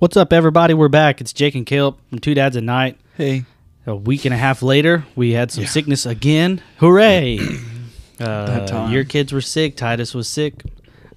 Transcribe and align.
What's 0.00 0.16
up, 0.16 0.32
everybody? 0.32 0.72
We're 0.72 0.88
back. 0.88 1.20
It's 1.20 1.30
Jake 1.32 1.54
and 1.54 1.66
Caleb 1.66 1.98
from 2.08 2.20
Two 2.20 2.32
Dads 2.32 2.56
a 2.56 2.62
Night. 2.62 2.98
Hey. 3.18 3.44
A 3.86 3.94
week 3.94 4.24
and 4.24 4.32
a 4.32 4.36
half 4.38 4.62
later, 4.62 5.04
we 5.14 5.32
had 5.32 5.50
some 5.50 5.64
Yeah. 5.64 5.68
sickness 5.70 6.06
again. 6.06 6.62
Hooray! 6.78 7.38
uh, 8.20 8.66
time. 8.66 8.92
Your 8.92 9.04
kids 9.04 9.30
were 9.30 9.42
sick. 9.42 9.76
Titus 9.76 10.14
was 10.14 10.26
sick. 10.26 10.62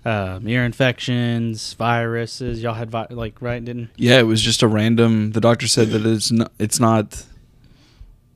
Um, 0.03 0.45
ear 0.49 0.65
infections, 0.65 1.73
viruses. 1.75 2.61
Y'all 2.61 2.73
had 2.73 2.91
vi- 2.91 3.07
like 3.09 3.41
right? 3.41 3.63
Didn't 3.63 3.89
Yeah, 3.95 4.19
it 4.19 4.23
was 4.27 4.41
just 4.41 4.61
a 4.61 4.67
random. 4.67 5.31
The 5.31 5.39
doctor 5.39 5.67
said 5.69 5.89
that 5.91 6.05
it's 6.05 6.29
not. 6.29 6.51
It's 6.59 6.77
not 6.79 7.23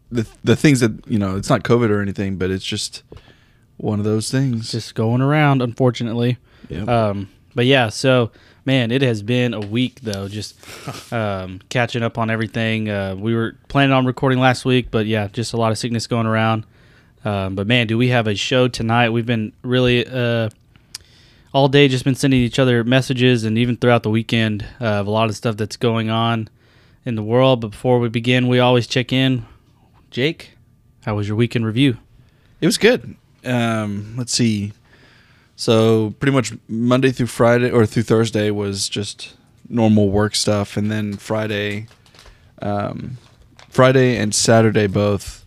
the 0.09 0.25
the 0.45 0.55
things 0.55 0.79
that 0.79 1.05
you 1.07 1.19
know. 1.19 1.35
It's 1.35 1.49
not 1.49 1.63
COVID 1.63 1.89
or 1.89 2.01
anything, 2.01 2.37
but 2.37 2.51
it's 2.51 2.63
just 2.63 3.03
one 3.75 3.99
of 3.99 4.05
those 4.05 4.31
things. 4.31 4.71
just 4.71 4.95
going 4.95 5.21
around, 5.21 5.61
unfortunately. 5.61 6.37
Yep. 6.69 6.87
Um, 6.87 7.29
but 7.53 7.65
yeah, 7.65 7.89
so 7.89 8.31
man, 8.67 8.91
it 8.91 9.01
has 9.01 9.23
been 9.23 9.53
a 9.53 9.61
week 9.61 10.01
though, 10.01 10.27
just 10.27 10.53
um, 11.13 11.61
catching 11.69 12.03
up 12.03 12.17
on 12.17 12.29
everything. 12.29 12.89
Uh, 12.89 13.15
we 13.17 13.33
were 13.33 13.55
planning 13.69 13.93
on 13.93 14.05
recording 14.05 14.39
last 14.39 14.65
week, 14.65 14.91
but 14.91 15.07
yeah, 15.07 15.29
just 15.29 15.53
a 15.53 15.57
lot 15.57 15.71
of 15.71 15.77
sickness 15.77 16.05
going 16.05 16.27
around. 16.27 16.65
Um, 17.25 17.55
but 17.55 17.65
man, 17.65 17.87
do 17.87 17.97
we 17.97 18.09
have 18.09 18.27
a 18.27 18.35
show 18.35 18.67
tonight? 18.67 19.09
We've 19.09 19.25
been 19.25 19.53
really 19.63 20.05
uh, 20.05 20.49
all 21.53 21.69
day 21.69 21.87
just 21.87 22.03
been 22.03 22.13
sending 22.13 22.41
each 22.41 22.59
other 22.59 22.83
messages, 22.83 23.45
and 23.45 23.57
even 23.57 23.77
throughout 23.77 24.03
the 24.03 24.09
weekend 24.09 24.65
uh, 24.81 24.85
of 24.85 25.07
a 25.07 25.11
lot 25.11 25.29
of 25.29 25.35
stuff 25.35 25.55
that's 25.55 25.77
going 25.77 26.09
on 26.09 26.49
in 27.05 27.15
the 27.15 27.23
world. 27.23 27.61
But 27.61 27.69
before 27.69 27.99
we 27.99 28.09
begin, 28.09 28.49
we 28.49 28.59
always 28.59 28.85
check 28.85 29.13
in. 29.13 29.45
Jake, 30.11 30.51
how 31.05 31.15
was 31.15 31.27
your 31.27 31.37
weekend 31.37 31.65
review? 31.65 31.97
It 32.59 32.65
was 32.65 32.77
good. 32.77 33.15
Um, 33.45 34.15
let's 34.17 34.33
see. 34.33 34.73
So 35.57 36.13
pretty 36.19 36.33
much 36.33 36.53
Monday 36.69 37.11
through 37.11 37.27
Friday 37.27 37.71
or 37.71 37.87
through 37.87 38.03
Thursday 38.03 38.51
was 38.51 38.87
just 38.87 39.35
normal 39.67 40.09
work 40.09 40.35
stuff, 40.35 40.77
and 40.77 40.91
then 40.91 41.17
Friday, 41.17 41.87
um, 42.61 43.17
Friday 43.67 44.17
and 44.17 44.33
Saturday 44.35 44.85
both 44.85 45.43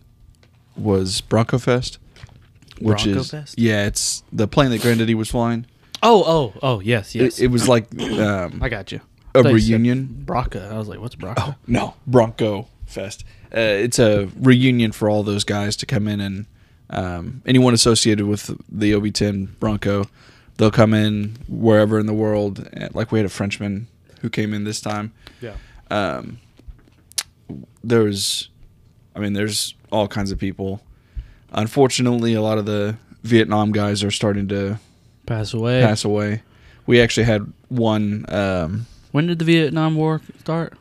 was 0.75 1.21
Bronco 1.21 1.57
Fest, 1.57 1.97
which 2.81 3.03
Bronco 3.05 3.19
is 3.21 3.31
Fest? 3.31 3.57
yeah, 3.57 3.85
it's 3.87 4.23
the 4.33 4.49
plane 4.49 4.69
that 4.71 4.81
Granddaddy 4.81 5.15
was 5.15 5.29
flying. 5.29 5.65
Oh, 6.03 6.23
oh, 6.27 6.59
oh, 6.61 6.79
yes, 6.81 7.15
yes. 7.15 7.39
It, 7.39 7.45
it 7.45 7.47
was 7.47 7.69
like 7.69 7.87
um, 8.01 8.59
I 8.61 8.67
got 8.67 8.91
you. 8.91 8.99
a 9.33 9.43
thought 9.43 9.53
you 9.53 9.59
said 9.59 9.71
reunion. 9.71 10.23
Braca. 10.25 10.71
I 10.73 10.77
was 10.77 10.89
like, 10.89 10.99
what's 10.99 11.15
Bronco? 11.15 11.41
Oh 11.41 11.55
no, 11.67 11.93
Bronco 12.05 12.67
Fest. 12.85 13.23
Uh, 13.45 13.59
it's 13.59 13.97
a 13.97 14.29
reunion 14.37 14.91
for 14.91 15.09
all 15.09 15.23
those 15.23 15.45
guys 15.45 15.77
to 15.77 15.85
come 15.85 16.09
in 16.09 16.19
and 16.19 16.47
um, 16.91 17.41
anyone 17.45 17.73
associated 17.73 18.25
with 18.27 18.55
the 18.69 18.93
OV-10 18.93 19.57
Bronco, 19.59 20.05
they'll 20.57 20.71
come 20.71 20.93
in 20.93 21.37
wherever 21.47 21.99
in 21.99 22.05
the 22.05 22.13
world. 22.13 22.67
Uh, 22.79 22.89
Like 22.93 23.11
we 23.11 23.19
had 23.19 23.25
a 23.25 23.29
Frenchman 23.29 23.87
who 24.21 24.29
came 24.29 24.53
in 24.53 24.63
this 24.65 24.79
time. 24.81 25.11
Yeah. 25.41 25.55
Um, 25.89 26.37
there's, 27.83 28.49
I 29.15 29.19
mean, 29.19 29.33
there's 29.33 29.73
all 29.91 30.07
kinds 30.07 30.31
of 30.31 30.37
people. 30.37 30.81
Unfortunately, 31.51 32.33
a 32.33 32.41
lot 32.41 32.57
of 32.57 32.65
the 32.65 32.95
Vietnam 33.23 33.71
guys 33.71 34.03
are 34.03 34.11
starting 34.11 34.47
to 34.49 34.79
Pass 35.25 35.53
away. 35.53 35.81
pass 35.81 36.03
away. 36.05 36.43
We 36.85 37.01
actually 37.01 37.25
had 37.25 37.51
one. 37.69 38.25
Um, 38.29 38.85
When 39.11 39.27
did 39.27 39.39
the 39.39 39.45
Vietnam 39.45 39.95
War 39.95 40.21
start? 40.39 40.73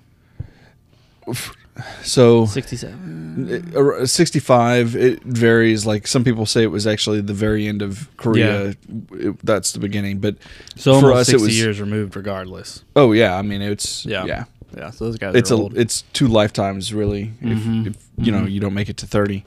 So 2.02 2.46
67. 2.46 3.72
Uh, 3.76 4.06
65 4.06 4.96
it 4.96 5.22
varies 5.22 5.86
like 5.86 6.06
some 6.06 6.24
people 6.24 6.46
say 6.46 6.62
it 6.62 6.70
was 6.70 6.86
actually 6.86 7.20
the 7.20 7.32
very 7.34 7.66
end 7.68 7.80
of 7.82 8.08
korea 8.16 8.74
It- 9.12 9.44
that's 9.44 9.72
the 9.72 9.78
beginning 9.78 10.18
but 10.18 10.36
So 10.76 10.98
for 11.00 11.10
almost 11.10 11.28
us, 11.28 11.34
it 11.34 11.40
was- 11.40 11.58
years 11.58 11.80
removed 11.80 12.16
regardless. 12.16 12.82
oh 12.96 13.12
yeah 13.12 13.36
i 13.36 13.42
mean 13.42 13.62
it's 13.62 14.04
Yeah. 14.04 14.24
yeah, 14.24 14.44
Yeah, 14.76 14.90
so 14.90 15.04
those 15.06 15.16
guys 15.18 15.34
it's 15.34 15.50
are 15.50 15.54
a 15.54 15.58
old. 15.58 15.78
it's 15.78 16.02
two 16.12 16.26
lifetimes 16.28 16.92
really 16.92 17.32
Mhm. 17.42 17.86
if, 17.86 17.96
if 17.96 18.26
you 18.26 18.32
know 18.32 18.42
Mhm. 18.42 18.50
you 18.52 18.60
don't 18.60 18.74
make 18.74 18.88
it 18.88 18.96
to 18.98 19.06
30 19.06 19.44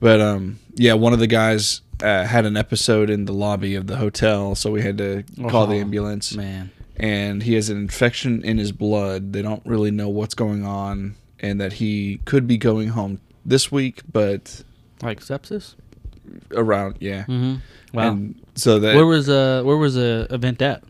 but 0.00 0.20
um 0.20 0.58
yeah 0.76 0.92
one 0.94 1.12
of 1.12 1.18
the 1.18 1.26
guys 1.26 1.80
uh, 2.02 2.24
had 2.24 2.44
an 2.44 2.56
episode 2.56 3.08
in 3.08 3.24
the 3.24 3.32
lobby 3.32 3.74
of 3.74 3.86
the 3.86 3.96
hotel 3.96 4.54
so 4.54 4.70
we 4.70 4.82
had 4.82 4.98
to 4.98 5.22
call 5.48 5.66
the 5.66 5.76
Oh, 5.76 5.80
ambulance 5.80 6.34
Man. 6.34 6.70
and 6.96 7.42
he 7.44 7.54
has 7.54 7.70
an 7.70 7.78
infection 7.78 8.42
in 8.44 8.58
his 8.58 8.72
blood. 8.72 9.32
They 9.32 9.42
don't 9.42 9.62
really 9.64 9.90
know 9.92 10.08
what's 10.08 10.34
going 10.34 10.64
on, 10.66 11.14
and 11.44 11.60
that 11.60 11.74
he 11.74 12.20
could 12.24 12.46
be 12.46 12.56
going 12.58 12.88
home 12.88 13.20
this 13.44 13.70
week, 13.70 14.02
but 14.12 14.62
Like 15.02 15.20
sepsis? 15.20 15.74
around 16.56 16.96
yeah. 17.00 17.22
Mm-hmm. 17.24 17.54
Wow. 17.96 18.10
And 18.12 18.34
so 18.54 18.78
that 18.80 18.96
where 18.96 19.06
was 19.06 19.28
uh 19.28 19.62
where 19.64 19.76
was 19.76 19.94
the 19.94 20.26
event 20.30 20.60
at? 20.62 20.82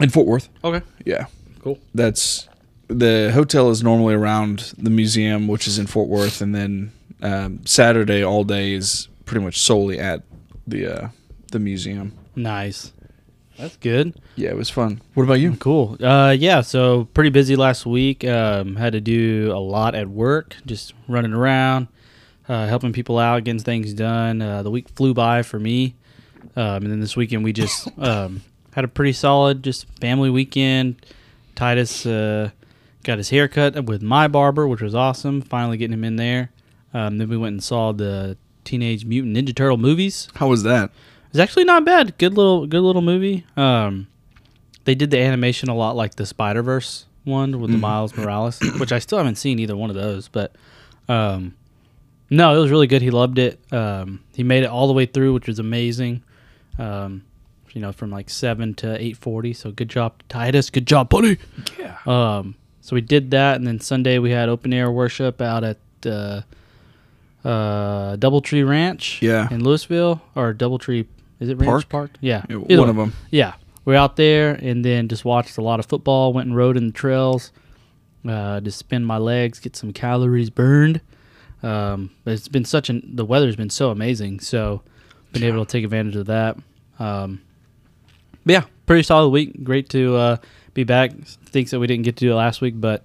in 0.00 0.08
Fort 0.10 0.26
Worth, 0.26 0.48
Okay. 0.64 0.84
yeah, 1.04 1.26
Cool. 1.60 1.78
that's 1.94 2.48
the 2.88 3.30
hotel 3.32 3.70
is 3.70 3.82
normally 3.82 4.14
around 4.14 4.72
the 4.78 4.90
museum, 4.90 5.48
which 5.48 5.66
is 5.66 5.78
in 5.78 5.86
Fort 5.86 6.08
Worth, 6.08 6.40
and 6.40 6.54
then 6.54 6.92
um, 7.22 7.60
Saturday 7.66 8.22
all 8.24 8.44
day 8.44 8.72
is 8.72 9.08
pretty 9.26 9.44
much 9.44 9.60
solely 9.60 9.98
at 9.98 10.22
the 10.66 10.86
uh, 10.86 11.08
the 11.52 11.58
museum. 11.58 12.12
Nice. 12.36 12.92
That's 13.58 13.76
good. 13.76 14.14
Yeah, 14.36 14.50
it 14.50 14.56
was 14.56 14.70
fun. 14.70 15.00
What 15.14 15.24
about 15.24 15.34
you? 15.40 15.56
Cool. 15.56 15.96
Uh, 16.02 16.34
yeah, 16.36 16.62
so 16.62 17.04
pretty 17.14 17.30
busy 17.30 17.54
last 17.56 17.86
week. 17.86 18.24
Um, 18.24 18.76
had 18.76 18.92
to 18.92 19.00
do 19.00 19.52
a 19.54 19.58
lot 19.58 19.94
at 19.94 20.08
work, 20.08 20.56
just 20.66 20.94
running 21.06 21.32
around, 21.32 21.88
uh, 22.48 22.66
helping 22.66 22.92
people 22.92 23.18
out, 23.18 23.44
getting 23.44 23.60
things 23.60 23.92
done. 23.92 24.40
Uh, 24.42 24.62
the 24.62 24.70
week 24.70 24.88
flew 24.90 25.14
by 25.14 25.42
for 25.42 25.58
me. 25.58 25.94
Um, 26.56 26.82
and 26.82 26.90
then 26.90 27.00
this 27.00 27.16
weekend 27.16 27.44
we 27.44 27.52
just 27.52 27.88
um, 27.98 28.42
had 28.72 28.84
a 28.84 28.88
pretty 28.88 29.12
solid, 29.12 29.62
just 29.62 29.86
family 30.00 30.30
weekend. 30.30 31.04
Titus 31.54 32.06
uh, 32.06 32.50
got 33.04 33.18
his 33.18 33.30
hair 33.30 33.48
cut 33.48 33.84
with 33.84 34.02
my 34.02 34.28
barber, 34.28 34.66
which 34.66 34.80
was 34.80 34.94
awesome. 34.94 35.40
Finally 35.42 35.76
getting 35.76 35.94
him 35.94 36.04
in 36.04 36.16
there. 36.16 36.50
Um, 36.94 37.18
then 37.18 37.28
we 37.28 37.36
went 37.36 37.52
and 37.52 37.62
saw 37.62 37.92
the 37.92 38.36
Teenage 38.64 39.04
Mutant 39.04 39.36
Ninja 39.36 39.54
Turtle 39.54 39.76
movies. 39.76 40.28
How 40.36 40.48
was 40.48 40.62
that? 40.62 40.90
It's 41.32 41.38
actually 41.40 41.64
not 41.64 41.84
bad. 41.84 42.16
Good 42.18 42.34
little 42.36 42.66
good 42.66 42.80
little 42.82 43.02
movie. 43.02 43.44
Um, 43.56 44.06
they 44.84 44.94
did 44.94 45.10
the 45.10 45.18
animation 45.18 45.68
a 45.68 45.74
lot 45.74 45.96
like 45.96 46.14
the 46.14 46.26
Spider 46.26 46.62
Verse 46.62 47.06
one 47.24 47.60
with 47.60 47.70
the 47.70 47.76
Mhm. 47.76 47.80
Miles 47.80 48.16
Morales, 48.16 48.60
which 48.78 48.92
I 48.92 48.98
still 48.98 49.18
haven't 49.18 49.36
seen 49.36 49.58
either 49.58 49.76
one 49.76 49.90
of 49.90 49.96
those. 49.96 50.28
But 50.28 50.54
um, 51.08 51.54
no, 52.30 52.54
it 52.56 52.60
was 52.60 52.70
really 52.70 52.86
good. 52.86 53.00
He 53.02 53.10
loved 53.10 53.38
it. 53.38 53.58
Um, 53.72 54.20
he 54.34 54.42
made 54.42 54.62
it 54.64 54.66
all 54.70 54.86
the 54.86 54.92
way 54.92 55.06
through, 55.06 55.32
which 55.34 55.46
was 55.46 55.58
amazing. 55.58 56.22
Um, 56.78 57.24
you 57.72 57.80
know, 57.80 57.92
from 57.92 58.10
like 58.10 58.28
seven 58.28 58.74
to 58.74 59.00
eight 59.02 59.16
forty. 59.16 59.52
So 59.54 59.70
good 59.72 59.88
job, 59.88 60.14
Titus. 60.28 60.68
Good 60.68 60.86
job, 60.86 61.08
buddy. 61.08 61.38
Yeah. 61.78 61.96
Um, 62.06 62.56
so 62.82 62.94
we 62.94 63.00
did 63.00 63.30
that, 63.30 63.56
and 63.56 63.66
then 63.66 63.80
Sunday 63.80 64.18
we 64.18 64.30
had 64.32 64.48
open 64.50 64.72
air 64.74 64.90
worship 64.90 65.40
out 65.40 65.64
at 65.64 65.78
uh, 66.04 66.42
uh, 67.44 68.16
DoubleTree 68.16 68.68
Ranch. 68.68 69.22
Yeah. 69.22 69.48
in 69.50 69.62
Lewisville 69.62 70.20
or 70.34 70.52
DoubleTree. 70.52 71.06
Is 71.42 71.48
it 71.48 71.56
Ranch 71.58 71.88
Park? 71.88 71.88
Park? 71.88 72.10
Yeah, 72.20 72.44
Yeah, 72.48 72.56
Either 72.68 72.78
one 72.80 72.86
way. 72.86 72.90
of 72.90 72.96
them. 72.96 73.12
Yeah, 73.30 73.54
we're 73.84 73.96
out 73.96 74.16
there, 74.16 74.52
and 74.54 74.84
then 74.84 75.08
just 75.08 75.24
watched 75.24 75.58
a 75.58 75.62
lot 75.62 75.80
of 75.80 75.86
football. 75.86 76.32
Went 76.32 76.46
and 76.46 76.56
rode 76.56 76.76
in 76.76 76.86
the 76.86 76.92
trails. 76.92 77.52
Uh, 78.26 78.60
just 78.60 78.78
spin 78.78 79.04
my 79.04 79.18
legs, 79.18 79.58
get 79.58 79.74
some 79.74 79.92
calories 79.92 80.50
burned. 80.50 81.00
Um, 81.64 82.10
but 82.24 82.34
it's 82.34 82.48
been 82.48 82.64
such 82.64 82.88
an 82.90 83.02
the 83.14 83.24
weather's 83.24 83.56
been 83.56 83.70
so 83.70 83.90
amazing, 83.90 84.40
so 84.40 84.82
been 85.32 85.42
able 85.42 85.64
to 85.64 85.70
take 85.70 85.84
advantage 85.84 86.16
of 86.16 86.26
that. 86.26 86.56
Um, 86.98 87.40
but 88.44 88.52
yeah, 88.52 88.64
pretty 88.86 89.02
solid 89.02 89.30
week. 89.30 89.62
Great 89.64 89.88
to 89.90 90.14
uh, 90.16 90.36
be 90.74 90.84
back. 90.84 91.12
Thinks 91.22 91.70
that 91.72 91.80
we 91.80 91.86
didn't 91.86 92.04
get 92.04 92.16
to 92.16 92.24
do 92.26 92.32
it 92.32 92.36
last 92.36 92.60
week, 92.60 92.74
but 92.80 93.04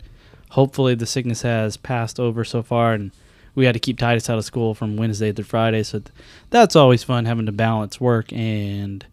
hopefully 0.49 0.93
the 0.95 1.05
sickness 1.05 1.41
has 1.41 1.77
passed 1.77 2.19
over 2.19 2.43
so 2.43 2.61
far, 2.63 2.93
and 2.93 3.11
we 3.57 3.65
had 3.65 3.73
to 3.73 3.79
keep 3.79 3.97
Titus 3.97 4.29
out 4.29 4.37
of 4.37 4.45
school 4.45 4.75
from 4.75 4.97
Wednesday 4.97 5.31
through 5.33 5.45
Friday. 5.45 5.81
So 5.81 5.97
th- 5.97 6.11
that's 6.51 6.75
always 6.75 7.03
fun 7.03 7.25
having 7.25 7.47
to 7.47 7.51
balance 7.51 7.99
work 7.99 8.31
and 8.31 9.03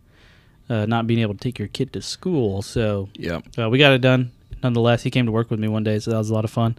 uh, 0.69 0.85
not 0.85 1.06
being 1.06 1.20
able 1.20 1.32
to 1.32 1.41
take 1.41 1.58
your 1.58 1.69
kid 1.69 1.94
to 1.94 2.02
school. 2.02 2.61
So 2.61 3.08
yeah, 3.14 3.41
uh, 3.58 3.70
we 3.70 3.79
got 3.79 3.93
it 3.93 4.02
done. 4.02 4.32
Nonetheless, 4.62 5.02
he 5.02 5.11
came 5.11 5.25
to 5.25 5.32
work 5.32 5.50
with 5.50 5.58
me 5.58 5.67
one 5.67 5.82
day, 5.82 5.99
so 5.99 6.11
that 6.11 6.19
was 6.19 6.29
a 6.29 6.35
lot 6.35 6.44
of 6.44 6.50
fun. 6.50 6.76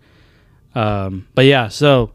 Um, 0.75 1.27
but 1.33 1.45
yeah, 1.45 1.67
so 1.69 2.11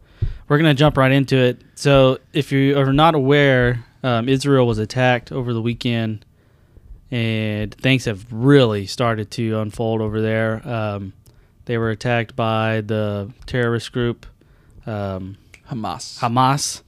we're 0.47 0.57
gonna 0.57 0.73
jump 0.73 0.97
right 0.97 1.11
into 1.11 1.37
it. 1.37 1.61
So 1.75 2.19
if 2.33 2.53
you 2.53 2.79
are 2.79 2.93
not 2.93 3.17
aware, 3.17 3.85
um, 4.05 4.29
Israel 4.29 4.69
was 4.69 4.79
attacked 4.79 5.33
over 5.33 5.53
the 5.53 5.61
weekend, 5.61 6.25
and 7.11 7.75
things 7.75 8.05
have 8.05 8.25
really 8.33 8.87
started 8.87 9.33
to 9.33 9.59
unfold 9.59 10.01
over 10.01 10.21
there. 10.21 10.67
Um, 10.67 11.13
they 11.65 11.77
were 11.77 11.91
attacked 11.91 12.37
by 12.37 12.83
the 12.83 13.33
terrorist 13.47 13.91
group 13.91 14.27
um, 14.87 15.37
Hamas. 15.71 16.19
Hamas. 16.19 16.83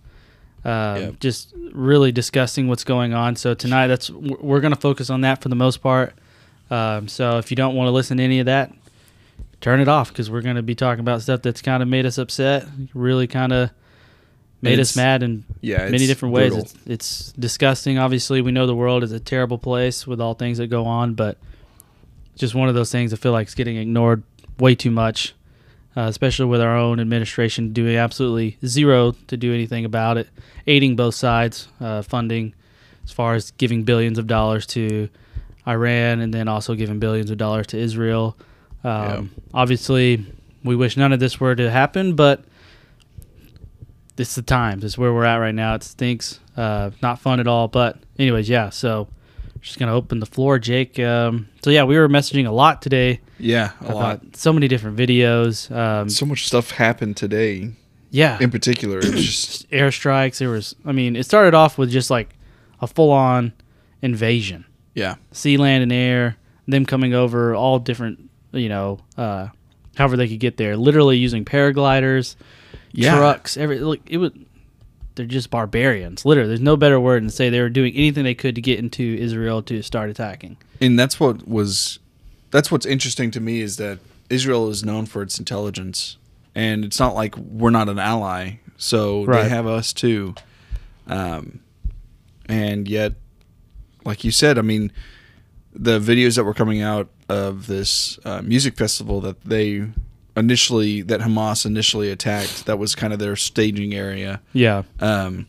Um, 0.65 1.00
Yep. 1.03 1.21
Just 1.21 1.55
really 1.73 2.12
discussing 2.12 2.69
what's 2.69 2.85
going 2.85 3.15
on. 3.15 3.35
So 3.37 3.55
tonight, 3.55 3.89
that's 3.89 4.11
we're 4.11 4.61
going 4.61 4.75
to 4.75 4.81
focus 4.81 5.11
on 5.11 5.23
that 5.23 5.43
for 5.43 5.49
the 5.49 5.56
most 5.56 5.79
part. 5.79 6.15
Um, 6.71 7.09
so 7.09 7.39
if 7.39 7.50
you 7.50 7.56
don't 7.56 7.75
want 7.75 7.89
to 7.89 7.91
listen 7.91 8.19
to 8.19 8.23
any 8.23 8.39
of 8.41 8.47
that, 8.47 8.73
turn 9.61 9.81
it 9.81 9.89
off 9.89 10.09
because 10.09 10.31
we're 10.31 10.41
going 10.41 10.56
to 10.56 10.62
be 10.62 10.75
talking 10.75 11.00
about 11.00 11.23
stuff 11.23 11.43
that's 11.43 11.62
kind 11.62 11.83
of 11.83 11.89
made 11.89 12.06
us 12.06 12.17
upset, 12.19 12.67
really 12.94 13.27
kind 13.27 13.53
of 13.53 13.71
made 14.62 14.79
us 14.79 14.97
mad 14.97 15.23
in 15.23 15.45
yeah, 15.61 15.88
many 15.88 16.06
different 16.06 16.33
ways. 16.35 16.55
It's, 16.56 16.75
it's 16.87 17.33
disgusting. 17.33 17.99
Obviously, 17.99 18.41
we 18.41 18.53
know 18.53 18.67
the 18.67 18.75
world 18.75 19.03
is 19.03 19.12
a 19.12 19.21
terrible 19.21 19.59
place 19.59 20.06
with 20.06 20.21
all 20.21 20.35
things 20.35 20.59
that 20.59 20.69
go 20.69 20.85
on, 20.85 21.15
but 21.15 21.37
just 22.37 22.55
one 22.55 22.69
of 22.69 22.75
those 22.75 22.91
things 22.91 23.12
I 23.12 23.17
feel 23.17 23.33
like 23.33 23.49
is 23.49 23.55
getting 23.55 23.77
ignored 23.77 24.23
way 24.59 24.75
too 24.75 24.91
much, 24.91 25.35
uh, 25.97 26.03
especially 26.03 26.47
with 26.47 26.61
our 26.61 26.77
own 26.77 27.00
administration 27.00 27.73
doing 27.73 27.97
absolutely 27.97 28.59
zero 28.65 29.12
to 29.29 29.37
do 29.37 29.53
anything 29.53 29.85
about 29.85 30.17
it, 30.17 30.29
aiding 30.67 30.97
both 30.97 31.15
sides, 31.15 31.69
uh, 31.81 32.03
funding 32.03 32.55
as 33.05 33.12
far 33.12 33.35
as 33.35 33.50
giving 33.53 33.83
billions 33.83 34.19
of 34.19 34.27
dollars 34.27 34.67
to 34.67 35.09
Iran 35.67 36.21
and 36.21 36.33
then 36.33 36.49
also 36.49 36.75
giving 36.75 36.99
billions 36.99 37.31
of 37.31 37.39
dollars 37.39 37.67
to 37.69 37.79
Israel. 37.79 38.37
Um, 38.85 39.31
Obviously, 39.55 40.25
we 40.65 40.77
wish 40.77 40.97
none 40.97 41.12
of 41.12 41.21
this 41.21 41.39
were 41.39 41.55
to 41.55 41.71
happen, 41.71 42.15
but 42.15 42.45
this 44.17 44.31
is 44.31 44.35
the 44.35 44.43
times. 44.43 44.85
It's 44.85 44.99
where 44.99 45.12
we're 45.12 45.25
at 45.25 45.37
right 45.37 45.55
now. 45.55 45.75
It 45.75 45.83
stinks. 45.83 46.41
Uh, 46.56 46.91
not 47.03 47.19
fun 47.19 47.41
at 47.41 47.47
all. 47.47 47.69
But 47.69 47.99
anyways, 48.19 48.49
yeah. 48.49 48.71
So 48.71 49.09
just 49.62 49.79
gonna 49.79 49.94
open 49.94 50.20
the 50.20 50.26
floor, 50.26 50.59
Jake. 50.59 50.99
Um, 50.99 51.49
so 51.62 51.70
yeah, 51.70 51.85
we 51.85 51.97
were 51.97 52.09
messaging 52.09 52.47
a 52.47 52.50
lot 52.50 52.82
today 52.82 53.20
Yeah, 53.38 53.70
a 53.81 53.94
lot. 53.94 54.37
so 54.37 54.53
many 54.53 54.69
different 54.69 54.97
videos. 54.99 55.75
Um, 55.75 56.09
So 56.09 56.26
much 56.26 56.47
stuff 56.47 56.73
happened 56.73 57.17
today. 57.17 57.70
yeah, 58.11 58.38
In 58.41 58.50
particular, 58.50 58.99
it 58.99 59.12
was 59.14 59.25
just 59.25 59.70
airstrikes. 59.70 60.38
There 60.38 60.50
was. 60.50 60.75
I 60.85 60.93
mean, 60.93 61.17
it 61.17 61.25
started 61.25 61.55
off 61.55 61.79
with 61.79 61.91
just 61.91 62.11
like 62.11 62.31
a 62.81 62.87
full-on 62.87 63.53
invasion, 64.03 64.64
yeah, 64.94 65.14
sea, 65.31 65.56
land, 65.56 65.82
and 65.82 65.93
air. 65.93 66.37
Them 66.67 66.85
coming 66.87 67.14
over 67.14 67.55
all 67.55 67.79
different. 67.79 68.29
You 68.53 68.69
know, 68.69 68.99
uh, 69.17 69.49
however 69.97 70.17
they 70.17 70.29
could 70.29 70.41
get 70.41 70.56
there. 70.59 70.76
Literally 70.76 71.17
using 71.19 71.44
paragliders, 71.44 72.37
Yeah. 72.93 73.17
trucks. 73.17 73.56
Every 73.56 73.79
look, 73.79 74.00
it 74.06 74.19
was. 74.19 74.32
They're 75.14 75.26
just 75.26 75.50
barbarians. 75.50 76.25
Literally, 76.25 76.49
there's 76.49 76.61
no 76.61 76.76
better 76.76 76.99
word 77.00 77.23
than 77.23 77.29
to 77.29 77.35
say 77.35 77.50
they 77.50 77.61
were 77.61 77.69
doing 77.69 77.94
anything 77.94 78.25
they 78.25 78.35
could 78.35 78.55
to 78.55 78.61
get 78.62 78.79
into 78.79 79.03
Israel 79.03 79.62
to 79.64 79.82
start 79.82 80.09
attacking. 80.11 80.56
and 80.81 80.99
that's 80.99 81.20
what 81.20 81.47
was 81.47 81.99
that's 82.50 82.70
what's 82.70 82.87
interesting 82.87 83.31
to 83.32 83.41
me 83.41 83.61
is 83.61 83.76
that 83.76 83.99
Israel 84.31 84.69
is 84.70 84.82
known 84.85 85.06
for 85.06 85.23
its 85.23 85.38
intelligence, 85.38 86.17
and 86.55 86.85
it's 86.85 86.99
not 86.99 87.14
like 87.14 87.37
we're 87.37 87.70
not 87.70 87.88
an 87.88 87.99
ally. 87.99 88.55
So 88.76 89.25
Right. 89.25 89.44
they 89.44 89.49
have 89.50 89.67
us 89.67 89.93
too, 89.93 90.35
um, 91.06 91.61
and 92.47 92.88
yet, 92.88 93.12
like 94.05 94.25
you 94.25 94.31
said, 94.31 94.59
I 94.59 94.62
mean, 94.62 94.91
the 95.73 95.99
videos 96.00 96.37
that 96.37 96.44
were 96.44 96.55
coming 96.55 96.82
out 96.82 97.09
of 97.29 97.67
this 97.67 98.19
uh, 98.25 98.43
music 98.43 98.76
festival 98.76 99.20
that 99.23 99.43
they 99.44 99.88
initially 100.37 101.02
that 101.02 101.20
Hamas 101.20 101.67
initially 101.67 102.11
attacked, 102.11 102.67
that 102.67 102.79
was 102.79 102.94
kind 102.94 103.12
of 103.12 103.19
their 103.19 103.37
staging 103.37 103.94
area. 103.94 104.40
Yeah, 104.52 104.82
um, 105.00 105.46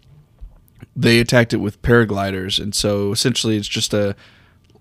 they 0.95 1.19
attacked 1.19 1.53
it 1.53 1.57
with 1.57 1.81
paragliders, 1.81 2.61
and 2.61 2.75
so 2.75 3.11
essentially 3.11 3.57
it's 3.57 3.67
just 3.67 3.93
a 3.93 4.15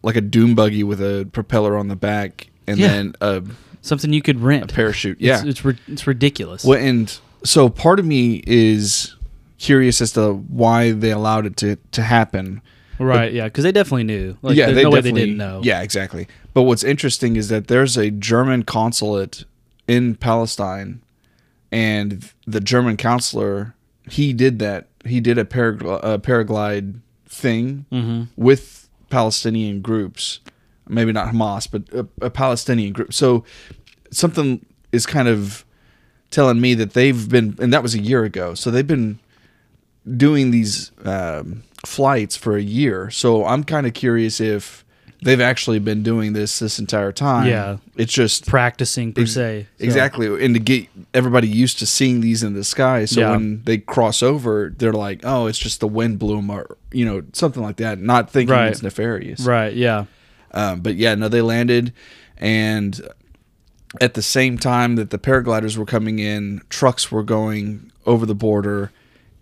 like 0.02 0.16
a 0.16 0.20
doom 0.20 0.54
buggy 0.54 0.82
with 0.82 1.00
a 1.00 1.28
propeller 1.32 1.76
on 1.76 1.88
the 1.88 1.96
back, 1.96 2.48
and 2.66 2.78
Yeah. 2.78 2.88
then 2.88 3.14
a, 3.20 3.42
something 3.82 4.12
you 4.12 4.22
could 4.22 4.40
rent 4.40 4.64
a 4.70 4.74
parachute. 4.74 5.20
Yeah, 5.20 5.38
it's 5.40 5.44
it's, 5.48 5.64
ri- 5.64 5.78
it's 5.88 6.06
ridiculous. 6.06 6.64
well, 6.64 6.78
and 6.78 7.16
so 7.44 7.68
part 7.68 7.98
of 8.00 8.04
me 8.04 8.42
is 8.46 9.14
curious 9.58 10.00
as 10.00 10.12
to 10.12 10.32
why 10.34 10.90
they 10.92 11.12
allowed 11.12 11.46
it 11.46 11.56
to 11.58 11.76
to 11.92 12.02
happen. 12.02 12.60
Right, 12.98 13.32
yeah, 13.32 13.44
because 13.44 13.64
they 13.64 13.72
definitely 13.72 14.04
knew. 14.04 14.36
Like, 14.42 14.56
yeah, 14.56 14.66
there's 14.66 14.76
they 14.76 14.82
no 14.84 14.90
way 14.90 14.96
they 15.00 15.10
definitely- 15.10 15.20
didn't 15.22 15.36
know. 15.38 15.60
Yeah, 15.64 15.82
exactly. 15.82 16.28
But 16.54 16.62
what's 16.64 16.84
interesting 16.84 17.36
is 17.36 17.48
that 17.48 17.66
there's 17.68 17.96
a 17.96 18.10
German 18.10 18.62
consulate 18.64 19.44
in 19.92 20.14
Palestine, 20.14 21.02
and 21.70 22.32
the 22.46 22.60
German 22.60 22.96
counselor 22.96 23.74
he 24.08 24.32
did 24.32 24.58
that. 24.58 24.88
He 25.04 25.20
did 25.20 25.38
a, 25.38 25.44
paragl- 25.44 26.00
a 26.02 26.18
paraglide 26.18 27.00
thing 27.26 27.86
hmm 27.90 28.24
with 28.36 28.88
Palestinian 29.10 29.82
groups, 29.82 30.40
maybe 30.88 31.12
not 31.12 31.28
Hamas, 31.28 31.68
but 31.70 31.82
a, 31.92 32.06
a 32.26 32.30
Palestinian 32.30 32.92
group. 32.92 33.12
So 33.12 33.44
something 34.10 34.64
is 34.90 35.06
kind 35.06 35.28
of 35.28 35.64
telling 36.30 36.60
me 36.60 36.74
that 36.74 36.94
they've 36.94 37.28
been, 37.28 37.56
and 37.60 37.72
that 37.74 37.82
was 37.82 37.94
a 37.94 37.98
year 37.98 38.24
ago. 38.24 38.54
So 38.54 38.70
they've 38.70 38.86
been 38.86 39.18
doing 40.16 40.50
these 40.50 40.92
um, 41.04 41.62
flights 41.84 42.36
for 42.36 42.56
a 42.56 42.62
year. 42.62 43.10
So 43.10 43.44
I'm 43.44 43.64
kind 43.64 43.86
of 43.86 43.92
curious 43.92 44.40
if 44.40 44.81
they've 45.22 45.40
actually 45.40 45.78
been 45.78 46.02
doing 46.02 46.32
this 46.32 46.58
this 46.58 46.78
entire 46.78 47.12
time. 47.12 47.48
Yeah. 47.48 47.76
it's 47.96 48.12
just 48.12 48.46
Practicing 48.46 49.12
per 49.12 49.22
Ex- 49.22 49.32
se. 49.32 49.66
So- 49.78 49.84
Exactly, 49.84 50.44
and 50.44 50.54
to 50.54 50.60
get 50.60 50.88
everybody 51.14 51.48
used 51.48 51.78
to 51.78 51.86
seeing 51.86 52.20
these 52.20 52.42
in 52.42 52.54
the 52.54 52.64
sky, 52.64 53.04
so 53.04 53.20
Yeah. 53.20 53.30
when 53.32 53.62
they 53.64 53.78
cross 53.78 54.22
over, 54.22 54.72
they're 54.76 54.92
like, 54.92 55.20
"Oh, 55.24 55.46
it's 55.46 55.58
just 55.58 55.80
the 55.80 55.88
wind 55.88 56.18
blew 56.18 56.38
'em," 56.38 56.50
or 56.50 56.76
you 56.92 57.04
know, 57.04 57.22
something 57.32 57.62
like 57.62 57.76
that. 57.76 58.00
Not 58.00 58.30
thinking 58.30 58.54
Right. 58.54 58.68
it's 58.68 58.82
nefarious. 58.82 59.40
Right. 59.40 59.74
Yeah. 59.74 60.04
Um, 60.52 60.80
but 60.80 60.96
yeah, 60.96 61.14
no, 61.14 61.28
they 61.28 61.40
landed, 61.40 61.92
and 62.38 63.00
at 64.00 64.14
the 64.14 64.22
same 64.22 64.58
time 64.58 64.96
that 64.96 65.10
the 65.10 65.18
paragliders 65.18 65.76
were 65.76 65.84
coming 65.86 66.18
in, 66.18 66.60
trucks 66.68 67.10
were 67.12 67.22
going 67.22 67.90
over 68.06 68.26
the 68.26 68.34
border, 68.34 68.90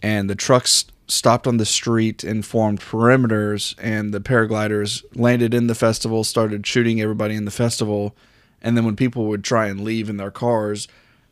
and 0.02 0.28
the 0.28 0.34
trucks 0.34 0.84
stopped 1.10 1.46
on 1.46 1.56
the 1.58 1.66
street 1.66 2.24
and 2.24 2.44
formed 2.46 2.80
perimeters, 2.80 3.74
and 3.82 4.14
the 4.14 4.20
paragliders 4.20 5.04
landed 5.14 5.52
in 5.54 5.66
the 5.66 5.74
festival, 5.74 6.24
started 6.24 6.66
shooting 6.66 7.00
everybody 7.00 7.34
in 7.34 7.44
the 7.44 7.50
festival, 7.50 8.14
and 8.62 8.76
then 8.76 8.84
when 8.84 8.96
people 8.96 9.26
would 9.26 9.42
try 9.44 9.66
and 9.66 9.80
leave 9.80 10.08
in 10.08 10.16
their 10.16 10.30
cars, 10.30 10.86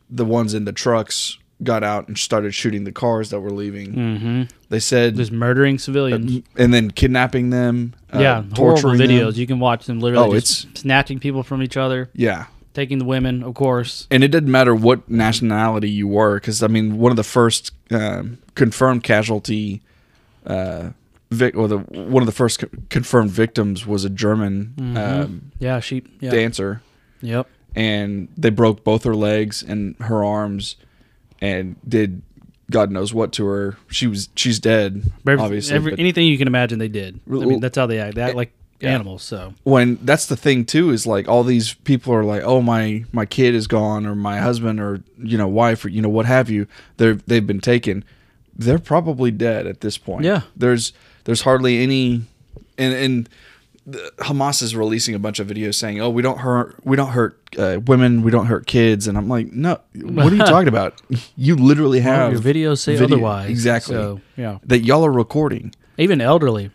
the 0.09 0.25
ones 0.25 0.53
in 0.53 0.65
the 0.65 0.71
trucks 0.73 1.37
got 1.61 1.83
out 1.83 2.07
and 2.07 2.17
started 2.17 2.53
shooting 2.53 2.85
the 2.85 2.91
cars 2.91 3.29
that 3.31 3.41
were 3.41 3.51
leaving. 3.51 3.93
Mm-hmm. 3.93 4.43
They 4.69 4.79
said, 4.79 5.15
Just 5.17 5.31
murdering 5.31 5.77
civilians. 5.77 6.41
and 6.57 6.73
then 6.73 6.89
kidnapping 6.89 7.49
them. 7.49 7.95
uh, 8.13 8.19
yeah. 8.19 8.35
Horrible 8.35 8.55
torturing 8.55 8.97
them. 8.97 9.09
videos. 9.09 9.35
You 9.35 9.45
can 9.45 9.59
watch 9.59 9.85
them 9.85 9.99
literally 9.99 10.29
Oh, 10.37 10.39
just 10.39 10.77
snatching 10.77 11.19
people 11.19 11.43
from 11.43 11.61
each 11.61 11.75
other, 11.77 12.09
Yeah. 12.13 12.45
Taking 12.79 12.97
the 12.99 13.05
women, 13.05 13.43
of 13.43 13.53
course. 13.55 14.07
and 14.09 14.23
it 14.23 14.29
didn't 14.29 14.51
matter 14.51 14.73
what 14.73 15.09
nationality 15.09 15.89
you 15.89 16.07
were 16.07 16.35
because 16.39 16.63
i 16.63 16.67
mean 16.67 16.97
one 16.97 17.11
of 17.11 17.17
the 17.17 17.23
first 17.39 17.71
um, 17.91 18.37
confirmed 18.55 19.03
casualty 19.03 19.81
uh, 20.45 20.89
vic- 21.29 21.55
or 21.57 21.67
the 21.67 21.79
one 21.79 22.21
of 22.23 22.25
the 22.25 22.31
first 22.43 22.59
co- 22.59 22.67
confirmed 22.89 23.31
victims 23.31 23.85
was 23.85 24.05
a 24.05 24.09
german 24.09 24.73
Mhm. 24.77 24.97
um, 24.97 25.51
Yeah. 25.59 25.79
She. 25.81 26.03
Yeah. 26.21 26.31
dancer 26.31 26.81
Yep. 27.21 27.47
and 27.75 28.27
they 28.37 28.49
broke 28.49 28.83
both 28.83 29.03
her 29.03 29.15
legs 29.15 29.61
and 29.61 29.95
her 29.99 30.23
arms 30.23 30.75
and 31.41 31.75
did 31.87 32.21
god 32.71 32.91
knows 32.91 33.13
what 33.13 33.31
to 33.33 33.45
her 33.45 33.77
she 33.89 34.07
was 34.07 34.29
she's 34.35 34.59
dead 34.59 35.03
Every- 35.27 35.43
obviously 35.43 35.75
every- 35.75 35.95
anything 35.99 36.27
you 36.27 36.37
can 36.37 36.47
imagine, 36.47 36.79
they 36.79 36.87
did. 36.87 37.19
I 37.27 37.31
mean, 37.45 37.59
that's 37.59 37.77
how 37.77 37.87
they 37.87 37.99
act. 37.99 38.15
They 38.15 38.21
act 38.21 38.35
like 38.35 38.53
yeah. 38.79 38.89
animals. 38.91 39.23
So. 39.23 39.53
when 39.63 39.97
that's 40.03 40.25
the 40.27 40.35
thing 40.37 40.65
too 40.65 40.89
is 40.91 41.05
like 41.07 41.27
all 41.27 41.43
these 41.43 41.73
people 41.73 42.13
are 42.13 42.23
like 42.23 42.43
oh 42.43 42.61
my 42.61 43.03
my 43.11 43.25
kid 43.25 43.53
is 43.55 43.67
gone 43.67 44.05
or 44.05 44.15
my 44.15 44.39
husband 44.39 44.79
or 44.79 45.01
you 45.17 45.37
know 45.37 45.47
wife 45.47 45.83
or 45.85 45.89
you 45.89 46.01
know 46.01 46.09
what 46.09 46.25
have 46.25 46.49
you 46.49 46.67
they're 46.97 47.15
they've 47.15 47.45
been 47.47 47.59
taken 47.61 48.03
they're 48.55 48.79
probably 48.79 49.31
dead 49.31 49.67
at 49.67 49.81
this 49.81 49.97
point 49.97 50.23
Yeah. 50.25 50.41
there's 50.55 50.93
there's 51.25 51.41
hardly 51.41 51.83
any 51.83 52.21
and 52.77 52.93
and 52.93 53.29
Hamas 54.19 54.61
is 54.61 54.75
releasing 54.75 55.15
a 55.15 55.19
bunch 55.19 55.39
of 55.39 55.47
videos 55.47 55.75
saying 55.75 55.99
oh 55.99 56.09
we 56.09 56.21
don't 56.21 56.37
hurt 56.39 56.75
we 56.85 56.95
don't 56.95 57.09
hurt 57.09 57.39
uh, 57.57 57.79
women 57.87 58.21
we 58.21 58.29
don't 58.31 58.45
hurt 58.45 58.67
kids 58.67 59.07
and 59.07 59.17
I'm 59.17 59.27
like 59.27 59.51
no 59.51 59.79
what 59.95 60.31
are 60.31 60.35
you 60.35 60.43
talking 60.45 60.67
about 60.67 61.01
you 61.35 61.55
literally 61.55 61.99
have 62.01 62.31
Well, 62.33 62.41
your 62.41 62.53
videos 62.53 62.79
say 62.79 62.93
video- 62.95 63.15
otherwise. 63.17 63.49
exactly 63.49 63.95
So 63.95 64.21
yeah. 64.37 64.59
that 64.65 64.79
y'all 64.85 65.05
are 65.05 65.11
recording 65.11 65.73
Even 65.97 66.21
elderly. 66.21 66.69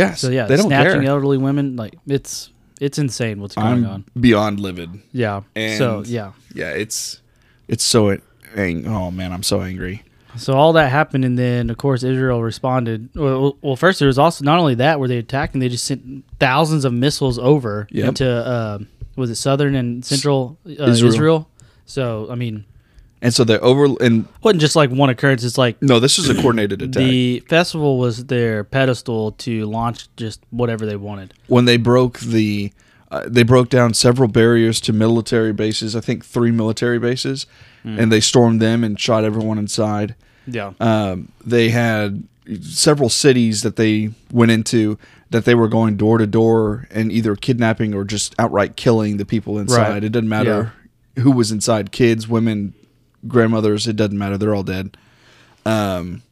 Yes 0.00 0.20
So 0.20 0.28
yeah, 0.30 0.46
they 0.46 0.56
don't 0.56 0.66
snatching 0.66 1.00
care 1.02 1.10
elderly 1.10 1.38
women, 1.38 1.76
like 1.76 1.94
it's 2.06 2.50
it's 2.80 2.98
insane 2.98 3.40
what's 3.40 3.54
going 3.54 3.84
I'm 3.84 3.86
on. 3.86 4.04
beyond 4.18 4.60
livid 4.60 4.90
Yeah. 5.12 5.42
so 5.54 6.02
yeah. 6.06 6.32
yeah, 6.54 6.70
it's 6.82 7.20
it's 7.68 7.84
so 7.84 8.16
ang- 8.56 8.86
oh 8.86 9.10
man, 9.10 9.32
I'm 9.32 9.42
so 9.42 9.62
angry. 9.62 10.02
So 10.36 10.52
all 10.54 10.72
that 10.72 10.90
happened, 10.90 11.24
and 11.24 11.38
then 11.38 11.70
of 11.70 11.76
course 11.78 12.02
Israel 12.02 12.42
responded. 12.42 13.08
Well, 13.14 13.56
well 13.62 13.76
first 13.76 14.00
there 14.00 14.08
was 14.08 14.18
also 14.18 14.44
not 14.44 14.58
only 14.58 14.74
that 14.76 14.98
where 14.98 15.08
they 15.08 15.18
attacked, 15.18 15.54
and 15.54 15.62
they 15.62 15.68
just 15.68 15.84
sent 15.84 16.24
thousands 16.40 16.84
of 16.84 16.92
missiles 16.92 17.38
over 17.38 17.86
Yep. 17.92 18.08
into 18.08 18.26
uh, 18.28 18.78
was 19.16 19.30
it 19.30 19.36
southern 19.36 19.74
and 19.76 20.04
central 20.04 20.58
uh, 20.66 20.70
Israel. 20.90 21.12
Israel. 21.12 21.48
So 21.86 22.26
I 22.30 22.34
mean, 22.34 22.64
And 23.24 23.32
so 23.34 23.42
they 23.42 23.58
over 23.58 23.86
and 24.00 24.28
wasn't 24.42 24.60
just 24.60 24.76
like 24.76 24.90
one 24.90 25.08
occurrence. 25.10 25.42
It's 25.42 25.58
like 25.58 25.80
no, 25.82 25.98
this 25.98 26.18
is 26.18 26.28
a 26.28 26.34
coordinated 26.34 26.82
attack. 26.82 27.02
the 27.02 27.40
festival 27.48 27.98
was 27.98 28.26
their 28.26 28.62
pedestal 28.64 29.32
to 29.32 29.64
launch 29.66 30.08
just 30.16 30.40
whatever 30.50 30.84
they 30.86 30.96
wanted. 30.96 31.32
when 31.48 31.64
they 31.64 31.78
broke 31.78 32.20
the 32.20 32.70
uh, 33.10 33.24
they 33.26 33.42
broke 33.42 33.68
down 33.70 33.94
several 33.94 34.28
barriers 34.28 34.80
to 34.82 34.92
military 34.92 35.52
bases. 35.52 35.96
I 35.96 36.00
think 36.00 36.24
three 36.24 36.50
military 36.50 36.98
bases, 36.98 37.46
Hmm. 37.82 37.98
and 37.98 38.12
they 38.12 38.20
stormed 38.20 38.60
them 38.62 38.84
and 38.84 38.98
shot 39.00 39.24
everyone 39.24 39.58
inside. 39.58 40.14
Yeah. 40.46 40.72
Um, 40.80 41.28
they 41.44 41.70
had 41.70 42.24
several 42.60 43.08
cities 43.08 43.62
that 43.62 43.76
they 43.76 44.10
went 44.32 44.50
into 44.50 44.98
that 45.30 45.44
they 45.46 45.54
were 45.54 45.68
going 45.68 45.96
door 45.96 46.18
to 46.18 46.26
door 46.26 46.86
and 46.90 47.10
either 47.10 47.34
kidnapping 47.36 47.94
or 47.94 48.04
just 48.04 48.34
outright 48.38 48.76
killing 48.76 49.16
the 49.16 49.24
people 49.24 49.58
inside. 49.58 49.88
Right. 49.88 50.04
It 50.04 50.10
doesn't 50.12 50.28
matter 50.28 50.72
who 51.18 51.30
was 51.30 51.50
inside 51.50 51.90
kids, 51.92 52.28
women, 52.28 52.74
grandmothers, 53.28 53.86
it 53.86 53.96
doesn't 53.96 54.18
matter. 54.18 54.36
They're 54.38 54.54
all 54.54 54.62
dead. 54.62 54.96
Um, 55.66 56.22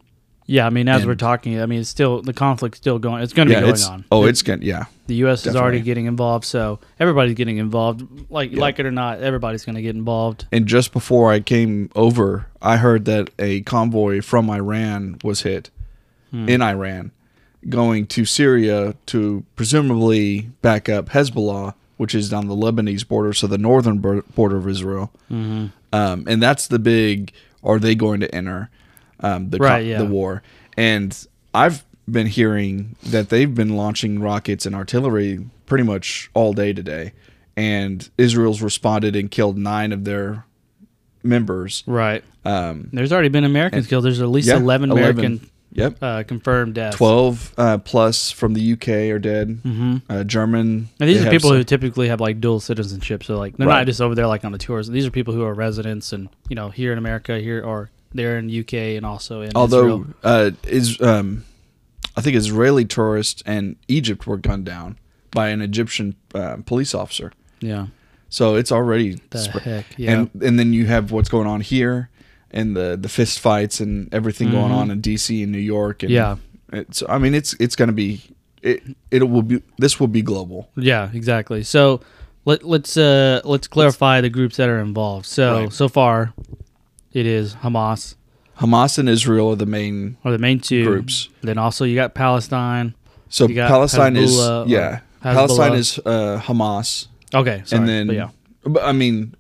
Yeah, 0.47 0.67
I 0.67 0.71
mean, 0.71 0.89
as 0.89 1.03
And- 1.03 1.09
we're 1.09 1.15
talking, 1.15 1.61
I 1.61 1.67
mean, 1.67 1.81
it's 1.81 1.89
still 1.89 2.21
the 2.21 2.33
conflict's 2.33 2.77
still 2.79 2.99
going. 2.99 3.23
It's 3.23 3.33
going 3.33 3.47
to 3.49 3.55
yeah, 3.55 3.61
be 3.61 3.67
going 3.67 3.75
it's 3.75 3.89
on. 3.89 4.05
oh, 4.11 4.23
The- 4.25 4.29
it's 4.29 4.43
gonna 4.43 4.63
yeah. 4.65 4.85
the 5.07 5.15
U.S. 5.17 5.47
is 5.47 5.55
already 5.57 5.81
getting 5.81 6.07
involved, 6.07 6.45
so 6.45 6.81
everybody's 6.99 7.35
getting 7.35 7.59
involved. 7.59 8.03
Like 8.29 8.53
like 8.53 8.79
it 8.81 8.85
or 8.85 8.91
not, 8.91 9.21
everybody's 9.21 9.65
going 9.65 9.77
to 9.77 9.83
get 9.83 9.95
involved. 9.95 10.47
And 10.53 10.67
just 10.67 10.93
before 10.93 11.31
I 11.33 11.41
came 11.41 11.91
over, 11.95 12.47
I 12.61 12.77
heard 12.79 13.05
that 13.07 13.31
a 13.39 13.61
convoy 13.63 14.21
from 14.21 14.51
Iran 14.51 15.19
was 15.23 15.43
hit 15.43 15.71
Hmm. 16.33 16.49
in 16.49 16.61
Iran, 16.61 17.13
going 17.69 18.07
to 18.09 18.25
Syria 18.25 18.95
to 19.07 19.45
presumably 19.55 20.51
back 20.61 20.89
up 20.89 21.11
Hezbollah, 21.11 21.75
which 21.99 22.15
is 22.17 22.33
on 22.33 22.49
the 22.49 22.57
Lebanese 22.57 23.07
border, 23.07 23.33
so 23.33 23.47
the 23.47 23.59
northern 23.59 23.99
border 24.35 24.57
of 24.57 24.69
Israel. 24.69 25.13
hmm 25.29 25.67
Um, 25.93 26.25
and 26.27 26.43
that's 26.43 26.69
the 26.69 26.79
big. 26.79 27.33
Are 27.63 27.79
they 27.79 27.95
going 27.95 28.21
to 28.21 28.35
enter 28.35 28.71
um, 29.21 29.51
the 29.51 29.59
co- 29.59 29.77
yeah. 29.77 29.99
the 29.99 30.07
war? 30.07 30.43
And 30.77 31.27
I've 31.55 31.85
been 32.11 32.27
hearing 32.27 32.97
that 33.05 33.29
they've 33.29 33.55
been 33.55 33.77
launching 33.77 34.21
rockets 34.21 34.67
and 34.67 34.75
artillery 34.75 35.47
pretty 35.67 35.85
much 35.85 36.31
all 36.35 36.53
day 36.53 36.73
today, 36.73 37.13
and 37.57 38.09
Israel's 38.19 38.63
responded 38.63 39.15
and 39.15 39.31
killed 39.31 39.59
nine 39.59 39.93
of 39.93 40.05
their 40.05 40.45
members. 41.23 41.85
Right. 41.87 42.25
Um, 42.45 42.89
There's 42.93 43.13
already 43.13 43.29
been 43.29 43.45
Americans 43.45 43.87
killed. 43.87 44.05
There's 44.05 44.21
at 44.21 44.29
least 44.29 44.49
yeah, 44.49 44.57
11 44.57 44.91
11. 44.91 45.51
Yep, 45.75 45.99
uh, 46.03 46.23
confirmed 46.25 46.75
deaths. 46.75 46.97
twelve 46.97 47.55
uh, 47.57 47.79
plus 47.79 48.31
from 48.31 48.53
the 48.55 48.73
UK 48.75 48.89
are 49.11 49.19
dead. 49.19 49.59
hmm 49.63 49.97
Uh, 50.09 50.23
German. 50.25 50.89
And 51.01 51.09
these 51.09 51.25
are 51.25 51.31
people 51.31 51.49
some- 51.51 51.57
who 51.59 51.65
typically 51.65 52.09
have 52.09 52.21
like 52.21 52.41
dual 52.41 52.61
citizenship. 52.61 53.25
So 53.25 53.39
like 53.39 53.57
they're 53.57 53.67
Right. 53.67 53.79
not 53.79 53.87
just 53.87 54.01
over 54.01 54.15
there 54.15 54.27
like 54.27 54.45
on 54.45 54.53
the 54.53 54.59
tours. 54.59 54.89
These 54.89 55.07
are 55.07 55.11
people 55.11 55.33
who 55.35 55.43
are 55.45 55.55
residents 55.55 56.13
and 56.13 56.29
you 56.51 56.57
know 56.57 56.69
here 56.69 56.93
in 56.93 56.99
America 56.99 57.39
here 57.39 57.63
or 57.63 57.91
they're 58.15 58.39
in 58.39 58.51
UK 58.51 58.75
and 58.97 59.07
also 59.07 59.41
in 59.41 59.53
although 59.55 59.85
Israel. 60.03 60.07
uh, 60.23 60.51
is 60.65 61.01
um, 61.01 61.45
I 62.17 62.21
think 62.21 62.37
Israeli 62.37 62.85
tourists 62.85 63.43
and 63.47 63.77
Egypt 63.89 64.27
were 64.27 64.37
gunned 64.37 64.67
down 64.67 64.99
by 65.31 65.49
an 65.49 65.63
Egyptian 65.63 66.15
uh, 66.35 66.57
police 66.67 66.95
officer. 66.95 67.33
Yeah. 67.61 67.87
So 68.29 68.57
it's 68.57 68.71
already 68.73 69.21
The 69.31 69.39
spread. 69.39 69.63
heck. 69.65 69.87
Yeah. 69.97 70.13
and 70.13 70.31
and 70.43 70.59
then 70.59 70.75
you 70.75 70.85
have 70.87 71.11
what's 71.13 71.31
going 71.31 71.47
on 71.47 71.63
here, 71.63 72.11
and 72.53 72.77
the 72.77 72.99
the 73.01 73.09
fist 73.09 73.41
fights 73.41 73.81
and 73.81 74.13
everything 74.13 74.51
going 74.51 74.73
Mhm. 74.73 74.77
on 74.77 74.91
in 74.91 75.01
D.C. 75.01 75.43
and 75.43 75.53
New 75.53 75.59
York. 75.59 76.03
And 76.03 76.11
Yeah. 76.13 76.37
it's 76.73 77.03
I 77.09 77.19
mean 77.19 77.35
it's 77.35 77.55
it's 77.59 77.77
going 77.77 77.89
to 77.89 77.95
be 77.95 78.21
it 78.63 78.83
it 79.11 79.29
will 79.29 79.43
be 79.43 79.63
this 79.79 79.99
will 80.01 80.09
be 80.09 80.23
global. 80.23 80.69
Yeah, 80.77 81.11
exactly. 81.13 81.63
So 81.65 82.01
let 82.45 82.63
let's 82.65 82.97
uh 82.97 83.41
let's 83.45 83.67
clarify 83.69 84.21
the 84.21 84.31
groups 84.31 84.57
that 84.57 84.69
are 84.69 84.81
involved. 84.81 85.27
So 85.27 85.45
Right. 85.65 85.73
so 85.73 85.89
far, 85.89 86.33
it 87.13 87.27
is 87.27 87.55
Hamas 87.63 88.15
Hamas 88.59 88.99
and 88.99 89.09
Israel 89.09 89.51
are 89.51 89.57
the 89.57 89.67
main 89.67 90.17
are 90.25 90.33
the 90.33 90.39
main 90.39 90.61
two 90.61 90.85
groups. 90.85 91.29
Then 91.43 91.59
also 91.59 91.85
you 91.85 91.95
got 91.95 92.15
Palestine. 92.15 92.95
So 93.29 93.49
got 93.49 93.69
Palestine 93.69 94.17
is 94.17 94.31
Hezbollah 94.33 94.67
or 94.67 94.69
yeah 94.69 95.01
Hezbollah. 95.25 95.35
Palestine 95.35 95.75
is 95.75 95.99
uh, 96.05 96.41
Hamas. 96.47 97.07
Okay, 97.35 97.63
sorry, 97.65 97.79
and 97.79 97.89
then 97.89 98.05
yeah, 98.15 98.29
but 98.65 98.83
I 98.85 98.93
mean, 98.93 99.35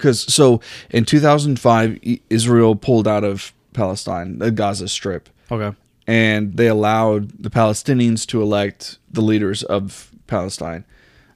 because 0.00 0.20
so 0.32 0.60
in 0.90 1.04
2005, 1.04 1.98
Israel 2.30 2.74
pulled 2.76 3.06
out 3.06 3.22
of 3.24 3.52
Palestine, 3.74 4.38
the 4.38 4.50
Gaza 4.50 4.88
Strip, 4.88 5.28
okay, 5.50 5.76
and 6.06 6.56
they 6.56 6.66
allowed 6.68 7.42
the 7.42 7.50
Palestinians 7.50 8.26
to 8.28 8.40
elect 8.42 8.98
the 9.10 9.20
leaders 9.20 9.62
of 9.62 10.10
Palestine. 10.26 10.84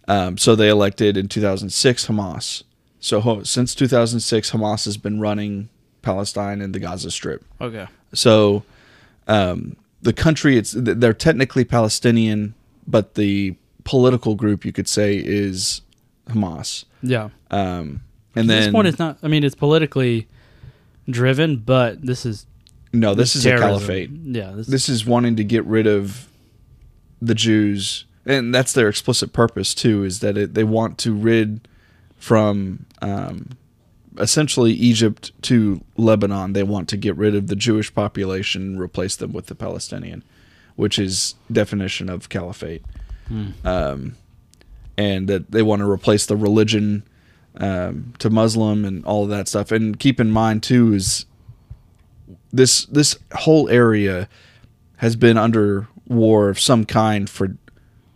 Um, 0.09 0.37
so 0.38 0.54
they 0.56 0.68
elected 0.68 1.16
in 1.16 1.28
2006 1.28 2.06
Hamas. 2.06 2.62
So 3.00 3.21
ho- 3.21 3.42
since 3.42 3.75
2006, 3.75 4.50
Hamas 4.50 4.85
has 4.87 4.97
been 4.97 5.21
running 5.21 5.68
Palestine 6.02 6.61
and 6.61 6.75
the 6.75 6.78
Gaza 6.80 7.11
Strip. 7.11 7.44
okay, 7.61 7.87
So 8.12 8.64
um, 9.28 9.76
the 10.02 10.12
country, 10.12 10.56
it's 10.59 10.73
they're 10.76 11.12
technically 11.14 11.64
Palestinian, 11.64 12.54
but 12.87 13.14
the 13.14 13.56
political 13.85 14.35
group 14.35 14.64
you 14.64 14.73
could 14.73 14.88
say 14.88 15.16
is 15.16 15.80
Hamas. 16.28 16.85
yeah. 17.02 17.28
Um, 17.50 18.00
At 18.35 18.41
and 18.41 18.50
this 18.50 18.64
then 18.67 18.73
point, 18.73 18.88
it's 18.88 18.99
not. 18.99 19.19
I 19.23 19.29
mean, 19.29 19.45
it's 19.45 19.55
politically 19.55 20.26
driven, 21.09 21.57
but 21.57 22.03
this 22.03 22.26
is 22.26 22.47
no, 22.93 23.14
this 23.14 23.37
is 23.37 23.47
a 23.47 23.57
caliphate. 23.57 24.11
Yeah, 24.11 24.53
this, 24.53 24.67
This 24.67 24.88
is 24.88 25.05
wanting 25.05 25.37
to 25.37 25.45
get 25.45 25.64
rid 25.64 25.87
of 25.87 26.29
the 27.21 27.35
Jews, 27.35 28.05
and 28.26 28.55
that's 28.55 28.73
their 28.73 28.88
explicit 28.88 29.33
purpose 29.33 29.75
too. 29.75 30.05
Is 30.05 30.21
that 30.21 30.37
it, 30.37 30.55
they 30.55 30.64
want 30.64 30.99
to 30.99 31.14
rid 31.14 31.69
from 32.17 32.87
um, 33.03 33.50
essentially 34.19 34.73
Egypt 34.73 35.33
to 35.43 35.85
Lebanon. 35.97 36.53
They 36.53 36.62
want 36.62 36.88
to 36.91 36.97
get 36.97 37.17
rid 37.17 37.35
of 37.35 37.49
the 37.49 37.57
Jewish 37.57 37.95
population, 37.95 38.79
replace 38.79 39.17
them 39.17 39.33
with 39.33 39.47
the 39.47 39.55
Palestinian, 39.55 40.25
which 40.76 40.99
is 40.99 41.35
definition 41.50 42.09
of 42.09 42.29
caliphate. 42.29 42.83
Hmm. 43.29 43.50
um, 43.64 44.17
and 44.99 45.29
that 45.29 45.50
they 45.50 45.62
want 45.62 45.81
to 45.81 45.91
replace 45.91 46.26
the 46.26 46.37
religion 46.37 47.05
um, 47.56 48.14
to 48.18 48.30
Muslim 48.30 48.84
and 48.84 49.04
all 49.04 49.25
of 49.25 49.30
that 49.30 49.49
stuff. 49.49 49.70
And 49.70 49.99
keep 49.99 50.20
in 50.20 50.30
mind 50.30 50.62
too 50.62 50.92
is 50.94 51.26
this 52.52 52.84
this 52.87 53.18
whole 53.34 53.68
area 53.68 54.28
has 54.99 55.16
been 55.16 55.37
under 55.37 55.88
war 56.06 56.49
of 56.49 56.58
some 56.61 56.84
kind 56.84 57.28
for 57.28 57.56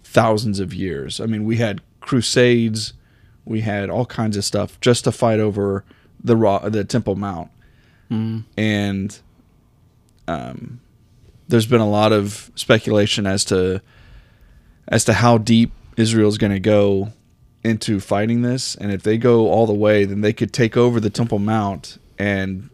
thousands 0.04 0.60
of 0.60 0.72
years. 0.72 1.20
I 1.20 1.26
mean, 1.26 1.44
we 1.44 1.56
had 1.56 1.80
crusades, 2.00 2.92
we 3.44 3.60
had 3.60 3.90
all 3.90 4.06
kinds 4.06 4.36
of 4.36 4.44
stuff 4.44 4.80
just 4.80 5.04
to 5.04 5.12
fight 5.12 5.40
over 5.40 5.84
the 6.22 6.36
raw, 6.36 6.58
the 6.68 6.84
Temple 6.84 7.14
Mount, 7.16 7.50
Mm. 8.10 8.44
and 8.56 9.18
um, 10.26 10.80
there's 11.48 11.66
been 11.66 11.82
a 11.82 11.88
lot 11.88 12.10
of 12.12 12.50
speculation 12.54 13.26
as 13.26 13.44
to 13.46 13.82
as 14.88 15.04
to 15.04 15.12
how 15.12 15.36
deep 15.36 15.72
Israel's 15.98 16.38
going 16.38 16.52
to 16.52 16.60
go 16.60 17.12
into 17.64 18.00
fighting 18.00 18.42
this, 18.42 18.74
and 18.74 18.92
if 18.92 19.02
they 19.02 19.18
go 19.18 19.48
all 19.48 19.66
the 19.66 19.74
way, 19.74 20.04
then 20.04 20.20
they 20.20 20.32
could 20.32 20.52
take 20.52 20.76
over 20.76 21.00
the 21.00 21.10
Temple 21.10 21.38
Mount 21.38 21.98
and 22.18 22.70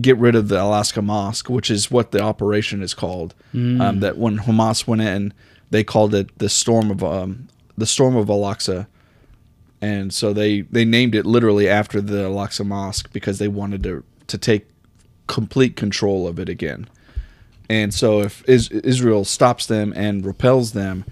get 0.00 0.16
rid 0.16 0.34
of 0.34 0.48
the 0.48 0.58
Al-Aqsa 0.58 1.04
Mosque, 1.04 1.48
which 1.48 1.70
is 1.70 1.90
what 1.90 2.12
the 2.12 2.20
operation 2.20 2.82
is 2.82 2.94
called. 2.94 3.34
Mm. 3.54 3.80
Um, 3.80 4.00
that 4.00 4.16
when 4.16 4.38
Hamas 4.38 4.86
went 4.86 5.02
in, 5.02 5.34
they 5.70 5.84
called 5.84 6.14
it 6.14 6.36
the 6.38 6.48
storm 6.48 6.90
of 6.90 7.02
um, 7.02 7.48
the 7.76 7.86
storm 7.86 8.16
of 8.16 8.30
Al-Aqsa, 8.30 8.86
and 9.80 10.12
so 10.12 10.32
they 10.32 10.62
they 10.62 10.84
named 10.84 11.14
it 11.14 11.26
literally 11.26 11.68
after 11.68 12.00
the 12.00 12.24
Al-Aqsa 12.24 12.64
Mosque 12.64 13.12
because 13.12 13.38
they 13.38 13.48
wanted 13.48 13.82
to 13.82 14.04
to 14.28 14.38
take 14.38 14.66
complete 15.26 15.76
control 15.76 16.26
of 16.26 16.38
it 16.38 16.48
again. 16.48 16.88
And 17.68 17.94
so 17.94 18.20
if 18.20 18.46
is- 18.48 18.70
Israel 18.70 19.24
stops 19.24 19.66
them 19.66 19.92
and 19.96 20.26
repels 20.26 20.72
them, 20.72 21.04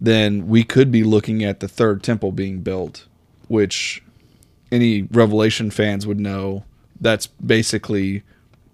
then 0.00 0.46
we 0.48 0.62
could 0.64 0.90
be 0.92 1.02
looking 1.04 1.42
at 1.44 1.60
the 1.60 1.68
third 1.68 2.02
temple 2.02 2.30
being 2.32 2.60
built, 2.60 3.06
which 3.48 4.02
any 4.70 5.02
Revelation 5.02 5.70
fans 5.70 6.06
would 6.06 6.20
know 6.20 6.64
that's 7.00 7.26
basically 7.26 8.22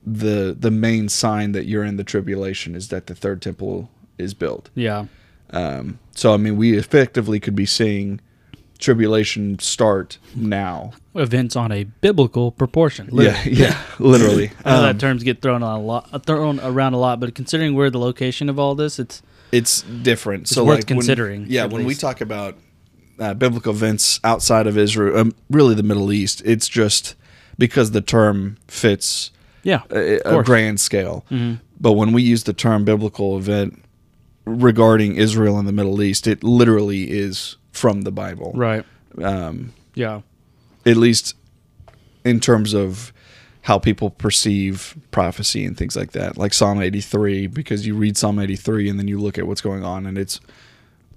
the 0.07 0.55
the 0.59 0.71
main 0.71 1.09
sign 1.09 1.53
that 1.53 1.67
you're 1.67 1.85
in 1.85 1.97
the 1.97 2.05
tribulation 2.05 2.75
is 2.75 2.89
that 2.89 3.07
the 3.07 3.15
third 3.15 3.41
temple 3.41 3.89
is 4.19 4.35
built. 4.35 4.69
yeah, 4.75 5.07
Um, 5.51 5.99
so 6.15 6.35
I 6.35 6.37
mean, 6.37 6.57
we 6.57 6.77
effectively 6.77 7.41
could 7.41 7.57
be 7.57 7.65
seeing 7.67 8.21
tribulation 8.79 9.59
start 9.61 10.19
now. 10.35 10.93
events 11.15 11.57
on 11.57 11.73
a 11.73 11.85
biblical 11.85 12.51
proportion. 12.53 13.09
Yeah, 13.13 13.31
literally. 13.41 13.57
yeah, 13.57 13.83
literally. 13.99 14.51
I 14.65 14.71
know 14.73 14.77
Um, 14.79 14.83
that 14.85 15.01
terms 15.01 15.23
get 15.23 15.41
thrown 15.41 15.63
a 15.63 15.79
lot, 15.81 16.27
thrown 16.27 16.61
around 16.61 16.93
a 16.95 16.99
lot, 16.99 17.19
but 17.21 17.35
considering 17.35 17.75
where 17.75 17.89
the 17.91 17.99
location 17.99 18.49
of 18.51 18.59
all 18.59 18.75
this, 18.75 18.99
it's 18.99 19.23
it's 19.55 19.83
different. 19.83 20.43
It's 20.43 20.53
so 20.53 20.65
worth 20.65 20.79
like 20.81 20.89
when- 20.91 20.99
considering, 20.99 21.47
yeah, 21.49 21.65
at 21.65 21.71
when 21.73 21.85
we 21.85 21.95
talk 21.95 22.21
about 22.21 22.57
uh, 23.19 23.35
biblical 23.35 23.73
events 23.73 24.21
outside 24.25 24.67
of 24.67 24.77
Israel, 24.77 25.19
um, 25.19 25.33
really 25.51 25.75
the 25.75 25.83
Middle 25.83 26.13
East, 26.13 26.43
it's 26.45 26.69
just 26.69 27.15
because 27.59 27.93
the 27.93 28.01
term 28.01 28.57
fits 28.67 29.31
yeah, 29.63 29.83
a, 29.91 30.19
a 30.39 30.43
grand 30.43 30.81
scale. 30.81 31.25
Mhm. 31.31 31.61
But 31.81 31.93
when 31.93 32.13
we 32.13 32.23
use 32.23 32.43
the 32.45 32.53
term 32.53 32.85
biblical 32.85 33.37
event 33.39 33.83
regarding 34.45 35.17
Israel 35.17 35.59
and 35.59 35.67
the 35.69 35.73
Middle 35.73 36.03
East, 36.03 36.27
it 36.27 36.43
literally 36.45 37.11
is 37.11 37.57
from 37.73 38.03
the 38.03 38.13
Bible. 38.13 38.53
right, 38.55 38.85
Um, 39.23 39.73
yeah, 39.95 40.21
at 40.85 40.97
least 40.97 41.35
in 42.25 42.41
terms 42.41 42.75
of 42.75 43.13
how 43.65 43.79
people 43.79 44.11
perceive 44.11 44.95
prophecy 45.11 45.65
and 45.65 45.77
things 45.77 45.97
like 45.97 46.13
that. 46.13 46.37
Like 46.37 46.53
psalm 46.53 46.83
83 46.83 47.47
because 47.47 47.87
you 47.87 47.95
read 47.95 48.17
psalm 48.17 48.39
83 48.39 48.91
and 48.91 48.99
then 48.99 49.09
you 49.09 49.19
look 49.19 49.39
at 49.39 49.47
what's 49.47 49.63
going 49.63 49.83
on 49.83 50.05
and 50.05 50.19
it's 50.19 50.39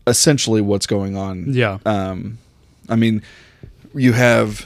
essentially 0.08 0.62
what's 0.62 0.88
going 0.88 1.16
on. 1.16 1.54
Yeah, 1.54 1.80
um, 1.86 2.38
i 2.90 2.96
mean 2.96 3.22
you 3.94 4.14
have 4.14 4.66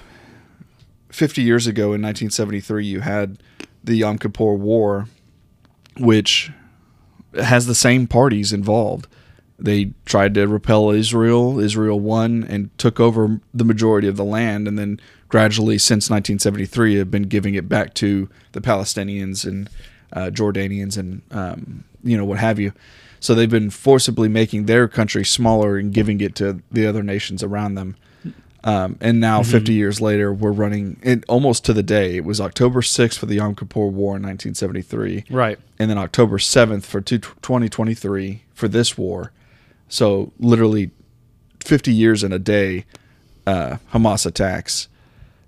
50 1.09 1.41
years 1.41 1.65
ago 1.65 1.85
in 1.85 2.01
1973 2.03 2.85
you 2.85 2.99
had 2.99 3.41
the 3.83 3.95
yom 3.95 4.19
kippur 4.19 4.53
war 4.53 5.07
which 5.97 6.51
has 7.33 7.65
the 7.65 7.75
same 7.75 8.07
parties 8.07 8.53
involved. 8.53 9.07
They 9.57 9.93
tried 10.05 10.33
to 10.35 10.47
repel 10.47 10.89
Israel. 10.89 11.59
Israel 11.59 11.99
won 11.99 12.43
and 12.43 12.75
took 12.77 12.99
over 12.99 13.39
the 13.53 13.65
majority 13.65 14.07
of 14.07 14.17
the 14.17 14.25
land, 14.25 14.67
and 14.67 14.77
then 14.77 14.99
gradually, 15.31 15.77
since 15.77 16.09
1973, 16.09 16.95
have 16.97 17.09
been 17.09 17.23
giving 17.23 17.55
it 17.55 17.69
back 17.69 17.93
to 17.95 18.29
the 18.51 18.59
Palestinians 18.61 19.45
and 19.45 19.69
uh, 20.13 20.29
Jordanians, 20.29 20.97
and 20.97 21.21
um, 21.31 21.85
you 22.03 22.17
know 22.17 22.25
what 22.25 22.37
have 22.37 22.59
you. 22.59 22.73
So 23.21 23.33
they've 23.33 23.49
been 23.49 23.69
forcibly 23.69 24.27
making 24.27 24.65
their 24.65 24.87
country 24.87 25.23
smaller 25.23 25.77
and 25.77 25.93
giving 25.93 26.19
it 26.21 26.35
to 26.35 26.61
the 26.71 26.85
other 26.85 27.01
nations 27.01 27.41
around 27.43 27.75
them. 27.75 27.95
Um, 28.63 28.97
and 29.01 29.19
now, 29.19 29.41
50 29.41 29.73
years 29.73 30.01
later, 30.01 30.31
we're 30.33 30.51
running 30.51 30.99
it 31.01 31.23
almost 31.27 31.65
to 31.65 31.73
the 31.73 31.81
day. 31.81 32.17
It 32.17 32.25
was 32.25 32.39
October 32.41 32.81
6th 32.81 33.17
for 33.17 33.25
the 33.25 33.35
Yom 33.35 33.55
Kippur 33.55 33.87
War 33.87 34.17
in 34.17 34.23
1973 34.23 35.25
Right. 35.31 35.57
and 35.79 35.89
then 35.89 35.97
October 35.97 36.37
7th 36.37 36.83
for 36.83 37.01
2023 37.01 38.43
for 38.53 38.67
this 38.67 38.97
war. 38.97 39.31
So 39.89 40.31
literally 40.39 40.91
50 41.61 41.91
years 41.91 42.23
in 42.23 42.31
a 42.31 42.37
day, 42.39 42.85
uh, 43.47 43.77
Hamas 43.93 44.25
attacks. 44.27 44.87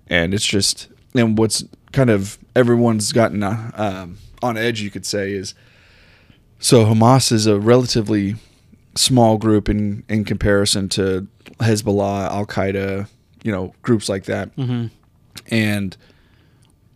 And 0.08 0.34
it's 0.34 0.46
just, 0.46 0.88
and 1.14 1.38
what's 1.38 1.64
kind 1.92 2.10
of 2.10 2.38
everyone's 2.54 3.12
gotten 3.12 3.42
uh, 3.42 3.70
um, 3.74 4.18
on 4.42 4.56
edge, 4.56 4.80
you 4.80 4.90
could 4.90 5.06
say, 5.06 5.32
is 5.32 5.54
so 6.58 6.84
Hamas 6.84 7.32
is 7.32 7.46
a 7.46 7.58
relatively 7.58 8.36
small 8.94 9.38
group 9.38 9.68
in, 9.68 10.04
in 10.08 10.24
comparison 10.24 10.88
to 10.90 11.26
Hezbollah, 11.60 12.30
Al 12.30 12.46
Qaeda, 12.46 13.08
you 13.42 13.52
know, 13.52 13.74
groups 13.82 14.08
like 14.08 14.24
that. 14.24 14.54
Mm-hmm. 14.56 14.86
And 15.48 15.96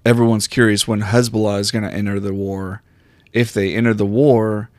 everyone's 0.04 0.46
curious 0.46 0.86
when 0.86 1.02
Hezbollah 1.02 1.60
is 1.60 1.70
going 1.70 1.84
to 1.84 1.92
enter 1.92 2.20
the 2.20 2.34
war. 2.34 2.82
If 3.32 3.52
they 3.52 3.74
enter 3.74 3.94
the 3.94 4.06
war, 4.06 4.70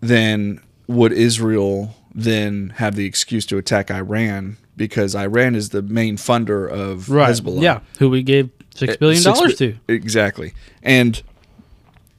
then 0.00 0.60
would 0.88 1.12
Israel 1.12 1.94
then 2.14 2.70
have 2.76 2.96
the 2.96 3.06
excuse 3.06 3.46
to 3.46 3.58
attack 3.58 3.90
Iran 3.90 4.56
because 4.76 5.14
Iran 5.14 5.54
is 5.54 5.70
the 5.70 5.82
main 5.82 6.16
funder 6.16 6.68
of 6.70 7.08
Right. 7.10 7.30
Hezbollah? 7.30 7.62
Yeah. 7.62 7.80
Who 7.98 8.08
we 8.10 8.22
gave 8.22 8.50
six 8.74 8.94
Uh, 8.94 8.96
billion 8.98 9.20
six 9.22 9.38
dollars 9.38 9.56
to. 9.58 9.74
Exactly. 9.88 10.52
And 10.82 11.22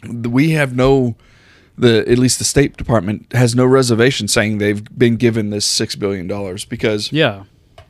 we 0.07 0.51
have 0.51 0.75
no 0.75 1.15
the 1.77 2.07
at 2.07 2.19
least 2.19 2.37
the 2.37 2.45
State 2.45 2.77
Department 2.77 3.31
has 3.33 3.55
no 3.55 3.65
reservation 3.65 4.27
saying 4.27 4.59
they've 4.59 4.83
been 4.97 5.15
given 5.15 5.49
this 5.49 5.65
6 5.65 5.95
billion 5.95 6.27
dollars 6.27 6.65
because 6.65 7.11
Yeah. 7.11 7.43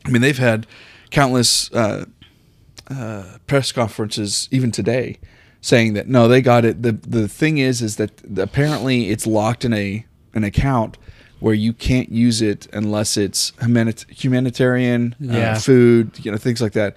I 0.06 0.10
mean, 0.10 0.22
they've 0.22 0.38
had 0.38 0.66
countless 1.10 1.70
uh, 1.72 2.06
uh, 2.88 3.24
press 3.46 3.72
conferences 3.72 4.48
even 4.50 4.70
today 4.70 5.18
saying 5.60 5.92
that 5.94 6.08
no, 6.08 6.28
they 6.28 6.40
got 6.40 6.64
it. 6.64 6.82
the 6.82 6.92
The 6.92 7.28
thing 7.28 7.58
is, 7.58 7.82
is 7.82 7.96
that 7.96 8.10
apparently 8.38 9.10
it's 9.10 9.26
locked 9.26 9.64
in 9.64 9.72
a 9.74 10.06
an 10.34 10.44
account 10.44 10.96
where 11.44 11.52
you 11.66 11.74
can't 11.74 12.10
use 12.10 12.40
it 12.40 12.66
unless 12.72 13.18
it's 13.18 13.52
humanit- 13.60 14.06
humanitarian, 14.08 15.14
Yeah. 15.20 15.52
uh, 15.52 15.58
food, 15.58 16.10
you 16.24 16.30
know, 16.32 16.38
things 16.38 16.62
like 16.62 16.72
that. 16.72 16.96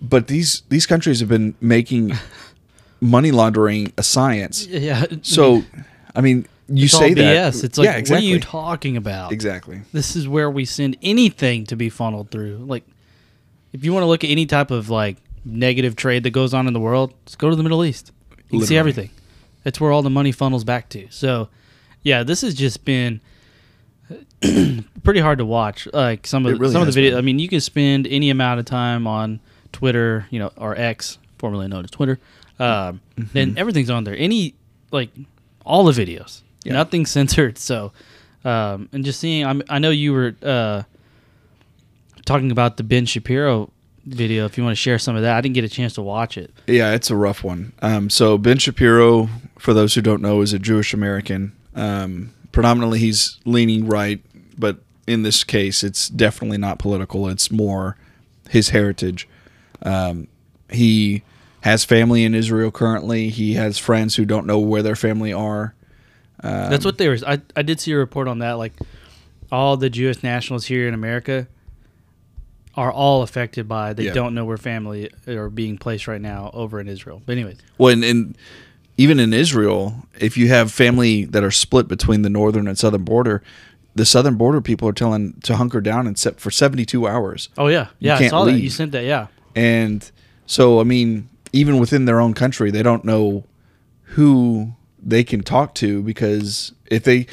But 0.00 0.26
these 0.28 0.62
these 0.70 0.86
countries 0.86 1.20
have 1.20 1.28
been 1.28 1.54
making 1.60 2.12
money 3.00 3.30
laundering 3.30 3.92
a 3.98 4.02
science. 4.02 4.66
Yeah. 4.66 5.04
So, 5.20 5.64
I 6.16 6.22
mean, 6.22 6.46
you 6.66 6.84
it's 6.86 6.96
say 6.96 7.10
all 7.10 7.14
that, 7.16 7.52
BS. 7.52 7.62
It's 7.64 7.76
like, 7.76 7.84
yeah, 7.84 7.96
exactly, 7.96 8.26
what 8.26 8.30
are 8.32 8.34
you 8.34 8.40
talking 8.40 8.96
about? 8.96 9.32
exactly. 9.32 9.82
This 9.92 10.16
is 10.16 10.26
where 10.26 10.50
we 10.50 10.64
send 10.64 10.96
anything 11.02 11.66
to 11.66 11.76
be 11.76 11.90
funneled 11.90 12.30
through. 12.30 12.64
Like, 12.66 12.84
if 13.74 13.84
you 13.84 13.92
want 13.92 14.04
to 14.04 14.08
look 14.08 14.24
at 14.24 14.30
any 14.30 14.46
type 14.46 14.70
of 14.70 14.88
like 14.88 15.18
negative 15.44 15.94
trade 15.94 16.22
that 16.22 16.30
goes 16.30 16.54
on 16.54 16.66
in 16.66 16.72
the 16.72 16.80
world, 16.80 17.12
just 17.26 17.38
go 17.38 17.50
to 17.50 17.56
the 17.56 17.62
Middle 17.62 17.84
East. 17.84 18.12
You 18.50 18.60
can 18.60 18.66
see 18.66 18.78
everything. 18.78 19.10
That's 19.62 19.78
where 19.78 19.92
all 19.92 20.00
the 20.02 20.08
money 20.20 20.32
funnels 20.32 20.64
back 20.64 20.88
to. 20.90 21.06
So, 21.10 21.48
yeah, 22.02 22.22
this 22.22 22.40
has 22.40 22.54
just 22.54 22.86
been 22.86 23.20
pretty 25.04 25.20
hard 25.20 25.38
to 25.38 25.44
watch. 25.44 25.88
Like 25.92 26.26
some 26.26 26.46
of 26.46 26.58
really 26.58 26.72
some 26.72 26.82
of 26.86 26.92
the 26.92 27.00
videos. 27.00 27.10
been. 27.10 27.18
I 27.18 27.20
mean, 27.20 27.38
you 27.38 27.48
can 27.48 27.60
spend 27.60 28.06
any 28.06 28.30
amount 28.30 28.60
of 28.60 28.66
time 28.66 29.06
on 29.06 29.40
Twitter, 29.72 30.26
you 30.30 30.38
know, 30.38 30.52
or 30.56 30.76
X, 30.78 31.18
formerly 31.38 31.68
known 31.68 31.84
as 31.84 31.90
Twitter. 31.90 32.18
Um, 32.58 33.00
Mm-hmm. 33.16 33.38
And 33.38 33.58
everything's 33.58 33.90
on 33.90 34.02
there. 34.04 34.16
Any 34.16 34.54
like 34.90 35.08
all 35.64 35.84
the 35.84 35.92
videos, 35.92 36.42
Yeah. 36.64 36.72
nothing 36.72 37.06
censored. 37.16 37.58
So, 37.58 37.92
um, 38.44 38.88
and 38.92 39.04
just 39.04 39.20
seeing, 39.20 39.46
I'm, 39.46 39.62
I 39.68 39.78
know 39.78 39.90
you 39.90 40.12
were 40.12 40.34
uh, 40.42 40.82
talking 42.26 42.50
about 42.50 42.76
the 42.76 42.82
Ben 42.82 43.06
Shapiro 43.06 43.70
video. 44.04 44.44
If 44.46 44.58
you 44.58 44.64
want 44.64 44.72
to 44.76 44.80
share 44.80 44.98
some 44.98 45.16
of 45.16 45.22
that, 45.22 45.36
I 45.36 45.40
didn't 45.40 45.54
get 45.54 45.64
a 45.64 45.68
chance 45.68 45.94
to 45.94 46.02
watch 46.02 46.36
it. 46.36 46.52
Yeah, 46.66 46.92
it's 46.92 47.10
a 47.10 47.16
rough 47.16 47.44
one. 47.44 47.72
Um, 47.82 48.10
so 48.10 48.36
Ben 48.38 48.58
Shapiro, 48.58 49.28
for 49.58 49.72
those 49.74 49.94
who 49.94 50.00
don't 50.02 50.20
know, 50.22 50.40
is 50.40 50.52
a 50.52 50.58
Jewish 50.58 50.92
American. 50.92 51.52
Um, 51.74 52.32
predominantly, 52.52 52.98
he's 52.98 53.38
leaning 53.44 53.86
right, 53.86 54.20
but 54.58 54.78
in 55.06 55.22
this 55.22 55.44
case, 55.44 55.82
it's 55.84 56.08
definitely 56.08 56.58
not 56.58 56.78
political. 56.78 57.28
It's 57.28 57.50
more 57.50 57.96
his 58.48 58.70
heritage. 58.70 59.28
Um, 59.82 60.28
he 60.70 61.22
has 61.60 61.84
family 61.84 62.24
in 62.24 62.34
Israel 62.34 62.70
currently. 62.70 63.28
He 63.30 63.54
has 63.54 63.78
friends 63.78 64.16
who 64.16 64.24
don't 64.24 64.46
know 64.46 64.58
where 64.58 64.82
their 64.82 64.96
family 64.96 65.32
are. 65.32 65.74
Um, 66.42 66.70
That's 66.70 66.84
what 66.84 66.98
they 66.98 67.08
were. 67.08 67.18
I, 67.26 67.40
I 67.56 67.62
did 67.62 67.80
see 67.80 67.92
a 67.92 67.96
report 67.98 68.28
on 68.28 68.38
that. 68.40 68.52
Like 68.52 68.72
all 69.52 69.76
the 69.76 69.90
Jewish 69.90 70.22
nationals 70.22 70.66
here 70.66 70.86
in 70.88 70.94
America 70.94 71.46
are 72.76 72.90
all 72.92 73.22
affected 73.22 73.68
by 73.68 73.92
they 73.92 74.04
Yeah. 74.06 74.12
don't 74.12 74.34
know 74.34 74.44
where 74.44 74.56
family 74.56 75.10
are 75.28 75.48
being 75.48 75.78
placed 75.78 76.08
right 76.08 76.20
now 76.20 76.50
over 76.52 76.80
in 76.80 76.88
Israel. 76.88 77.22
But 77.24 77.32
anyways, 77.32 77.58
Well, 77.78 77.92
and, 77.92 78.04
and 78.04 78.36
even 78.96 79.20
in 79.20 79.32
Israel, 79.32 80.06
if 80.18 80.36
you 80.36 80.48
have 80.48 80.72
family 80.72 81.24
that 81.26 81.44
are 81.44 81.50
split 81.50 81.88
between 81.88 82.22
the 82.22 82.30
northern 82.30 82.66
and 82.66 82.76
southern 82.76 83.04
border, 83.04 83.42
the 83.94 84.04
southern 84.04 84.34
border 84.34 84.60
people 84.60 84.88
are 84.88 84.92
telling 84.92 85.34
to 85.42 85.56
hunker 85.56 85.80
down 85.80 86.06
and 86.06 86.18
set 86.18 86.40
for 86.40 86.50
72 86.50 87.06
hours. 87.06 87.48
oh 87.58 87.68
yeah, 87.68 87.88
yeah, 87.98 88.16
I 88.16 88.28
saw 88.28 88.44
that. 88.44 88.58
You 88.58 88.70
sent 88.70 88.92
that, 88.92 89.04
yeah. 89.04 89.28
And 89.54 90.10
so, 90.46 90.80
I 90.80 90.84
mean, 90.84 91.28
even 91.52 91.78
within 91.78 92.04
their 92.04 92.20
own 92.20 92.34
country, 92.34 92.70
they 92.70 92.82
don't 92.82 93.04
know 93.04 93.44
who 94.02 94.74
they 95.00 95.22
can 95.22 95.42
talk 95.42 95.74
to 95.76 96.02
because 96.02 96.72
if 96.86 97.04
they, 97.04 97.26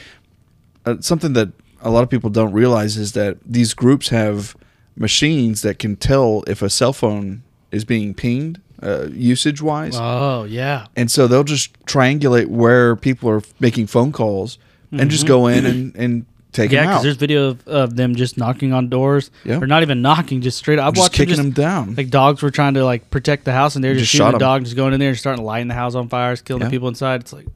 uh, 0.86 0.98
something 1.00 1.34
that 1.34 1.50
a 1.82 1.90
lot 1.90 2.04
of 2.04 2.10
people 2.10 2.30
don't 2.30 2.54
realize 2.54 2.98
is 2.98 3.14
that 3.14 3.38
these 3.46 3.74
groups 3.74 4.10
have 4.10 4.56
machines 4.96 5.62
that 5.64 5.80
can 5.80 5.96
tell 5.96 6.44
if 6.48 6.62
a 6.62 6.70
cell 6.70 6.94
phone 6.94 7.44
is 7.72 7.86
being 7.86 8.14
pinged 8.14 8.62
uh, 8.84 9.08
usage 9.12 9.62
wise. 9.62 9.96
Oh 9.96 10.44
yeah, 10.44 10.88
And 10.96 11.10
so 11.10 11.28
they'll 11.28 11.44
just 11.44 11.74
triangulate 11.86 12.48
where 12.48 12.96
people 12.96 13.30
are 13.30 13.42
making 13.60 13.88
phone 13.88 14.12
calls 14.12 14.58
and 14.92 15.10
just 15.10 15.26
go 15.26 15.48
in 15.48 15.66
and, 15.66 15.96
and 15.96 16.26
take 16.52 16.72
yeah. 16.72 16.88
Because 16.88 17.04
there's 17.04 17.16
video 17.18 17.50
of, 17.50 17.68
of 17.68 17.96
them 17.96 18.16
just 18.16 18.38
knocking 18.38 18.74
on 18.74 18.90
doors, 18.90 19.32
Yeah. 19.44 19.60
or 19.60 19.68
not 19.68 19.82
even 19.84 20.02
knocking, 20.02 20.42
just 20.42 20.58
straight 20.58 20.80
up. 20.80 20.88
I've 20.88 20.94
just 20.94 21.04
watched 21.06 21.18
them 21.18 21.26
kicking 21.28 21.44
just 21.44 21.56
them 21.56 21.64
down. 21.64 21.96
like 21.96 22.10
dogs 22.10 22.42
were 22.42 22.52
trying 22.52 22.74
to 22.76 22.84
like 22.86 23.10
protect 23.10 23.46
the 23.46 23.54
house, 23.54 23.76
and 23.76 23.84
they're 23.84 23.94
just, 23.94 24.06
Just 24.06 24.14
shooting 24.14 24.34
the 24.34 24.38
dog, 24.40 24.64
just 24.64 24.76
going 24.76 24.94
in 24.94 25.00
there 25.00 25.10
and 25.10 25.18
starting 25.18 25.44
lighting 25.46 25.68
the 25.68 25.74
house 25.74 25.96
on 25.96 26.10
fire, 26.10 26.36
killing 26.36 26.64
the 26.64 26.70
people 26.70 26.88
inside. 26.88 27.22
It's 27.22 27.34
like, 27.34 27.48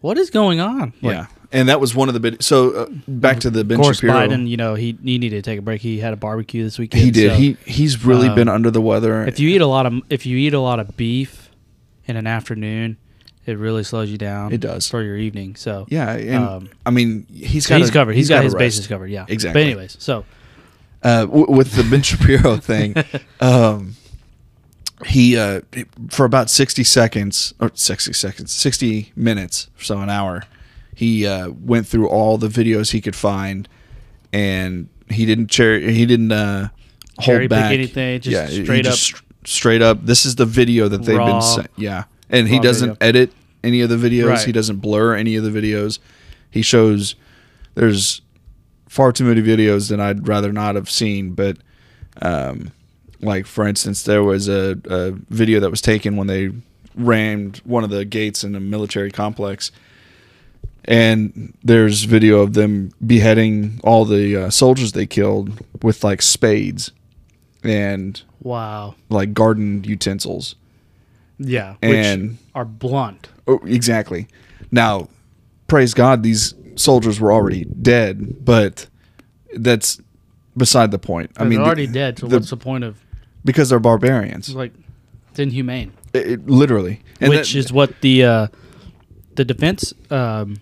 what 0.00 0.18
is 0.18 0.30
going 0.30 0.60
on? 0.60 0.92
Like, 1.02 1.14
yeah. 1.14 1.26
And 1.54 1.68
that 1.68 1.80
was 1.80 1.94
one 1.94 2.08
of 2.08 2.14
the 2.14 2.20
bit. 2.20 2.42
So 2.42 2.70
uh, 2.70 2.86
back 3.06 3.40
to 3.40 3.50
the 3.50 3.62
Ben 3.62 3.78
Of 3.78 3.84
course, 3.84 3.98
Shapiro. 3.98 4.14
Biden, 4.14 4.48
you 4.48 4.56
know, 4.56 4.74
he 4.74 4.96
he 5.04 5.18
needed 5.18 5.44
to 5.44 5.50
take 5.50 5.58
a 5.58 5.62
break. 5.62 5.82
He 5.82 5.98
had 5.98 6.14
a 6.14 6.16
barbecue 6.16 6.64
this 6.64 6.78
weekend. 6.78 7.04
He 7.04 7.10
did. 7.10 7.32
so 7.32 7.36
he 7.36 7.56
he's 7.66 8.02
really 8.06 8.28
um, 8.28 8.34
been 8.34 8.48
under 8.48 8.70
the 8.70 8.80
weather. 8.80 9.22
if 9.26 9.38
you 9.38 9.50
eat 9.50 9.60
a 9.60 9.66
lot 9.66 9.84
of 9.84 10.00
if 10.08 10.24
you 10.24 10.38
eat 10.38 10.54
a 10.54 10.60
lot 10.60 10.80
of 10.80 10.96
beef 10.96 11.50
in 12.06 12.16
an 12.16 12.26
afternoon, 12.26 12.96
it 13.46 13.58
really 13.58 13.82
slows 13.84 14.10
you 14.10 14.18
down. 14.18 14.52
It 14.52 14.60
does. 14.60 14.88
for 14.88 15.02
your 15.02 15.16
evening. 15.16 15.56
So 15.56 15.86
yeah, 15.88 16.12
and 16.12 16.44
um, 16.44 16.70
I 16.86 16.90
mean 16.90 17.26
he's 17.32 17.64
so 17.66 17.70
got 17.74 17.80
he's 17.80 17.90
covered. 17.90 18.14
he's 18.14 18.28
got 18.28 18.36
gotta 18.36 18.44
his 18.44 18.54
rest. 18.54 18.58
bases 18.60 18.86
covered. 18.86 19.10
Yeah, 19.10 19.26
Exactly. 19.28 19.62
But 19.62 19.66
anyways, 19.66 19.96
so 20.00 20.24
Uh, 21.02 21.22
w- 21.26 21.50
with 21.50 21.72
the 21.72 21.82
Ben 21.84 22.02
Shapiro 22.02 22.56
thing, 22.70 22.94
um, 23.40 23.96
he 25.06 25.36
uh, 25.36 25.62
for 26.10 26.24
about 26.24 26.48
sixty 26.50 26.84
seconds 26.84 27.54
or 27.60 27.72
sixty 27.74 28.12
seconds, 28.12 28.52
sixty 28.52 29.12
minutes, 29.16 29.68
so 29.80 29.98
an 29.98 30.08
hour, 30.10 30.44
he 30.94 31.26
uh, 31.26 31.50
went 31.50 31.86
through 31.88 32.08
all 32.08 32.38
the 32.38 32.46
videos 32.48 32.92
he 32.92 33.00
could 33.00 33.16
find, 33.16 33.68
and 34.32 34.88
he 35.10 35.26
didn't 35.26 35.50
cher- 35.50 35.80
he 35.80 36.06
didn't 36.06 36.30
uh, 36.30 36.68
hold 37.18 37.24
Cherry 37.26 37.48
back 37.48 37.72
anything, 37.72 38.20
just 38.20 38.32
yeah, 38.54 38.62
straight 38.64 38.86
up- 38.86 38.92
just 38.92 39.02
str- 39.02 39.22
straight 39.44 39.82
up. 39.82 40.06
This 40.06 40.24
is 40.24 40.36
the 40.36 40.46
video 40.46 40.86
that 40.86 41.02
they've 41.02 41.16
Raw. 41.18 41.32
been 41.32 41.42
sa- 41.42 41.64
yeah, 41.76 42.04
and 42.32 42.48
he 42.48 42.58
doesn't 42.58 42.96
edit 43.00 43.32
any 43.62 43.80
of 43.82 43.90
the 43.90 43.96
videos. 43.96 44.28
Right. 44.28 44.46
He 44.46 44.52
doesn't 44.52 44.78
blur 44.78 45.14
any 45.14 45.36
of 45.36 45.44
the 45.44 45.50
videos. 45.50 45.98
He 46.50 46.62
shows 46.62 47.14
there's 47.74 48.22
far 48.88 49.12
too 49.12 49.24
many 49.24 49.40
videos 49.42 49.88
that 49.90 50.00
I'd 50.00 50.26
rather 50.26 50.52
not 50.52 50.74
have 50.74 50.90
seen, 50.90 51.34
but 51.34 51.56
um, 52.20 52.72
like 53.20 53.46
for 53.46 53.66
instance, 53.66 54.02
there 54.02 54.22
was 54.22 54.48
a, 54.48 54.78
a 54.86 55.12
video 55.30 55.60
that 55.60 55.70
was 55.70 55.80
taken 55.80 56.16
when 56.16 56.26
they 56.26 56.50
rammed 56.94 57.58
one 57.64 57.84
of 57.84 57.90
the 57.90 58.04
gates 58.04 58.44
in 58.44 58.54
a 58.54 58.60
military 58.60 59.10
complex, 59.10 59.70
and 60.84 61.56
there's 61.62 62.04
video 62.04 62.40
of 62.40 62.54
them 62.54 62.92
beheading 63.06 63.80
all 63.84 64.04
the 64.04 64.36
uh, 64.36 64.50
soldiers 64.50 64.92
they 64.92 65.06
killed 65.06 65.64
with 65.82 66.04
like 66.04 66.20
spades 66.20 66.92
and 67.62 68.22
wow, 68.42 68.94
like 69.08 69.32
garden 69.32 69.84
utensils. 69.84 70.56
Yeah, 71.38 71.74
And- 71.82 72.30
which 72.30 72.38
are 72.54 72.64
blunt. 72.64 73.28
Oh, 73.46 73.60
exactly. 73.64 74.28
Now, 74.70 75.08
praise 75.66 75.94
God, 75.94 76.22
these 76.22 76.54
soldiers 76.76 77.20
were 77.20 77.32
already 77.32 77.64
dead, 77.64 78.44
but 78.44 78.86
that's 79.56 80.00
beside 80.56 80.90
the 80.90 80.98
point. 80.98 81.30
I 81.36 81.42
mean, 81.44 81.50
they're 81.50 81.58
the- 81.60 81.64
already 81.66 81.86
dead. 81.86 82.18
So 82.18 82.26
the- 82.26 82.36
what's 82.36 82.50
the 82.50 82.56
point 82.56 82.84
of? 82.84 82.98
because 83.44 83.70
they're 83.70 83.80
barbarians, 83.80 84.48
It's 84.48 84.56
like 84.56 84.72
it's 85.30 85.38
inhumane. 85.40 85.92
It- 86.12 86.26
it- 86.26 86.46
literally. 86.48 87.00
And 87.20 87.30
which 87.30 87.52
that- 87.52 87.58
is 87.58 87.72
what 87.72 88.00
the 88.02 88.24
uh, 88.24 88.46
the 89.34 89.44
defense 89.44 89.92
um, 90.10 90.58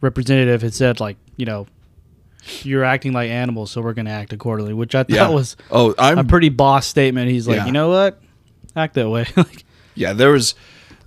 representative 0.00 0.62
had 0.62 0.74
said 0.74 0.98
like 1.00 1.16
you 1.36 1.46
know 1.46 1.66
you're 2.62 2.84
acting 2.84 3.12
like 3.12 3.28
animals, 3.30 3.70
so 3.72 3.80
we're 3.80 3.92
going 3.92 4.06
to 4.06 4.10
act 4.12 4.32
accordingly, 4.32 4.72
which 4.72 4.94
I 4.94 5.02
thought 5.02 5.10
Yeah. 5.10 5.28
was 5.28 5.56
Oh, 5.70 5.94
I'm 5.98 6.18
a 6.18 6.24
pretty 6.24 6.48
boss 6.48 6.86
statement. 6.86 7.28
He's 7.30 7.46
like, 7.48 7.56
Yeah. 7.58 7.66
you 7.66 7.72
know 7.72 7.88
what, 7.88 8.20
act 8.76 8.94
that 8.94 9.08
way. 9.10 9.26
like, 9.36 9.64
Yeah, 9.96 10.12
there 10.12 10.30
was. 10.30 10.54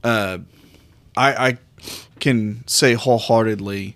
Uh, 0.04 0.39
I 1.15 1.47
I 1.47 1.58
can 2.19 2.63
say 2.67 2.93
wholeheartedly 2.95 3.95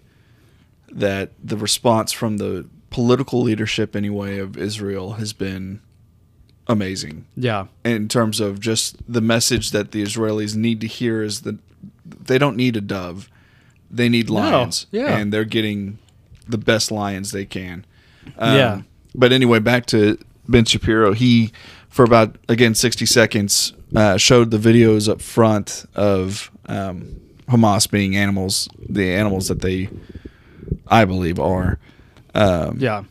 that 0.91 1.32
the 1.43 1.58
response 1.58 2.12
from 2.13 2.38
the 2.38 2.65
political 2.89 3.41
leadership, 3.41 3.95
anyway, 3.95 4.38
of 4.38 4.58
Israel 4.58 5.13
has 5.13 5.34
been 5.34 5.82
amazing 6.67 7.25
yeah, 7.36 7.65
in 7.84 8.08
terms 8.08 8.39
of 8.39 8.60
just 8.60 8.95
the 9.12 9.19
message 9.19 9.71
that 9.71 9.91
the 9.91 10.01
Israelis 10.01 10.56
need 10.56 10.79
to 10.82 10.88
hear 10.88 11.21
is 11.21 11.41
that 11.41 11.58
they 12.06 12.38
don't 12.38 12.56
need 12.56 12.77
a 12.77 12.82
dove, 12.82 13.29
they 13.91 14.08
need 14.08 14.29
No, 14.29 14.36
lions, 14.36 14.86
yeah. 14.91 15.17
and 15.17 15.34
they're 15.34 15.43
getting 15.43 15.97
the 16.47 16.58
best 16.58 16.91
lions 16.91 17.32
they 17.32 17.45
can. 17.45 17.86
Um, 18.38 18.56
Yeah. 18.56 18.82
But 19.15 19.32
anyway, 19.34 19.60
back 19.60 19.86
to 19.88 20.17
Ben 20.47 20.65
Shapiro. 20.65 21.13
He, 21.13 21.51
for 21.93 22.03
about 22.03 22.36
again 22.49 22.73
sixty 22.75 23.06
seconds, 23.06 23.71
uh, 23.95 24.17
showed 24.17 24.49
the 24.51 24.58
videos 24.58 25.08
up 25.08 25.21
front 25.21 25.86
of 25.93 26.49
um, 26.65 27.15
Hamas 27.47 27.89
being 27.89 28.15
animals, 28.15 28.67
the 28.89 29.13
animals 29.13 29.47
that 29.47 29.62
they, 29.62 29.89
I 30.88 31.06
believe, 31.06 31.39
are. 31.39 31.77
Um, 32.34 32.77
yeah, 32.79 33.03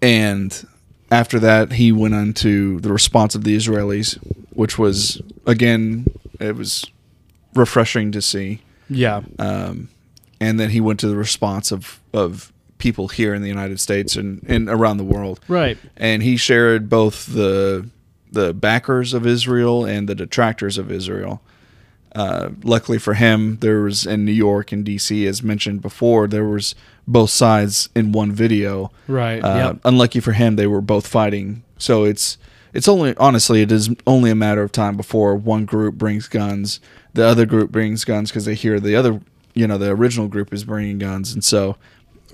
and 0.00 0.66
after 1.10 1.38
that, 1.40 1.72
he 1.72 1.92
went 1.92 2.14
on 2.14 2.32
to 2.34 2.80
the 2.80 2.92
response 2.92 3.34
of 3.34 3.44
the 3.44 3.54
Israelis, 3.54 4.16
which 4.50 4.78
was 4.78 5.20
again, 5.46 6.06
it 6.40 6.56
was 6.56 6.86
refreshing 7.54 8.12
to 8.12 8.22
see. 8.22 8.60
yeah, 8.88 9.20
Um, 9.38 9.88
and 10.40 10.58
then 10.58 10.70
he 10.70 10.80
went 10.80 10.98
to 11.00 11.08
the 11.08 11.16
response 11.16 11.70
of 11.72 12.00
of 12.14 12.52
people 12.78 13.08
here 13.08 13.34
in 13.34 13.42
the 13.42 13.48
United 13.48 13.80
States 13.80 14.14
and, 14.16 14.40
and 14.46 14.68
around 14.68 14.98
the 14.98 15.04
world. 15.04 15.40
right, 15.48 15.76
And 15.96 16.22
he 16.22 16.36
shared 16.36 16.88
both 16.88 17.26
the 17.26 17.88
the 18.30 18.52
backers 18.52 19.14
of 19.14 19.26
Israel 19.26 19.84
and 19.84 20.08
the 20.08 20.14
detractors 20.14 20.78
of 20.78 20.90
Israel. 20.90 21.40
Uh, 22.14 22.50
luckily 22.62 22.98
for 22.98 23.14
him, 23.14 23.58
there 23.58 23.82
was 23.82 24.06
in 24.06 24.24
New 24.24 24.32
York 24.32 24.72
and 24.72 24.84
D.C. 24.84 25.26
as 25.26 25.42
mentioned 25.42 25.82
before, 25.82 26.26
there 26.26 26.44
was 26.44 26.74
both 27.06 27.30
sides 27.30 27.88
in 27.94 28.12
one 28.12 28.32
video. 28.32 28.90
right. 29.06 29.40
Uh, 29.40 29.56
yep. 29.56 29.80
Unlucky 29.84 30.20
for 30.20 30.32
him, 30.32 30.56
they 30.56 30.66
were 30.66 30.80
both 30.80 31.06
fighting. 31.06 31.62
So 31.78 32.04
it's 32.04 32.38
it's 32.72 32.88
only 32.88 33.16
honestly 33.16 33.62
it 33.62 33.72
is 33.72 33.90
only 34.06 34.30
a 34.30 34.34
matter 34.34 34.62
of 34.62 34.72
time 34.72 34.96
before 34.96 35.34
one 35.34 35.64
group 35.64 35.94
brings 35.94 36.28
guns, 36.28 36.80
the 37.14 37.24
other 37.24 37.46
group 37.46 37.70
brings 37.70 38.04
guns 38.04 38.30
because 38.30 38.44
they 38.44 38.54
hear 38.54 38.80
the 38.80 38.96
other 38.96 39.20
you 39.54 39.66
know 39.66 39.78
the 39.78 39.90
original 39.90 40.28
group 40.28 40.52
is 40.52 40.64
bringing 40.64 40.98
guns, 40.98 41.32
and 41.32 41.44
so 41.44 41.76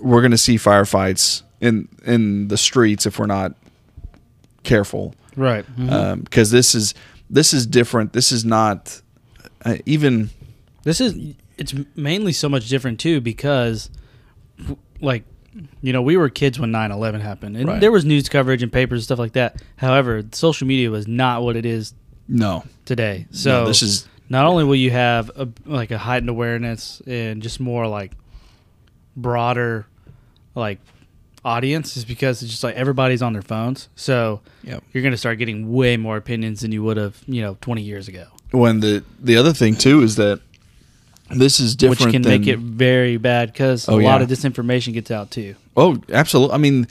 we're 0.01 0.21
going 0.21 0.31
to 0.31 0.39
see 0.39 0.57
firefights 0.57 1.43
in 1.61 1.89
in 2.05 2.49
the 2.49 2.57
streets 2.57 3.07
if 3.07 3.19
we're 3.19 3.27
not 3.27 3.55
careful 4.63 5.15
Right. 5.37 5.65
Because 6.25 6.51
this 6.51 6.75
is 6.75 6.95
this 7.31 7.53
is 7.53 7.67
different. 7.67 8.13
This 8.13 8.31
is 8.33 8.45
not 8.45 9.01
uh, 9.65 9.77
even 9.87 10.31
this 10.85 11.01
is 11.01 11.35
it's 11.57 11.75
mainly 11.97 12.33
so 12.33 12.49
much 12.49 12.69
different 12.69 13.01
too 13.01 13.21
because 13.21 13.91
like 15.01 15.25
you 15.83 15.93
know 15.93 16.03
we 16.03 16.17
were 16.17 16.29
kids 16.29 16.59
when 16.59 16.71
9-11 16.73 17.21
happened 17.21 17.57
and 17.57 17.69
Right. 17.69 17.81
there 17.81 17.93
was 17.93 18.05
news 18.05 18.29
coverage 18.29 18.63
and 18.63 18.73
papers 18.73 18.99
and 18.99 19.05
stuff 19.05 19.19
like 19.19 19.33
that 19.33 19.63
however 19.77 20.23
social 20.33 20.67
media 20.67 20.91
was 20.91 21.07
not 21.07 21.43
what 21.43 21.57
it 21.57 21.65
is 21.65 21.95
no. 22.27 22.65
today 22.85 23.27
so 23.31 23.63
no, 23.63 23.67
this 23.67 23.83
is 23.83 24.09
not 24.29 24.47
only 24.47 24.65
will 24.65 24.75
you 24.75 24.91
have 24.91 25.31
a, 25.37 25.49
like 25.65 25.91
a 25.91 25.99
heightened 25.99 26.29
awareness 26.31 27.01
and 27.07 27.43
just 27.43 27.61
more 27.61 27.87
like 27.87 28.13
broader 29.17 29.87
like 30.55 30.81
audience 31.45 31.97
is 31.97 32.05
because 32.05 32.43
it's 32.43 32.51
just 32.51 32.65
like 32.65 32.75
everybody's 32.75 33.21
on 33.23 33.33
their 33.35 33.43
phones 33.43 33.89
so 33.95 34.41
Yep. 34.63 34.83
you're 34.93 35.03
going 35.03 35.13
to 35.13 35.19
start 35.19 35.39
getting 35.39 35.73
way 35.73 35.97
more 35.97 36.17
opinions 36.17 36.61
than 36.63 36.73
you 36.73 36.83
would 36.83 36.97
have 36.97 37.23
you 37.27 37.43
know 37.43 37.57
20 37.61 37.83
years 37.83 38.09
ago 38.09 38.27
when 38.51 38.81
the 38.81 39.05
the 39.21 39.37
other 39.37 39.53
thing 39.53 39.75
too 39.77 40.01
is 40.03 40.17
that 40.17 40.41
this 41.31 41.59
is 41.61 41.75
different 41.75 42.01
which 42.01 42.13
can 42.13 42.23
than, 42.23 42.41
make 42.41 42.47
it 42.49 42.59
very 42.59 43.17
bad 43.17 43.53
because 43.53 43.89
Oh, 43.89 43.95
a 43.95 44.03
lot 44.03 44.19
yeah. 44.19 44.23
of 44.25 44.29
disinformation 44.29 44.93
gets 44.93 45.11
out 45.11 45.31
too. 45.31 45.55
Oh, 45.77 45.99
absolutely. 46.13 46.55
I 46.55 46.59
mean, 46.59 46.87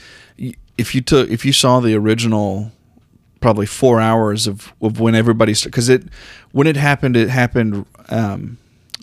if 0.77 0.95
you 0.95 1.01
took 1.01 1.29
if 1.29 1.45
you 1.45 1.53
saw 1.53 1.79
the 1.79 1.93
original, 1.95 2.71
probably 3.41 3.67
four 3.67 4.01
hours 4.01 4.47
of, 4.47 4.73
of 4.81 4.99
when 4.99 5.13
everybody 5.15 5.53
because 5.63 5.87
it 5.87 6.03
when 6.51 6.65
it 6.67 6.75
happened, 6.75 7.15
it 7.15 7.29
happened 7.29 7.85
um, 8.09 8.57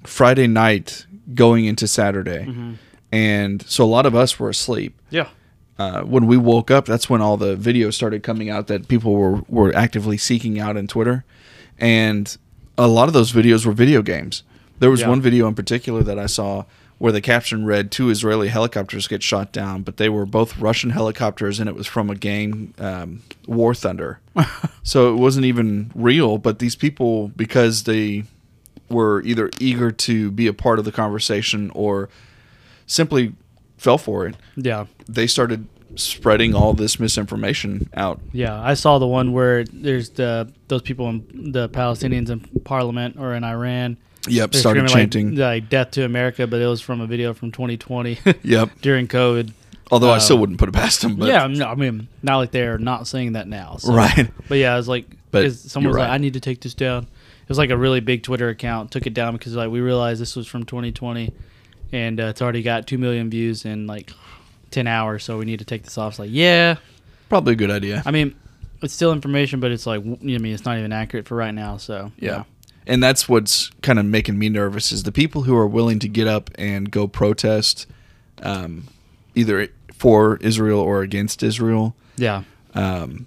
Friday 0.04 0.48
night 0.48 1.06
going 1.32 1.64
into 1.64 1.86
Saturday, 1.86 2.44
Mm-hmm. 2.46 2.72
and 3.12 3.62
so 3.62 3.84
a 3.84 3.86
lot 3.86 4.06
of 4.06 4.14
us 4.16 4.38
were 4.40 4.50
asleep. 4.50 4.98
Yeah, 5.10 5.28
Uh, 5.80 6.02
when 6.02 6.26
we 6.26 6.36
woke 6.36 6.70
up, 6.70 6.84
that's 6.84 7.08
when 7.08 7.22
all 7.22 7.38
the 7.38 7.56
videos 7.56 7.94
started 7.94 8.22
coming 8.22 8.50
out 8.50 8.66
that 8.66 8.86
people 8.86 9.14
were 9.14 9.40
were 9.48 9.74
actively 9.74 10.18
seeking 10.18 10.60
out 10.60 10.76
in 10.76 10.86
Twitter, 10.86 11.24
and 11.78 12.36
a 12.76 12.86
lot 12.86 13.08
of 13.08 13.14
those 13.14 13.32
videos 13.32 13.64
were 13.64 13.72
video 13.72 14.02
games. 14.02 14.42
There 14.78 14.90
was 14.90 15.00
Yeah. 15.00 15.08
one 15.08 15.22
video 15.22 15.48
in 15.48 15.54
particular 15.54 16.02
that 16.02 16.18
I 16.18 16.26
saw 16.26 16.64
where 16.98 17.12
the 17.12 17.22
caption 17.22 17.64
read 17.64 17.90
two 17.90 18.10
Israeli 18.10 18.48
helicopters 18.48 19.08
get 19.08 19.22
shot 19.22 19.52
down, 19.52 19.80
but 19.80 19.96
they 19.96 20.10
were 20.10 20.26
both 20.26 20.58
Russian 20.58 20.90
helicopters 20.90 21.58
and 21.58 21.66
it 21.66 21.74
was 21.74 21.86
from 21.86 22.10
a 22.10 22.14
game, 22.14 22.74
um, 22.78 23.22
War 23.46 23.72
Thunder. 23.74 24.20
so 24.82 25.10
it 25.14 25.16
wasn't 25.16 25.46
even 25.46 25.90
real, 25.94 26.36
but 26.36 26.58
these 26.58 26.76
people, 26.76 27.28
because 27.28 27.84
they 27.84 28.24
were 28.90 29.22
either 29.22 29.48
eager 29.58 29.90
to 29.90 30.30
be 30.30 30.46
a 30.46 30.52
part 30.52 30.78
of 30.78 30.84
the 30.84 30.92
conversation 30.92 31.70
or 31.74 32.10
simply 32.86 33.32
fell 33.80 33.98
for 33.98 34.26
it, 34.26 34.36
yeah, 34.56 34.86
they 35.08 35.26
started 35.26 35.66
spreading 35.96 36.54
all 36.54 36.72
this 36.72 37.00
misinformation 37.00 37.88
out. 37.94 38.20
yeah. 38.32 38.60
I 38.60 38.74
saw 38.74 38.98
the 38.98 39.06
one 39.06 39.32
where 39.32 39.64
there's 39.64 40.10
the 40.10 40.52
those 40.68 40.82
people 40.82 41.08
in 41.08 41.52
the 41.52 41.68
Palestinians 41.68 42.30
in 42.30 42.40
Parliament 42.64 43.16
or 43.18 43.34
in 43.34 43.42
Iran. 43.42 43.96
Yep, 44.28 44.52
They're 44.52 44.60
started 44.60 44.88
chanting. 44.88 45.30
like, 45.30 45.62
like 45.62 45.68
"Death 45.70 45.92
to 45.92 46.04
America," 46.04 46.46
but 46.46 46.60
it 46.60 46.66
was 46.66 46.80
from 46.80 47.00
a 47.00 47.06
video 47.06 47.32
from 47.32 47.50
2020 47.52 48.18
yep. 48.42 48.70
during 48.82 49.08
COVID. 49.08 49.52
Although 49.90 50.10
I 50.10 50.16
uh, 50.16 50.20
still 50.20 50.38
wouldn't 50.38 50.58
put 50.58 50.68
it 50.68 50.72
past 50.72 51.00
them. 51.00 51.16
But 51.16 51.28
yeah, 51.28 51.46
no, 51.46 51.66
I 51.66 51.74
mean, 51.74 52.06
not 52.22 52.36
like 52.36 52.50
they're 52.50 52.78
not 52.78 53.06
saying 53.08 53.32
that 53.32 53.48
now. 53.48 53.76
So. 53.78 53.92
Right. 53.92 54.30
But 54.48 54.58
yeah, 54.58 54.74
it 54.74 54.76
was 54.76 54.88
like 54.88 55.06
But 55.30 55.52
someone 55.52 55.88
was 55.88 55.94
you're 55.94 56.06
like, 56.06 56.12
"I 56.12 56.18
need 56.18 56.34
to 56.34 56.40
take 56.40 56.60
this 56.60 56.74
down." 56.74 57.04
It 57.04 57.48
was 57.48 57.58
like 57.58 57.70
a 57.70 57.76
really 57.76 58.00
big 58.00 58.22
Twitter 58.22 58.48
account 58.48 58.92
took 58.92 59.06
it 59.06 59.14
down 59.14 59.32
because 59.32 59.56
like 59.56 59.70
we 59.70 59.80
realized 59.80 60.20
this 60.20 60.36
was 60.36 60.46
from 60.46 60.64
2020, 60.64 61.32
and 61.92 62.20
uh, 62.20 62.24
it's 62.24 62.42
already 62.42 62.62
got 62.62 62.87
two 62.87 62.98
million 62.98 63.31
views 63.31 63.64
in 63.64 63.87
like 63.87 64.12
10 64.70 64.87
hours, 64.87 65.24
so 65.24 65.38
we 65.38 65.44
need 65.44 65.59
to 65.59 65.64
take 65.64 65.83
this 65.83 65.98
off. 65.98 66.12
It's 66.12 66.18
like, 66.18 66.31
yeah, 66.33 66.76
Probably 67.31 67.53
a 67.53 67.57
good 67.57 67.70
idea. 67.70 68.03
I 68.05 68.11
mean, 68.11 68.35
it's 68.83 68.92
still 68.92 69.12
information, 69.12 69.61
but 69.61 69.70
it's 69.70 69.87
like 69.87 70.00
I 70.00 70.05
mean, 70.05 70.46
it's 70.46 70.64
not 70.64 70.76
even 70.79 70.92
accurate 70.92 71.29
for 71.29 71.37
right 71.37 71.55
now. 71.55 71.76
So 71.76 72.11
Yeah. 72.18 72.42
And 72.87 73.00
that's 73.00 73.29
what's 73.29 73.70
kind 73.83 74.00
of 74.00 74.05
making 74.05 74.37
me 74.37 74.48
nervous 74.48 74.90
is 74.90 75.05
the 75.05 75.12
people 75.12 75.42
who 75.42 75.57
are 75.57 75.66
willing 75.66 76.00
to 76.00 76.09
get 76.09 76.26
up 76.26 76.50
and 76.57 76.90
go 76.90 77.07
protest 77.07 77.87
um, 78.42 78.88
either 79.37 79.68
for 79.94 80.38
Israel 80.38 80.81
or 80.81 81.03
against 81.03 81.42
Israel. 81.42 81.94
yeah. 82.16 82.42
Um, 82.74 83.26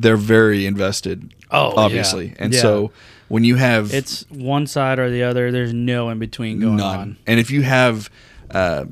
they're 0.00 0.16
very 0.16 0.66
invested, 0.66 1.32
Oh, 1.50 1.74
obviously. 1.76 2.26
yeah. 2.28 2.34
And 2.38 2.54
Yeah. 2.54 2.60
so 2.62 2.90
when 3.28 3.44
you 3.44 3.56
have 3.56 3.92
It's 3.92 4.24
one 4.30 4.66
side 4.66 4.98
or 4.98 5.10
the 5.10 5.22
other. 5.22 5.50
There's 5.52 5.74
no 5.74 6.08
in 6.10 6.18
between 6.18 6.60
going 6.60 6.76
none, 6.76 6.98
on. 6.98 7.16
and 7.26 7.38
if 7.40 7.50
you 7.50 7.62
have, 7.62 8.08
uh, 8.50 8.84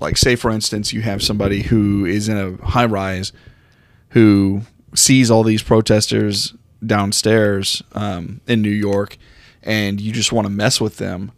like, 0.00 0.16
say 0.16 0.34
for 0.36 0.50
instance, 0.50 0.92
you 0.92 1.02
have 1.02 1.22
somebody 1.22 1.62
who 1.62 2.04
is 2.04 2.28
in 2.28 2.36
a 2.36 2.66
high 2.66 2.86
rise 2.86 3.32
who 4.10 4.62
sees 4.94 5.30
all 5.30 5.42
these 5.42 5.62
protesters 5.62 6.54
downstairs 6.84 7.82
um, 7.92 8.40
in 8.46 8.62
New 8.62 8.70
York, 8.70 9.16
and 9.62 10.00
you 10.00 10.12
just 10.12 10.32
want 10.32 10.46
to 10.46 10.50
mess 10.52 10.80
with 10.80 10.98
them. 10.98 11.32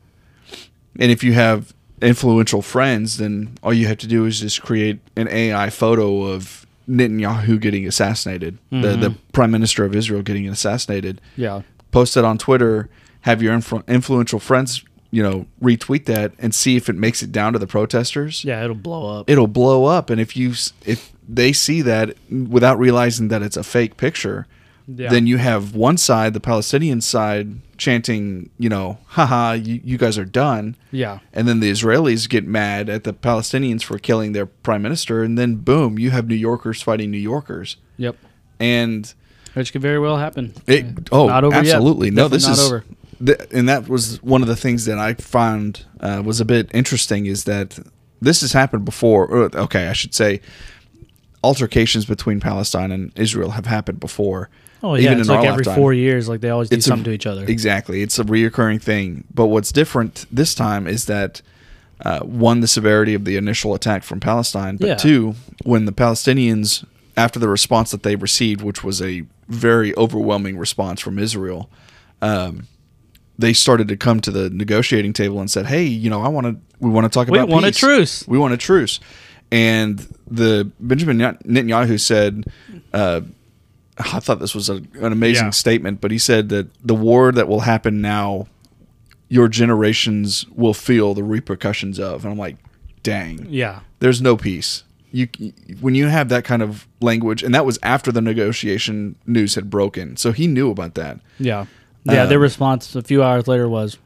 And 0.98 1.10
if 1.12 1.22
you 1.24 1.32
have 1.34 1.72
influential 2.02 2.60
friends, 2.62 3.16
then 3.18 3.56
all 3.62 3.72
you 3.72 3.86
have 3.86 3.98
to 3.98 4.06
do 4.06 4.24
is 4.26 4.40
just 4.40 4.62
create 4.62 4.98
an 5.16 5.28
AI 5.28 5.70
photo 5.70 6.24
of 6.24 6.65
Netanyahu 6.88 7.61
getting 7.61 7.87
assassinated, 7.87 8.59
the, 8.70 8.77
the 8.77 9.09
mm-hmm. 9.09 9.31
prime 9.33 9.51
minister 9.51 9.85
of 9.85 9.94
Israel 9.94 10.22
getting 10.22 10.49
assassinated. 10.49 11.20
Yeah. 11.37 11.62
Post 11.90 12.16
it 12.16 12.25
on 12.25 12.38
Twitter. 12.38 12.88
Have 13.22 13.42
your 13.42 13.57
influ- 13.57 13.87
influential 13.88 14.38
friends, 14.38 14.85
you 15.11 15.22
know, 15.22 15.46
retweet 15.61 16.05
that 16.05 16.33
and 16.38 16.55
see 16.55 16.77
if 16.77 16.88
it 16.88 16.94
makes 16.94 17.22
it 17.22 17.33
down 17.33 17.53
to 17.55 17.59
the 17.59 17.66
protesters 17.66 18.44
Yeah, 18.44 18.62
it'll 18.62 18.77
blow 18.77 19.18
up. 19.20 19.29
it'll 19.31 19.49
blow 19.49 19.87
up 19.87 20.11
and 20.11 20.20
if 20.20 20.37
you 20.37 20.53
if 20.85 21.12
they 21.29 21.53
see 21.53 21.83
that 21.83 22.16
without 22.31 22.79
realizing 22.79 23.29
that 23.29 23.42
it's 23.42 23.57
a 23.57 23.64
fake 23.64 23.96
picture 23.96 24.46
Yeah. 24.88 25.11
then 25.11 25.27
you 25.27 25.38
have 25.38 25.75
one 25.75 25.96
side 25.96 26.33
the 26.33 26.40
palestinian 26.40 27.01
side 27.01 27.49
chanting 27.77 28.51
you 28.59 28.68
know 28.68 28.99
haha 29.07 29.53
you, 29.53 29.81
you 29.85 29.99
guys 29.99 30.16
are 30.16 30.25
done 30.25 30.77
yeah. 30.92 31.18
and 31.33 31.49
then 31.49 31.59
the 31.61 31.70
israelis 31.70 32.29
get 32.29 32.46
mad 32.46 32.88
at 32.88 33.03
the 33.05 33.12
palestinians 33.12 33.83
for 33.83 33.99
killing 33.99 34.33
their 34.33 34.46
prime 34.46 34.83
minister 34.83 35.22
and 35.25 35.37
then 35.37 35.57
boom 35.57 35.99
you 35.99 36.11
have 36.11 36.29
new 36.29 36.37
yorkers 36.37 36.81
fighting 36.83 37.11
new 37.11 37.18
yorkers 37.18 37.77
Yep. 37.99 38.16
and 38.61 39.12
Which 39.55 39.72
could 39.72 39.83
very 39.83 39.99
well 39.99 40.18
happen. 40.18 40.55
it 40.66 40.85
oh 41.11 41.27
Not 41.27 41.42
over 41.44 41.57
yet. 41.57 41.75
absolutely 41.75 42.11
no 42.11 42.29
Definitely 42.29 42.37
this 42.38 42.46
not 42.46 42.53
is 42.59 42.66
over. 42.66 42.85
th- 43.27 43.49
and 43.53 43.68
that 43.68 43.88
was 43.88 44.22
one 44.22 44.42
of 44.42 44.49
the 44.49 44.57
things 44.57 44.85
that 44.85 44.99
I 44.99 45.14
found 45.14 45.85
uh, 46.01 46.22
was 46.25 46.40
a 46.40 46.44
bit 46.44 46.70
interesting 46.75 47.27
is 47.27 47.44
that 47.44 47.79
this 48.20 48.40
has 48.42 48.53
happened 48.53 48.85
before. 48.87 49.27
Or, 49.27 49.55
okay, 49.57 49.88
I 49.88 49.92
should 49.92 50.14
say 50.14 50.40
altercations 51.44 52.05
between 52.07 52.40
Palestine 52.40 52.90
and 52.92 53.12
Israel 53.16 53.51
have 53.51 53.66
happened 53.66 54.01
before. 54.01 54.49
Oh 54.82 54.94
yeah, 54.94 55.06
even 55.06 55.20
it's 55.20 55.28
like 55.28 55.44
every 55.44 55.58
lifetime. 55.64 55.74
four 55.76 55.92
years, 55.94 56.28
like 56.28 56.40
they 56.40 56.50
always 56.50 56.68
do 56.68 56.76
It's 56.76 56.86
a- 56.86 56.90
something 56.90 57.04
to 57.04 57.10
each 57.12 57.26
other. 57.26 57.44
Exactly. 57.44 58.02
It's 58.02 58.18
a 58.18 58.24
reoccurring 58.24 58.80
thing. 58.82 59.24
But 59.34 59.46
what's 59.46 59.72
different 59.72 60.26
this 60.30 60.54
time 60.54 60.86
is 60.86 61.06
that 61.06 61.40
uh, 62.04 62.20
one, 62.20 62.60
the 62.60 62.68
severity 62.68 63.14
of 63.14 63.24
the 63.24 63.36
initial 63.36 63.74
attack 63.74 64.02
from 64.04 64.20
Palestine, 64.20 64.76
but 64.76 64.86
Yeah. 64.88 64.94
two, 64.96 65.34
when 65.64 65.86
the 65.86 65.92
Palestinians, 65.92 66.84
after 67.16 67.38
the 67.38 67.48
response 67.48 67.90
that 67.90 68.02
they 68.02 68.16
received, 68.16 68.60
which 68.60 68.84
was 68.84 69.00
a 69.00 69.22
very 69.48 69.96
overwhelming 69.96 70.58
response 70.58 71.00
from 71.00 71.18
Israel, 71.18 71.70
um, 72.20 72.64
they 73.38 73.54
started 73.54 73.88
to 73.88 73.96
come 73.96 74.20
to 74.20 74.30
the 74.30 74.50
negotiating 74.50 75.14
table 75.14 75.40
and 75.40 75.50
said, 75.50 75.66
"Hey, 75.66 75.84
you 75.84 76.10
know, 76.10 76.22
I 76.22 76.28
want 76.28 76.46
to. 76.46 76.56
We 76.80 76.90
want 76.90 77.04
to 77.04 77.08
talk 77.10 77.28
We 77.28 77.38
about 77.38 77.48
want 77.48 77.64
a 77.64 77.70
truce." 77.72 78.26
We 78.28 78.36
want 78.38 78.52
a 78.52 78.56
truce." 78.58 79.00
And 79.52 80.06
the 80.30 80.70
Benjamin 80.80 81.18
Netanyahu 81.18 82.00
said, 82.00 82.44
uh, 82.92 83.20
I 83.98 84.20
thought 84.20 84.40
this 84.40 84.54
was 84.54 84.68
a, 84.68 84.74
an 85.00 85.12
amazing 85.12 85.46
Yeah. 85.46 85.50
statement, 85.50 86.00
but 86.00 86.11
he 86.11 86.18
said 86.18 86.48
that 86.50 86.68
the 86.87 86.94
war 86.94 87.32
that 87.32 87.48
will 87.48 87.61
happen 87.61 88.00
now, 88.02 88.46
your 89.28 89.48
generations 89.48 90.44
will 90.54 90.74
feel 90.74 91.14
the 91.14 91.22
repercussions 91.24 91.98
of. 91.98 92.24
And 92.24 92.32
I'm 92.32 92.38
like, 92.38 92.56
dang, 93.02 93.46
yeah, 93.50 93.80
there's 94.00 94.20
no 94.20 94.37
peace. 94.37 94.82
You 95.12 95.28
when 95.80 95.94
you 95.94 96.06
have 96.09 96.28
that 96.28 96.44
kind 96.44 96.62
of 96.62 96.87
language, 97.00 97.42
and 97.42 97.54
that 97.54 97.64
was 97.64 97.78
after 97.82 98.12
the 98.12 98.20
negotiation 98.20 99.16
news 99.26 99.54
had 99.54 99.70
broken, 99.70 100.16
so 100.16 100.32
he 100.32 100.46
knew 100.46 100.70
about 100.70 100.94
that. 100.94 101.20
yeah, 101.38 101.64
yeah. 102.04 102.26
their 102.26 102.38
Um, 102.38 102.42
response 102.42 102.94
a 102.94 103.02
few 103.02 103.22
hours 103.22 103.48
later 103.48 103.68
was 103.68 103.98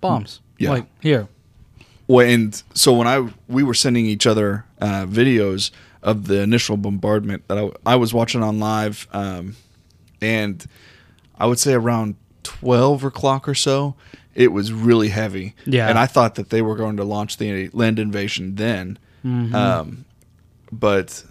bombs. 0.00 0.40
Yeah. 0.58 0.70
like 0.70 0.86
here. 1.00 1.28
Well, 2.08 2.26
and 2.28 2.62
so 2.74 2.92
when 2.92 3.06
I 3.06 3.30
we 3.48 3.62
were 3.62 3.72
sending 3.74 4.04
each 4.04 4.26
other 4.26 4.66
uh, 4.80 5.06
videos 5.06 5.70
of 6.02 6.26
the 6.26 6.40
initial 6.40 6.76
bombardment 6.76 7.46
that 7.48 7.58
I, 7.58 7.70
I 7.92 7.96
was 7.96 8.12
watching 8.14 8.42
on 8.42 8.58
live, 8.58 9.06
um, 9.12 9.56
and 10.20 10.64
I 11.38 11.46
would 11.46 11.58
say 11.58 11.74
around 11.74 12.16
twelve 12.42 13.04
o'clock 13.04 13.48
or 13.48 13.54
so, 13.54 13.94
it 14.34 14.52
was 14.52 14.72
really 14.72 15.08
heavy. 15.08 15.54
Yeah. 15.66 15.88
and 15.88 15.98
I 15.98 16.06
thought 16.06 16.36
that 16.36 16.50
they 16.50 16.62
were 16.62 16.76
going 16.76 16.96
to 16.96 17.04
launch 17.04 17.36
the 17.36 17.68
land 17.72 17.98
invasion 17.98 18.54
then, 18.56 18.98
Mm-hmm. 19.24 19.54
um, 19.54 20.04
but 20.72 21.24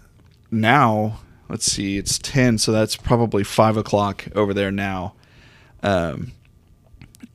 now 0.50 1.18
let's 1.48 1.64
see, 1.66 1.98
it's 1.98 2.18
ten, 2.18 2.58
so 2.58 2.70
that's 2.70 2.94
probably 2.96 3.42
five 3.42 3.76
o'clock 3.76 4.26
over 4.36 4.54
there 4.54 4.70
now. 4.70 5.14
Um, 5.82 6.32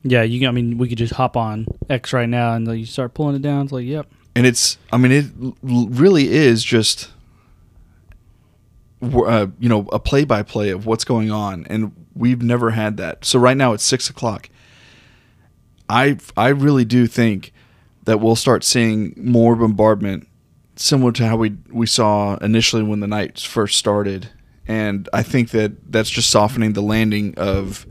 Yeah, 0.02 0.22
you. 0.22 0.48
I 0.48 0.52
mean, 0.52 0.78
we 0.78 0.88
could 0.88 0.98
just 0.98 1.12
hop 1.14 1.36
on 1.36 1.66
X 1.90 2.12
right 2.14 2.28
now 2.28 2.54
and 2.54 2.66
like, 2.66 2.78
you 2.78 2.86
start 2.86 3.12
pulling 3.12 3.36
it 3.36 3.42
down. 3.42 3.64
It's 3.64 3.72
like, 3.72 3.84
yep. 3.84 4.06
and 4.34 4.46
it's 4.46 4.76
i 4.92 4.96
mean 4.98 5.12
it 5.12 5.26
really 5.62 6.28
is 6.32 6.62
just 6.62 7.10
uh, 9.02 9.46
you 9.58 9.68
know 9.68 9.88
a 9.92 9.98
play-by-play 9.98 10.70
of 10.70 10.86
what's 10.86 11.04
going 11.04 11.30
on 11.30 11.66
and 11.68 11.92
we've 12.14 12.42
never 12.42 12.70
had 12.70 12.96
that 12.96 13.24
so 13.24 13.38
right 13.38 13.56
now 13.56 13.72
it's 13.72 13.84
six 13.84 14.08
o'clock 14.08 14.48
i 15.88 16.16
i 16.36 16.48
really 16.48 16.84
do 16.84 17.06
think 17.06 17.52
that 18.04 18.20
we'll 18.20 18.36
start 18.36 18.64
seeing 18.64 19.12
more 19.16 19.54
bombardment 19.54 20.26
similar 20.76 21.12
to 21.12 21.26
how 21.26 21.36
we 21.36 21.56
we 21.70 21.86
saw 21.86 22.36
initially 22.36 22.82
when 22.82 23.00
the 23.00 23.06
night 23.06 23.38
first 23.38 23.76
started 23.76 24.30
and 24.66 25.08
i 25.12 25.22
think 25.22 25.50
that 25.50 25.92
that's 25.92 26.10
just 26.10 26.30
softening 26.30 26.72
the 26.72 26.82
landing 26.82 27.34
of 27.36 27.86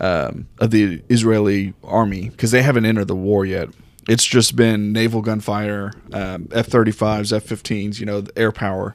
um, 0.00 0.48
of 0.58 0.70
the 0.70 1.02
Israeli 1.08 1.74
army 1.82 2.28
because 2.28 2.50
they 2.50 2.62
haven't 2.62 2.86
entered 2.86 3.08
the 3.08 3.16
war 3.16 3.44
yet. 3.46 3.68
It's 4.08 4.24
just 4.24 4.54
been 4.54 4.92
naval 4.92 5.20
gunfire, 5.20 5.92
um, 6.12 6.48
F-35s, 6.52 7.32
F-15s, 7.32 7.98
you 7.98 8.06
know, 8.06 8.20
the 8.20 8.38
air 8.38 8.52
power. 8.52 8.94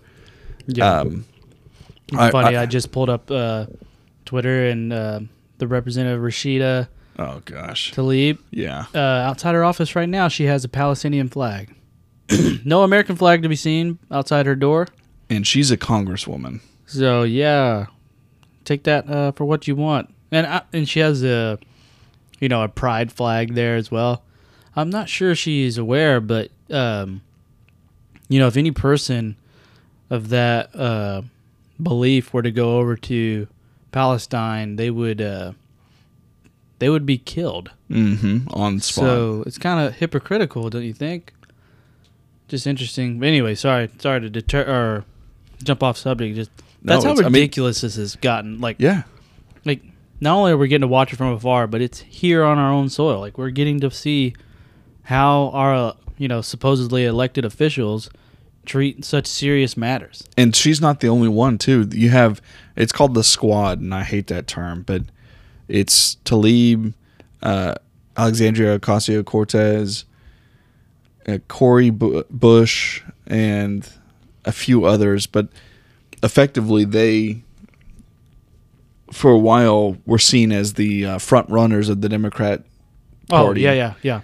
Yeah. 0.67 0.99
Um, 0.99 1.25
Funny, 2.11 2.57
I, 2.57 2.65
just 2.65 2.91
pulled 2.91 3.09
up 3.09 3.31
uh, 3.31 3.67
Twitter 4.25 4.67
and 4.67 4.91
uh, 4.91 5.19
the 5.57 5.67
representative 5.67 6.21
Rashida 6.21 6.87
oh 7.19 7.41
gosh, 7.45 7.93
Tlaib 7.93 8.39
yeah, 8.51 8.85
uh, 8.93 8.99
outside 8.99 9.55
her 9.55 9.63
office 9.63 9.95
right 9.95 10.09
now. 10.09 10.27
She 10.27 10.45
has 10.45 10.63
a 10.63 10.69
Palestinian 10.69 11.29
flag. 11.29 11.73
no 12.65 12.83
American 12.83 13.15
flag 13.15 13.41
to 13.43 13.49
be 13.49 13.55
seen 13.55 13.99
outside 14.09 14.45
her 14.45 14.55
door. 14.55 14.87
and 15.29 15.45
she's 15.45 15.71
a 15.71 15.77
congresswoman. 15.77 16.61
So 16.85 17.23
yeah, 17.23 17.87
take 18.65 18.83
that 18.83 19.09
uh, 19.09 19.31
for 19.31 19.45
what 19.45 19.67
you 19.67 19.75
want. 19.75 20.13
And 20.31 20.47
I, 20.47 20.61
and 20.73 20.87
she 20.87 20.99
has 20.99 21.23
a, 21.23 21.59
you 22.39 22.49
know, 22.49 22.63
a 22.63 22.69
pride 22.69 23.11
flag 23.11 23.53
there 23.55 23.75
as 23.75 23.91
well. 23.91 24.23
I'm 24.75 24.89
not 24.89 25.09
sure 25.09 25.35
she's 25.35 25.77
aware, 25.77 26.21
but 26.21 26.49
um, 26.69 27.21
you 28.29 28.39
know, 28.39 28.47
if 28.47 28.55
any 28.55 28.71
person 28.71 29.35
of 30.09 30.29
that 30.29 30.73
uh, 30.75 31.21
belief 31.81 32.33
were 32.33 32.41
to 32.41 32.51
go 32.51 32.77
over 32.77 32.95
to 32.95 33.47
Palestine, 33.91 34.75
they 34.75 34.89
would 34.89 35.21
uh, 35.21 35.53
they 36.79 36.89
would 36.89 37.05
be 37.05 37.17
killed. 37.17 37.71
Mm-hmm. 37.89 38.47
On 38.53 38.79
spot. 38.79 39.03
So 39.03 39.43
it's 39.45 39.57
kind 39.57 39.85
of 39.85 39.95
hypocritical, 39.95 40.69
don't 40.69 40.83
you 40.83 40.93
think? 40.93 41.33
Just 42.47 42.65
interesting. 42.67 43.19
But 43.19 43.27
anyway, 43.27 43.55
sorry, 43.55 43.89
sorry 43.99 44.21
to 44.21 44.29
deter 44.29 44.61
or 44.63 45.05
jump 45.63 45.83
off 45.83 45.97
subject. 45.97 46.35
Just 46.35 46.51
No, 46.81 46.93
that's 46.93 47.05
how 47.05 47.11
it's- 47.11 47.25
I 47.25 47.29
mean- 47.29 47.41
ridiculous 47.41 47.81
this 47.81 47.95
has 47.95 48.15
gotten. 48.15 48.59
Like, 48.61 48.77
yeah, 48.79 49.03
like 49.65 49.81
not 50.19 50.35
only 50.37 50.51
are 50.51 50.57
we 50.57 50.67
getting 50.67 50.81
to 50.81 50.87
watch 50.87 51.11
it 51.13 51.17
from 51.17 51.27
afar, 51.33 51.67
but 51.67 51.81
it's 51.81 51.99
here 51.99 52.43
on 52.43 52.57
our 52.57 52.71
own 52.71 52.89
soil. 52.89 53.19
Like 53.19 53.37
we're 53.37 53.49
getting 53.49 53.79
to 53.81 53.91
see 53.91 54.33
how 55.03 55.49
our 55.53 55.73
uh, 55.73 55.93
you 56.17 56.27
know 56.27 56.41
supposedly 56.41 57.05
elected 57.05 57.43
officials 57.45 58.09
treat 58.65 59.03
such 59.03 59.27
serious 59.27 59.75
matters. 59.75 60.23
and 60.37 60.55
she's 60.55 60.79
not 60.81 60.99
the 60.99 61.07
only 61.07 61.27
one 61.27 61.57
too. 61.57 61.87
You 61.91 62.09
have 62.09 62.41
it's 62.75 62.91
called 62.91 63.13
the 63.15 63.23
squad, 63.23 63.79
and 63.79 63.93
I 63.93 64.03
hate 64.03 64.27
that 64.27 64.47
term, 64.47 64.83
but 64.83 65.03
it's 65.67 66.17
Tlaib, 66.25 66.93
uh, 67.41 67.75
Alexandria 68.17 68.77
Ocasio 68.79 69.23
Cortez, 69.25 70.05
uh, 71.27 71.37
Cory 71.47 71.89
Bu- 71.89 72.23
Bush, 72.29 73.01
and 73.27 73.87
a 74.45 74.51
few 74.51 74.85
others. 74.85 75.27
But 75.27 75.47
effectively, 76.23 76.83
they 76.85 77.43
for 79.11 79.31
a 79.31 79.37
while 79.39 79.97
were 80.05 80.19
seen 80.19 80.51
as 80.51 80.73
the 80.75 81.05
uh, 81.05 81.17
front 81.17 81.49
runners 81.49 81.89
of 81.89 82.01
the 82.01 82.09
Democrat 82.09 82.63
Party. 83.27 83.65
Oh 83.65 83.71
yeah, 83.71 83.73
yeah, 83.73 83.93
yeah. 84.01 84.21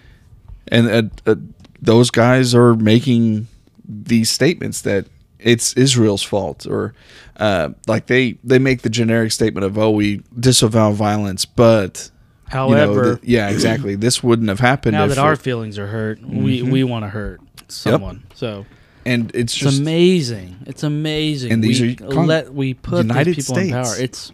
and 0.69 0.88
uh, 1.26 1.32
uh, 1.32 1.36
those 1.82 2.10
guys 2.10 2.56
are 2.56 2.76
making 2.76 3.47
these 3.88 4.30
statements 4.30 4.82
that 4.82 5.08
it's 5.39 5.73
Israel's 5.73 6.23
fault, 6.23 6.65
or 6.65 6.93
uh, 7.38 7.69
like 7.88 8.08
they 8.08 8.38
they 8.43 8.60
make 8.60 8.82
the 8.82 8.89
generic 8.89 9.32
statement 9.32 9.65
of 9.65 9.78
oh 9.78 9.91
we 9.91 10.21
disavow 10.39 10.91
violence, 10.91 11.45
but 11.45 12.10
you 12.52 12.56
know, 12.56 12.60
However, 12.76 13.19
yeah, 13.23 13.50
exactly, 13.50 13.95
this 14.06 14.23
wouldn't 14.23 14.50
have 14.50 14.60
happened. 14.60 14.93
now 14.93 15.06
that 15.08 15.17
our 15.17 15.34
it- 15.34 15.39
feelings 15.39 15.78
are 15.78 15.88
hurt, 15.88 16.19
we 16.26 16.62
Mhm. 16.62 16.71
we 16.71 16.84
want 16.84 17.04
to 17.06 17.10
hurt 17.10 17.39
someone. 17.67 18.23
So 18.34 18.65
and 19.06 19.30
it's 19.36 19.54
it's 19.54 19.56
just 19.56 19.80
amazing. 19.80 20.56
It's 20.65 20.84
amazing. 20.84 21.52
And 21.52 21.63
these 21.63 21.80
we 21.82 21.91
are 21.93 22.12
con- 22.12 22.28
let 22.28 22.54
we 22.54 22.73
put 22.73 23.06
United 23.06 23.36
these 23.36 23.45
people 23.47 23.58
in 23.62 23.69
power. 23.71 23.95
It's 24.00 24.32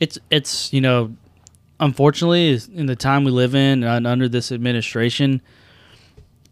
it's 0.00 0.18
it's 0.30 0.72
you 0.72 0.80
know, 0.80 1.12
unfortunately, 1.78 2.58
in 2.74 2.86
the 2.86 2.96
time 2.96 3.22
we 3.24 3.30
live 3.30 3.54
in 3.54 3.84
and 3.84 4.06
under 4.06 4.28
this 4.28 4.50
administration, 4.50 5.40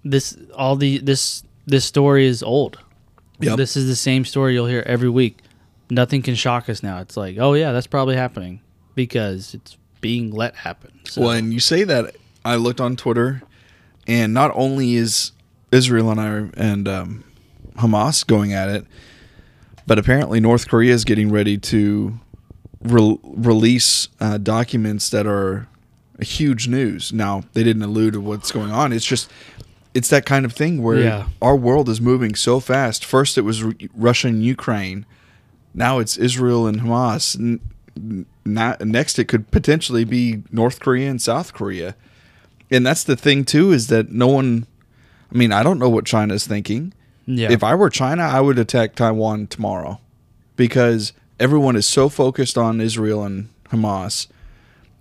this 0.04 0.36
all 0.54 0.76
the 0.76 0.98
this 0.98 1.42
this 1.68 1.84
story 1.84 2.26
is 2.26 2.42
old. 2.42 2.78
Yep. 3.40 3.56
This 3.56 3.76
is 3.76 3.86
the 3.86 3.94
same 3.96 4.24
story 4.24 4.54
you'll 4.54 4.66
hear 4.66 4.82
every 4.86 5.08
week. 5.08 5.38
Nothing 5.90 6.22
can 6.22 6.34
shock 6.34 6.68
us 6.68 6.82
now. 6.82 6.98
It's 7.00 7.16
like, 7.16 7.36
oh 7.38 7.54
yeah, 7.54 7.72
that's 7.72 7.86
probably 7.86 8.16
happening 8.16 8.60
because 8.94 9.54
it's 9.54 9.76
being 10.00 10.30
let 10.32 10.56
happen. 10.56 10.90
So, 11.04 11.22
Well, 11.22 11.30
and 11.30 11.52
you 11.52 11.60
say 11.60 11.84
that 11.84 12.16
I 12.44 12.56
looked 12.56 12.80
on 12.80 12.96
Twitter, 12.96 13.42
and 14.06 14.34
not 14.34 14.50
only 14.54 14.94
is 14.96 15.32
Israel 15.70 16.10
and 16.10 16.20
I 16.20 16.60
and 16.60 16.88
um, 16.88 17.24
Hamas 17.76 18.26
going 18.26 18.52
at 18.52 18.68
it, 18.68 18.86
but 19.86 19.98
apparently 19.98 20.40
North 20.40 20.68
Korea 20.68 20.94
is 20.94 21.04
getting 21.04 21.30
ready 21.30 21.58
to 21.58 22.18
re- 22.82 23.18
release 23.22 24.08
uh, 24.20 24.38
documents 24.38 25.10
that 25.10 25.26
are 25.26 25.68
huge 26.20 26.66
news. 26.66 27.12
Now 27.12 27.44
they 27.52 27.62
didn't 27.62 27.82
allude 27.82 28.14
to 28.14 28.20
what's 28.20 28.50
going 28.50 28.72
on. 28.72 28.92
It's 28.92 29.06
just 29.06 29.30
it's 29.94 30.08
that 30.10 30.26
kind 30.26 30.44
of 30.44 30.52
thing 30.52 30.82
where 30.82 31.00
Yeah. 31.00 31.26
our 31.42 31.56
world 31.56 31.88
is 31.88 32.00
moving 32.00 32.34
so 32.34 32.60
fast. 32.60 33.04
First 33.04 33.36
it 33.38 33.42
was 33.42 33.62
Ru- 33.62 33.74
Russia 33.94 34.28
and 34.28 34.44
Ukraine. 34.44 35.06
Now 35.74 35.98
it's 35.98 36.16
Israel 36.16 36.66
and 36.66 36.80
Hamas. 36.82 37.38
N- 37.38 38.26
not, 38.44 38.80
next, 38.84 39.18
it 39.18 39.24
could 39.26 39.50
potentially 39.50 40.04
be 40.04 40.42
North 40.52 40.78
Korea 40.80 41.10
and 41.10 41.20
South 41.20 41.52
Korea. 41.52 41.94
And 42.70 42.86
that's 42.86 43.02
the 43.04 43.16
thing 43.16 43.44
too 43.44 43.72
is 43.72 43.88
that 43.88 44.12
no 44.12 44.26
one. 44.28 44.66
I 45.32 45.36
mean, 45.36 45.52
I 45.52 45.62
don't 45.62 45.78
know 45.78 45.90
what 45.90 46.06
China's 46.06 46.46
thinking. 46.46 46.92
yeah. 47.26 47.50
If 47.50 47.62
I 47.62 47.74
were 47.74 47.90
China, 47.90 48.22
I 48.22 48.40
would 48.40 48.58
attack 48.58 48.94
Taiwan 48.94 49.46
tomorrow, 49.48 50.00
because 50.56 51.12
everyone 51.38 51.76
is 51.76 51.86
so 51.86 52.08
focused 52.08 52.56
on 52.56 52.80
Israel 52.80 53.22
and 53.24 53.48
Hamas 53.70 54.28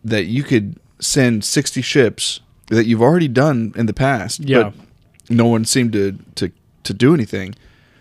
that 0.04 0.26
you 0.26 0.43
could 0.43 0.78
send 1.00 1.45
60 1.45 1.82
ships 1.82 2.41
that 2.68 2.86
you've 2.86 3.02
already 3.02 3.28
done 3.28 3.74
in 3.76 3.86
the 3.86 3.94
past, 3.94 4.40
Yeah. 4.42 4.72
but 4.72 4.74
no 5.30 5.46
one 5.48 5.66
seemed 5.66 5.94
to, 5.94 6.18
to, 6.36 6.52
to 6.84 6.94
do 6.94 7.14
anything. 7.14 7.56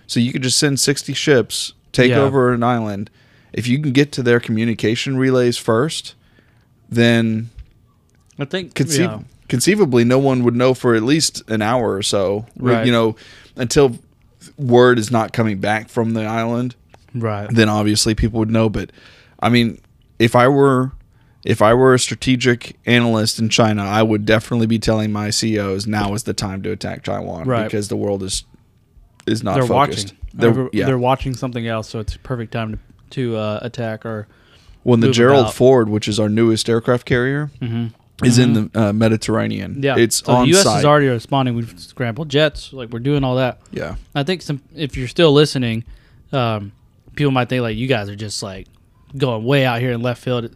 So 0.07 0.21
you 0.21 0.33
could 0.33 0.43
just 0.43 0.59
send 0.59 0.79
60 0.81 1.13
ships, 1.15 1.73
take 1.93 2.11
Yeah. 2.11 2.19
over 2.21 2.53
an 2.53 2.63
island. 2.63 3.11
If 3.53 3.67
you 3.67 3.81
can 3.81 3.93
get 3.93 4.13
to 4.13 4.23
their 4.23 4.41
communication 4.41 5.17
relays 5.17 5.57
first, 5.57 6.15
then 6.89 7.51
I 8.39 8.45
think 8.45 8.75
conceive- 8.75 9.01
yeah. 9.11 9.21
conceivably 9.49 10.05
no 10.05 10.19
one 10.19 10.45
would 10.45 10.55
know 10.55 10.75
for 10.75 10.95
at 10.95 11.03
least 11.03 11.43
an 11.49 11.63
hour 11.63 11.95
or 11.95 12.03
so. 12.03 12.47
Right. 12.59 12.85
You 12.87 12.93
know, 12.93 13.17
until 13.57 13.99
word 14.59 14.99
is 14.99 15.11
not 15.11 15.33
coming 15.33 15.59
back 15.59 15.89
from 15.89 16.13
the 16.15 16.25
island 16.25 16.75
right. 17.15 17.49
then 17.51 17.69
obviously 17.69 18.15
people 18.15 18.39
would 18.39 18.51
know. 18.51 18.69
But 18.69 18.91
I 19.41 19.49
mean, 19.49 19.81
if 20.19 20.37
I 20.37 20.49
were 20.49 20.93
if 21.47 21.63
I 21.63 21.73
were 21.75 21.95
a 21.95 21.99
strategic 21.99 22.77
analyst 22.87 23.39
in 23.39 23.49
China, 23.49 23.83
I 23.85 24.03
would 24.03 24.27
definitely 24.27 24.67
be 24.67 24.79
telling 24.79 25.13
my 25.13 25.31
CEOs 25.31 25.87
now 25.87 26.13
is 26.15 26.25
the 26.25 26.35
time 26.35 26.61
to 26.63 26.73
attack 26.73 27.05
Taiwan 27.05 27.47
Right. 27.47 27.65
because 27.65 27.89
the 27.89 27.97
world 27.97 28.23
is 28.23 28.45
is 29.27 29.43
not 29.43 29.55
they're 29.55 29.67
focused. 29.67 30.13
watching. 30.15 30.19
They're, 30.35 30.69
yeah. 30.73 30.87
they're 30.87 30.99
watching 30.99 31.35
something 31.35 31.67
else, 31.67 31.89
so 31.89 31.99
it's 32.01 32.15
a 32.15 32.19
perfect 32.19 32.53
time 32.53 32.73
to 32.73 32.79
to 33.11 33.37
uh, 33.37 33.61
attack 33.63 34.05
or. 34.05 34.27
when 34.83 35.01
the 35.01 35.11
Gerald 35.13 35.43
about. 35.47 35.55
Ford, 35.55 35.89
which 35.89 36.09
is 36.09 36.19
our 36.21 36.29
newest 36.29 36.69
aircraft 36.69 37.07
carrier, 37.07 37.51
is 38.25 38.39
in 38.39 38.53
the 38.55 38.71
uh, 38.75 38.93
Mediterranean. 38.93 39.75
Mm-hmm. 39.75 39.85
Yeah, 39.85 39.97
it's 39.97 40.17
so 40.25 40.33
on 40.33 40.43
the 40.45 40.51
U.S. 40.53 40.65
site. 40.65 40.79
is 40.81 40.85
already 40.85 41.07
responding. 41.09 41.55
We've 41.55 41.79
scrambled 41.79 42.29
jets, 42.29 42.73
like 42.73 42.91
we're 42.91 42.99
doing 42.99 43.23
all 43.25 43.37
that. 43.37 43.61
yeah, 43.71 43.95
I 44.15 44.25
think 44.25 44.43
some 44.43 44.61
if 44.75 44.97
you're 44.97 45.09
still 45.09 45.33
listening, 45.33 45.85
um, 46.33 46.73
people 47.15 47.31
might 47.31 47.49
think 47.49 47.63
like 47.63 47.77
you 47.77 47.87
guys 47.87 48.09
are 48.09 48.17
just 48.17 48.43
like 48.43 48.67
going 49.17 49.45
way 49.45 49.65
out 49.65 49.81
here 49.81 49.93
in 49.93 50.03
left 50.03 50.23
field. 50.23 50.55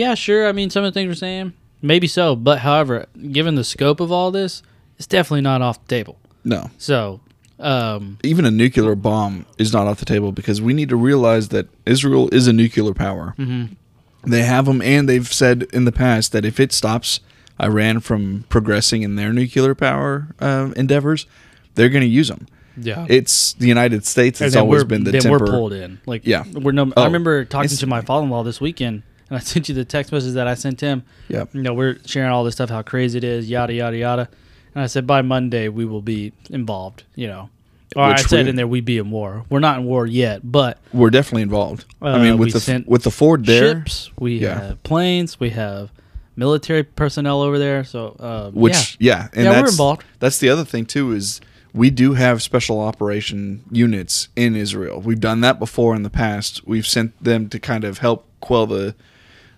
Yeah, 0.00 0.14
sure. 0.14 0.48
I 0.48 0.52
mean, 0.52 0.70
some 0.70 0.84
of 0.84 0.92
the 0.92 0.98
things 0.98 1.08
we're 1.08 1.14
saying, 1.14 1.52
maybe 1.82 2.06
so. 2.06 2.34
But 2.36 2.58
however, 2.60 3.06
given 3.32 3.54
the 3.54 3.64
scope 3.64 4.00
of 4.00 4.10
all 4.10 4.30
this, 4.30 4.62
it's 4.98 5.06
definitely 5.06 5.42
not 5.42 5.60
off 5.62 5.76
the 5.84 5.88
table. 5.96 6.16
no. 6.44 6.70
So, 6.78 7.20
um, 7.58 8.18
Even 8.24 8.44
a 8.46 8.50
nuclear 8.50 8.94
bomb 8.94 9.44
is 9.58 9.72
not 9.72 9.86
off 9.86 9.98
the 9.98 10.06
table 10.06 10.32
because 10.32 10.62
we 10.62 10.72
need 10.72 10.88
to 10.88 10.96
realize 10.96 11.48
that 11.50 11.66
Israel 11.84 12.28
is 12.32 12.46
a 12.46 12.52
nuclear 12.52 12.94
power. 12.94 13.34
mhm. 13.38 13.76
They 14.24 14.42
have 14.42 14.64
them, 14.66 14.80
and 14.82 15.08
they've 15.08 15.30
said 15.42 15.66
in 15.72 15.84
the 15.86 15.92
past 15.92 16.32
that 16.32 16.44
if 16.44 16.60
it 16.60 16.72
stops 16.72 17.20
Iran 17.58 18.00
from 18.00 18.44
progressing 18.48 19.02
in 19.02 19.16
their 19.16 19.32
nuclear 19.32 19.74
power 19.74 20.28
um, 20.40 20.72
endeavors, 20.76 21.26
they're 21.74 21.88
going 21.90 22.02
to 22.10 22.14
use 22.20 22.28
them. 22.28 22.46
yeah. 22.76 23.06
It's 23.08 23.54
the 23.54 23.66
United 23.68 24.04
States 24.06 24.40
It's 24.40 24.56
always 24.56 24.84
been 24.84 25.04
the 25.04 25.10
then 25.12 25.20
temper. 25.22 25.44
we're 25.44 25.50
pulled 25.50 25.72
in. 25.74 26.00
Like, 26.06 26.22
Yeah. 26.26 26.44
we're 26.52 26.72
no. 26.72 26.92
Oh, 26.96 27.02
I 27.02 27.06
remember 27.06 27.44
talking 27.44 27.68
to 27.84 27.86
my 27.86 28.00
father-in-law 28.02 28.42
this 28.44 28.60
weekend, 28.60 29.02
and 29.30 29.36
I 29.38 29.40
sent 29.50 29.68
you 29.68 29.74
the 29.74 29.84
text 29.86 30.12
message 30.12 30.34
that 30.34 30.46
I 30.46 30.54
sent 30.54 30.80
him. 30.80 31.04
Yeah. 31.28 31.44
You 31.54 31.62
know, 31.62 31.72
we're 31.72 31.98
sharing 32.04 32.30
all 32.30 32.44
this 32.44 32.54
stuff, 32.54 32.68
how 32.68 32.82
crazy 32.82 33.16
it 33.18 33.24
is, 33.24 33.48
yada 33.48 33.72
yada 33.72 33.96
yada. 33.96 34.28
And 34.74 34.84
I 34.84 34.86
said 34.86 35.06
by 35.06 35.22
Monday 35.22 35.68
we 35.68 35.84
will 35.86 36.02
be 36.02 36.32
involved. 36.50 37.04
You 37.14 37.28
know, 37.28 37.50
or 37.96 38.08
Which 38.08 38.18
I 38.18 38.22
said 38.22 38.44
we- 38.44 38.50
in 38.50 38.56
there 38.56 38.66
we'd 38.66 38.84
be 38.84 38.98
in 38.98 39.10
war. 39.10 39.44
We're 39.48 39.60
not 39.60 39.78
in 39.78 39.84
war 39.84 40.06
yet, 40.06 40.40
but 40.44 40.78
We're 40.92 41.10
definitely 41.10 41.42
involved. 41.42 41.86
I 42.02 42.10
Uh, 42.10 42.18
mean, 42.18 42.38
we 42.38 42.46
with 42.52 42.64
the 42.66 42.84
with 42.86 43.02
the 43.04 43.10
Ford 43.10 43.46
there, 43.46 43.76
ships, 43.78 44.10
we 44.18 44.38
Yeah. 44.38 44.60
have 44.60 44.82
planes, 44.82 45.40
we 45.40 45.50
have 45.50 45.90
military 46.36 46.82
personnel 46.84 47.42
over 47.42 47.58
there. 47.58 47.84
So, 47.84 48.16
uh, 48.20 48.50
which 48.52 48.96
yeah, 49.00 49.28
and 49.34 49.44
Yeah, 49.44 49.60
we're 49.60 49.68
involved. 49.68 50.04
That's 50.20 50.38
the 50.38 50.48
other 50.48 50.64
thing 50.64 50.86
too 50.86 51.12
is 51.12 51.40
we 51.72 51.90
do 51.90 52.14
have 52.14 52.42
special 52.42 52.80
operation 52.80 53.62
units 53.70 54.28
in 54.36 54.56
Israel. 54.56 55.00
We've 55.00 55.20
done 55.20 55.40
that 55.42 55.58
before 55.58 55.94
in 55.94 56.02
the 56.02 56.10
past. 56.10 56.66
We've 56.66 56.86
sent 56.86 57.22
them 57.22 57.48
to 57.50 57.58
kind 57.60 57.84
of 57.84 57.98
help 57.98 58.26
quell 58.40 58.66
the 58.66 58.94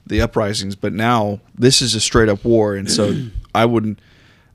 the 0.07 0.21
uprisings, 0.21 0.77
but 0.77 0.93
now 0.93 1.41
this 1.57 1.81
is 1.83 1.95
a 1.95 2.01
straight 2.01 2.29
up 2.29 2.45
war, 2.45 2.75
and 2.75 2.91
so 2.91 3.15
I 3.55 3.65
wouldn't. 3.65 3.99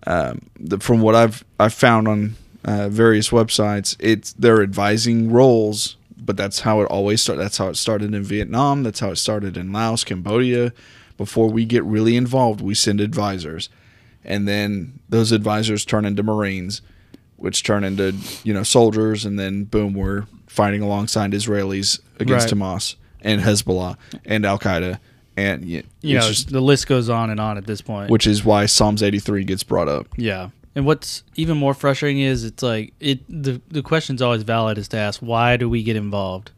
Um, 0.05 0.41
the, 0.59 0.79
from 0.79 1.01
what 1.01 1.15
I've 1.15 1.43
I've 1.59 1.73
found 1.73 2.07
on 2.07 2.35
uh, 2.65 2.89
various 2.89 3.29
websites, 3.29 3.95
it's 3.99 4.33
they're 4.33 4.61
advising 4.61 5.31
roles, 5.31 5.97
but 6.17 6.37
that's 6.37 6.61
how 6.61 6.81
it 6.81 6.85
always 6.85 7.21
started. 7.21 7.41
That's 7.41 7.57
how 7.57 7.69
it 7.69 7.75
started 7.75 8.13
in 8.13 8.23
Vietnam. 8.23 8.83
That's 8.83 8.99
how 8.99 9.11
it 9.11 9.17
started 9.17 9.57
in 9.57 9.71
Laos, 9.73 10.03
Cambodia. 10.03 10.73
Before 11.17 11.49
we 11.49 11.65
get 11.65 11.83
really 11.83 12.15
involved, 12.15 12.61
we 12.61 12.75
send 12.75 13.01
advisors, 13.01 13.69
and 14.23 14.47
then 14.47 14.99
those 15.09 15.31
advisors 15.31 15.83
turn 15.83 16.05
into 16.05 16.21
Marines, 16.23 16.81
which 17.37 17.63
turn 17.63 17.83
into 17.83 18.15
you 18.43 18.53
know 18.53 18.63
soldiers, 18.63 19.25
and 19.25 19.39
then 19.39 19.63
boom, 19.63 19.93
we're 19.93 20.25
fighting 20.45 20.81
alongside 20.81 21.31
Israelis 21.31 21.99
against 22.19 22.51
Right. 22.51 22.61
Hamas 22.61 22.95
and 23.21 23.41
Hezbollah 23.41 23.97
and 24.25 24.45
Al 24.45 24.59
Qaeda, 24.59 24.99
and 25.37 25.61
y- 25.63 25.83
you 26.01 26.15
know, 26.15 26.27
just 26.27 26.49
the 26.51 26.59
list 26.61 26.87
goes 26.87 27.09
on 27.09 27.29
and 27.29 27.39
on 27.39 27.57
at 27.57 27.65
this 27.65 27.79
point. 27.81 28.09
which 28.09 28.27
is 28.27 28.43
why 28.43 28.65
Psalms 28.65 29.01
83 29.01 29.43
gets 29.45 29.63
brought 29.63 29.87
up. 29.87 30.07
Yeah. 30.17 30.49
And 30.75 30.85
what's 30.85 31.23
even 31.35 31.57
more 31.57 31.73
frustrating 31.73 32.19
is 32.21 32.43
it's 32.43 32.61
like 32.61 32.93
it 32.99 33.19
the 33.29 33.61
the 33.69 33.81
question's 33.81 34.21
always 34.21 34.43
valid 34.43 34.77
is 34.77 34.87
to 34.89 34.97
ask 34.97 35.21
why 35.21 35.57
do 35.57 35.69
we 35.69 35.81
get 35.83 35.95
involved? 35.95 36.51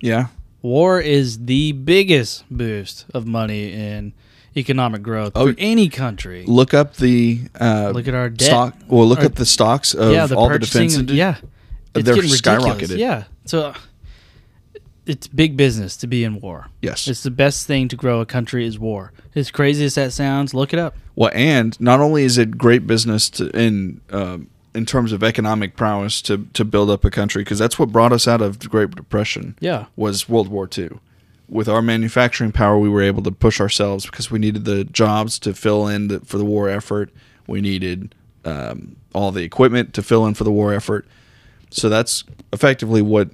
Yeah, 0.00 0.26
War 0.62 1.00
is 1.00 1.46
the 1.46 1.72
biggest 1.72 2.44
boost 2.50 3.06
of 3.14 3.26
money 3.26 3.72
and 3.72 4.12
economic 4.56 5.02
growth 5.02 5.32
Oh, 5.34 5.48
for 5.52 5.54
any 5.58 5.88
country. 5.88 6.44
look 6.46 6.72
up 6.72 6.96
the 6.96 7.40
uh, 7.60 7.90
Look 7.92 8.06
at 8.06 8.14
our 8.14 8.28
debt. 8.30 8.46
stock. 8.46 8.76
Well, 8.86 9.06
look 9.08 9.18
Our- 9.20 9.24
up 9.26 9.34
the 9.34 9.46
stocks 9.46 9.92
of 9.94 10.12
yeah, 10.12 10.26
the 10.26 10.36
all 10.36 10.48
the 10.48 10.58
defense. 10.60 10.96
yeah, 11.10 11.36
it's 11.96 12.04
They're 12.04 12.14
skyrocketed. 12.16 12.98
Yeah, 12.98 13.24
so 13.44 13.74
it's 15.06 15.26
big 15.26 15.56
business 15.56 15.96
to 15.98 16.06
be 16.06 16.24
in 16.24 16.40
war. 16.40 16.68
Yes. 16.80 17.06
It's 17.08 17.22
the 17.22 17.30
best 17.30 17.66
thing 17.66 17.88
to 17.88 17.96
grow 17.96 18.20
a 18.20 18.26
country 18.26 18.66
is 18.66 18.78
war. 18.78 19.12
As 19.34 19.50
crazy 19.50 19.84
as 19.84 19.94
that 19.96 20.12
sounds, 20.12 20.54
look 20.54 20.72
it 20.72 20.78
up. 20.78 20.96
Well, 21.14 21.30
and 21.34 21.78
not 21.80 22.00
only 22.00 22.24
is 22.24 22.38
it 22.38 22.56
great 22.56 22.86
business 22.86 23.28
to, 23.30 23.48
in 23.50 24.00
um, 24.10 24.48
in 24.74 24.84
terms 24.84 25.12
of 25.12 25.22
economic 25.22 25.76
prowess 25.76 26.20
to 26.22 26.46
to 26.54 26.64
build 26.64 26.90
up 26.90 27.04
a 27.04 27.10
country, 27.10 27.42
because 27.42 27.58
that's 27.58 27.78
what 27.78 27.90
brought 27.90 28.12
us 28.12 28.26
out 28.26 28.40
of 28.40 28.60
the 28.60 28.68
Great 28.68 28.90
Depression. 28.92 29.56
Yeah. 29.60 29.86
was 29.96 30.28
World 30.28 30.48
War 30.48 30.68
II. 30.76 30.90
With 31.48 31.68
our 31.68 31.82
manufacturing 31.82 32.52
power, 32.52 32.78
we 32.78 32.88
were 32.88 33.02
able 33.02 33.22
to 33.22 33.30
push 33.30 33.60
ourselves 33.60 34.06
because 34.06 34.30
we 34.30 34.38
needed 34.38 34.64
the 34.64 34.84
jobs 34.84 35.38
to 35.40 35.52
fill 35.54 35.86
in 35.86 36.08
the, 36.08 36.20
for 36.20 36.38
the 36.38 36.44
war 36.44 36.68
effort. 36.70 37.10
We 37.46 37.60
needed 37.60 38.14
um, 38.44 38.96
all 39.14 39.30
the 39.30 39.42
equipment 39.42 39.92
to 39.94 40.02
fill 40.02 40.26
in 40.26 40.34
for 40.34 40.44
the 40.44 40.50
war 40.50 40.72
effort. 40.72 41.06
So 41.70 41.88
that's 41.88 42.24
effectively 42.52 43.02
what 43.02 43.30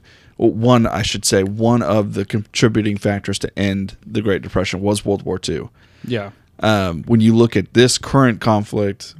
one, 0.49 0.87
I 0.87 1.03
should 1.03 1.25
say, 1.25 1.43
one 1.43 1.83
of 1.83 2.15
the 2.15 2.25
contributing 2.25 2.97
factors 2.97 3.39
to 3.41 3.59
end 3.59 3.97
the 4.07 4.23
Great 4.23 4.43
Depression 4.43 4.81
was 4.81 5.05
World 5.05 5.23
War 5.23 5.39
II. 5.47 5.69
Yeah. 6.05 6.31
Um, 6.61 7.03
when 7.05 7.21
you 7.21 7.35
look 7.37 7.57
at 7.57 7.75
this 7.75 7.99
current 7.99 8.41
conflict, 8.41 9.15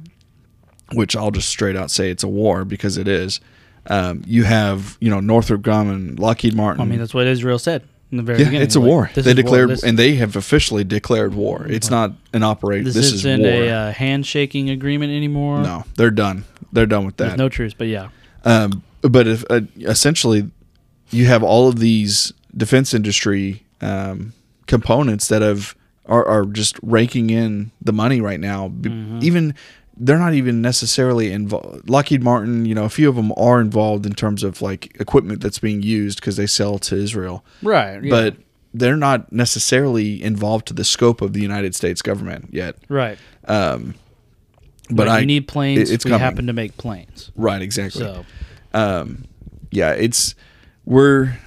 which 0.93 1.15
I'll 1.15 1.31
just 1.31 1.49
straight 1.49 1.75
out 1.75 1.89
say 1.91 2.09
it's 2.11 2.23
a 2.23 2.27
war 2.27 2.65
because 2.65 2.97
it 2.97 3.07
is, 3.07 3.39
um, 3.87 4.23
you 4.27 4.43
have 4.43 4.97
you 4.99 5.09
know 5.09 5.19
Northrop 5.19 5.61
Grumman, 5.61 6.19
Lockheed 6.19 6.53
Martin. 6.55 6.81
I 6.81 6.85
mean, 6.85 6.99
that's 6.99 7.13
what 7.13 7.25
Israel 7.27 7.57
said 7.59 7.83
in 8.11 8.17
the 8.17 8.23
very 8.23 8.39
yeah, 8.39 8.45
beginning. 8.45 8.61
it's 8.63 8.75
a 8.75 8.79
Like, 8.79 8.87
war. 8.89 9.09
They 9.15 9.21
is 9.21 9.25
war. 9.27 9.33
declared, 9.33 9.69
This- 9.69 9.83
and 9.83 9.97
they 9.97 10.15
have 10.15 10.35
officially 10.35 10.83
declared 10.83 11.33
war. 11.33 11.65
It's 11.69 11.89
not 11.89 12.13
an 12.33 12.43
operation. 12.43 12.85
This, 12.85 12.95
This, 12.95 13.05
is 13.07 13.13
isn't 13.25 13.41
war. 13.41 13.49
a 13.51 13.69
uh, 13.69 13.91
handshaking 13.93 14.69
agreement 14.69 15.11
anymore. 15.13 15.61
no, 15.61 15.85
they're 15.97 16.11
done. 16.11 16.43
They're 16.73 16.85
done 16.85 17.05
with 17.05 17.17
There's 17.17 17.31
that. 17.31 17.37
no 17.37 17.49
truce, 17.49 17.73
but 17.73 17.87
yeah. 17.87 18.09
Um, 18.45 18.83
but 19.01 19.27
if, 19.27 19.43
uh, 19.49 19.61
essentially, 19.79 20.49
you 21.11 21.25
have 21.27 21.43
all 21.43 21.67
of 21.67 21.79
these 21.79 22.33
defense 22.55 22.93
industry 22.93 23.63
um, 23.81 24.33
components 24.67 25.27
that 25.27 25.41
have 25.41 25.75
are, 26.05 26.25
are 26.27 26.45
just 26.45 26.77
raking 26.81 27.29
in 27.29 27.71
the 27.81 27.93
money 27.93 28.19
right 28.21 28.39
now. 28.39 28.69
Mm-hmm. 28.69 29.19
Even 29.21 29.53
they're 29.97 30.17
not 30.17 30.33
even 30.33 30.61
necessarily 30.61 31.31
involved. 31.31 31.87
Lockheed 31.89 32.23
Martin, 32.23 32.65
you 32.65 32.73
know, 32.73 32.85
a 32.85 32.89
few 32.89 33.07
of 33.07 33.15
them 33.15 33.31
are 33.37 33.61
involved 33.61 34.05
in 34.05 34.13
terms 34.13 34.41
of 34.43 34.61
like 34.61 34.95
equipment 34.99 35.41
that's 35.41 35.59
being 35.59 35.83
used 35.83 36.19
because 36.19 36.37
they 36.37 36.47
sell 36.47 36.79
to 36.79 36.95
Israel, 36.95 37.45
Right. 37.61 38.03
Yeah. 38.03 38.09
but 38.09 38.35
they're 38.73 38.97
not 38.97 39.31
necessarily 39.31 40.23
involved 40.23 40.65
to 40.67 40.73
the 40.73 40.83
scope 40.85 41.21
of 41.21 41.33
the 41.33 41.41
United 41.41 41.75
States 41.75 42.01
government 42.01 42.49
yet. 42.51 42.77
right. 42.89 43.17
Um, 43.47 43.95
but 44.89 45.07
I 45.07 45.23
need 45.23 45.47
planes. 45.47 45.89
it- 45.89 45.93
it's 45.93 46.05
we 46.05 46.09
coming. 46.11 46.23
happen 46.23 46.47
to 46.47 46.53
make 46.53 46.77
planes. 46.77 47.31
right 47.35 47.61
exactly. 47.61 48.01
So 48.01 48.25
um, 48.73 49.25
yeah, 49.71 49.91
it's 49.91 50.35
we're. 50.85 51.37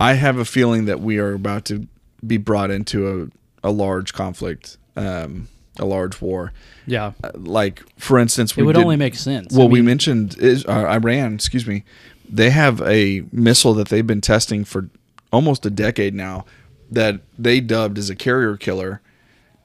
I 0.00 0.14
have 0.14 0.38
a 0.38 0.44
feeling 0.44 0.84
that 0.84 1.00
we 1.00 1.18
are 1.18 1.32
about 1.34 1.64
to 1.66 1.86
be 2.26 2.36
brought 2.36 2.70
into 2.70 3.30
a, 3.64 3.68
a 3.68 3.70
large 3.72 4.12
conflict, 4.12 4.76
um, 4.96 5.48
a 5.78 5.84
large 5.84 6.20
war. 6.20 6.52
yeah, 6.86 7.12
Uh, 7.24 7.30
Like 7.34 7.82
for 7.98 8.18
instance, 8.18 8.56
it 8.56 8.62
would 8.62 8.74
did- 8.74 8.82
only 8.82 8.96
make 8.96 9.14
sense. 9.16 9.52
Well, 9.52 9.66
I 9.66 9.70
we 9.70 9.82
mentioned 9.82 10.36
is 10.38 10.64
uh, 10.66 10.86
Iran. 10.88 11.34
Excuse 11.34 11.66
me. 11.66 11.84
They 12.30 12.50
have 12.50 12.80
a 12.82 13.24
missile 13.32 13.74
that 13.74 13.88
they've 13.88 14.06
been 14.06 14.20
testing 14.20 14.64
for 14.64 14.88
almost 15.32 15.64
a 15.66 15.70
decade 15.70 16.14
now, 16.14 16.44
that 16.90 17.20
they 17.38 17.60
dubbed 17.60 17.98
as 17.98 18.10
a 18.10 18.14
carrier 18.14 18.56
killer, 18.56 19.00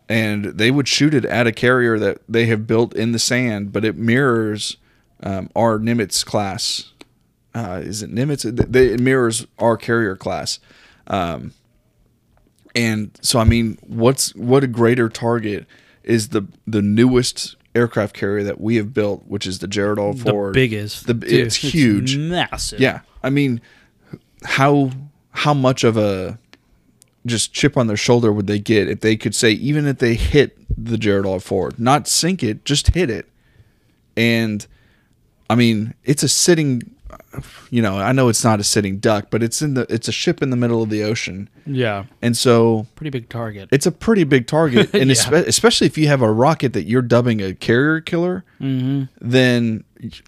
and 0.09 0.45
they 0.45 0.71
would 0.71 0.87
shoot 0.87 1.13
it 1.13 1.25
at 1.25 1.45
a 1.45 1.51
carrier 1.51 1.99
that 1.99 2.19
they 2.27 2.45
have 2.47 2.65
built 2.65 2.95
in 2.95 3.11
the 3.11 3.19
sand, 3.19 3.71
but 3.73 3.83
it 3.85 3.97
mirrors 3.97 4.77
um, 5.21 5.49
our 5.55 5.77
Nimitz 5.77 6.25
class. 6.25 6.91
Uh, 7.55 7.81
is 7.83 8.01
it 8.01 8.11
Nimitz? 8.13 8.45
It, 8.45 8.75
it 8.75 8.99
mirrors 8.99 9.45
our 9.59 9.77
carrier 9.77 10.15
class. 10.15 10.59
Um, 11.07 11.53
and 12.75 13.11
so, 13.21 13.39
I 13.39 13.43
mean, 13.43 13.77
what's 13.81 14.33
what 14.35 14.63
a 14.63 14.67
greater 14.67 15.09
target 15.09 15.65
is 16.03 16.29
the 16.29 16.43
the 16.65 16.81
newest 16.81 17.55
aircraft 17.75 18.15
carrier 18.15 18.43
that 18.43 18.59
we 18.59 18.75
have 18.77 18.93
built, 18.93 19.25
which 19.27 19.45
is 19.45 19.59
the 19.59 19.67
Gerald 19.67 19.99
R. 19.99 20.13
The 20.13 20.31
Ford. 20.31 20.53
biggest. 20.53 21.07
The- 21.07 21.19
it's 21.25 21.55
huge. 21.55 22.17
massive. 22.17 22.79
Yeah, 22.79 23.01
I 23.21 23.29
mean, 23.29 23.61
how 24.43 24.91
how 25.31 25.53
much 25.53 25.83
of 25.83 25.97
a 25.97 26.39
just 27.25 27.53
chip 27.53 27.77
on 27.77 27.87
their 27.87 27.97
shoulder 27.97 28.31
would 28.33 28.47
they 28.47 28.59
get 28.59 28.89
if 28.89 28.99
they 29.01 29.15
could 29.15 29.33
say 29.35 29.51
even 29.51 29.85
if 29.87 29.99
they 29.99 30.15
hit 30.15 30.57
the 30.75 30.97
Gerald 30.97 31.27
R. 31.27 31.39
Ford, 31.39 31.79
not 31.79 32.07
sink 32.07 32.43
it, 32.43 32.65
just 32.65 32.93
hit 32.95 33.09
it, 33.09 33.27
and 34.17 34.65
I 35.49 35.55
mean 35.55 35.93
it's 36.03 36.23
a 36.23 36.29
sitting. 36.29 36.81
You 37.69 37.81
know, 37.81 37.97
I 37.97 38.11
know 38.11 38.29
it's 38.29 38.43
not 38.43 38.59
a 38.59 38.63
sitting 38.63 38.97
duck, 38.99 39.27
but 39.29 39.41
it's 39.43 39.61
in 39.61 39.73
the 39.73 39.85
it's 39.89 40.07
a 40.07 40.11
ship 40.11 40.41
in 40.41 40.49
the 40.49 40.55
middle 40.55 40.81
of 40.83 40.89
the 40.89 41.03
ocean, 41.03 41.49
Yeah. 41.65 42.05
and 42.21 42.35
so 42.37 42.87
Pretty 42.95 43.09
big 43.09 43.29
target. 43.29 43.69
it's 43.71 43.85
a 43.85 43.91
pretty 43.91 44.23
big 44.23 44.47
target, 44.47 44.89
and 44.93 45.07
Yeah. 45.09 45.15
espe- 45.15 45.47
especially 45.47 45.87
if 45.87 45.97
you 45.97 46.07
have 46.07 46.21
a 46.21 46.31
rocket 46.31 46.73
that 46.73 46.83
you're 46.83 47.01
dubbing 47.01 47.41
a 47.41 47.53
carrier 47.53 47.99
killer, 48.01 48.43
mm-hmm. 48.61 49.03
then 49.21 49.83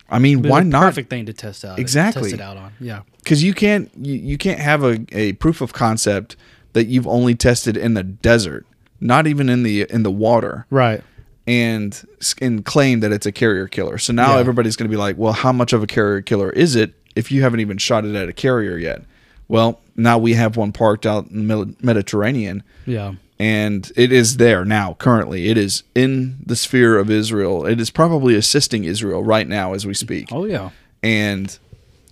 I 0.09 0.19
mean, 0.19 0.41
why 0.43 0.61
not? 0.63 0.83
Perfect 0.83 1.09
thing 1.09 1.25
to 1.27 1.33
test 1.33 1.63
out. 1.65 1.77
Exactly. 1.79 2.23
Test 2.31 2.35
it 2.35 2.41
out 2.41 2.57
on. 2.57 2.71
Yeah. 2.79 3.01
because 3.19 3.43
you 3.43 3.53
can't 3.53 3.89
you, 3.97 4.13
you 4.15 4.37
can't 4.37 4.59
have 4.59 4.83
a, 4.83 5.05
a 5.11 5.33
proof 5.33 5.61
of 5.61 5.73
concept 5.73 6.35
that 6.73 6.87
you've 6.87 7.07
only 7.07 7.35
tested 7.35 7.77
in 7.77 7.93
the 7.93 8.03
desert 8.03 8.65
not 9.01 9.27
even 9.27 9.49
in 9.49 9.63
the 9.63 9.85
in 9.89 10.03
the 10.03 10.11
water 10.11 10.65
Right. 10.69 11.03
And 11.47 12.05
and 12.41 12.65
claim 12.65 12.99
that 13.01 13.11
it's 13.11 13.25
a 13.25 13.31
carrier 13.31 13.67
killer 13.67 13.97
so 13.97 14.11
now 14.13 14.33
Yeah. 14.33 14.39
everybody's 14.39 14.75
going 14.75 14.89
to 14.89 14.93
be 14.95 14.99
like 14.99 15.17
well 15.17 15.33
how 15.33 15.51
much 15.51 15.73
of 15.73 15.83
a 15.83 15.87
carrier 15.87 16.21
killer 16.21 16.49
is 16.49 16.75
it 16.75 16.93
if 17.15 17.31
you 17.31 17.41
haven't 17.43 17.59
even 17.59 17.77
shot 17.77 18.03
it 18.05 18.15
at 18.15 18.27
a 18.29 18.33
carrier 18.33 18.77
yet 18.77 19.03
well 19.47 19.79
now 19.95 20.17
we 20.17 20.33
have 20.33 20.57
one 20.57 20.71
parked 20.71 21.05
out 21.05 21.27
in 21.29 21.47
the 21.47 21.75
mediterranean 21.81 22.63
Yeah. 22.85 23.13
and 23.39 23.91
it 23.95 24.11
is 24.11 24.37
there 24.37 24.65
now 24.65 24.95
currently 24.95 25.49
it 25.49 25.57
is 25.57 25.83
in 25.93 26.37
the 26.45 26.55
sphere 26.55 26.97
of 26.97 27.09
israel 27.11 27.65
it 27.65 27.79
is 27.79 27.89
probably 27.91 28.35
assisting 28.35 28.83
israel 28.83 29.23
right 29.23 29.47
now 29.47 29.73
as 29.73 29.85
we 29.85 29.93
speak 29.93 30.29
Oh 30.31 30.45
yeah. 30.45 30.71
and 31.03 31.57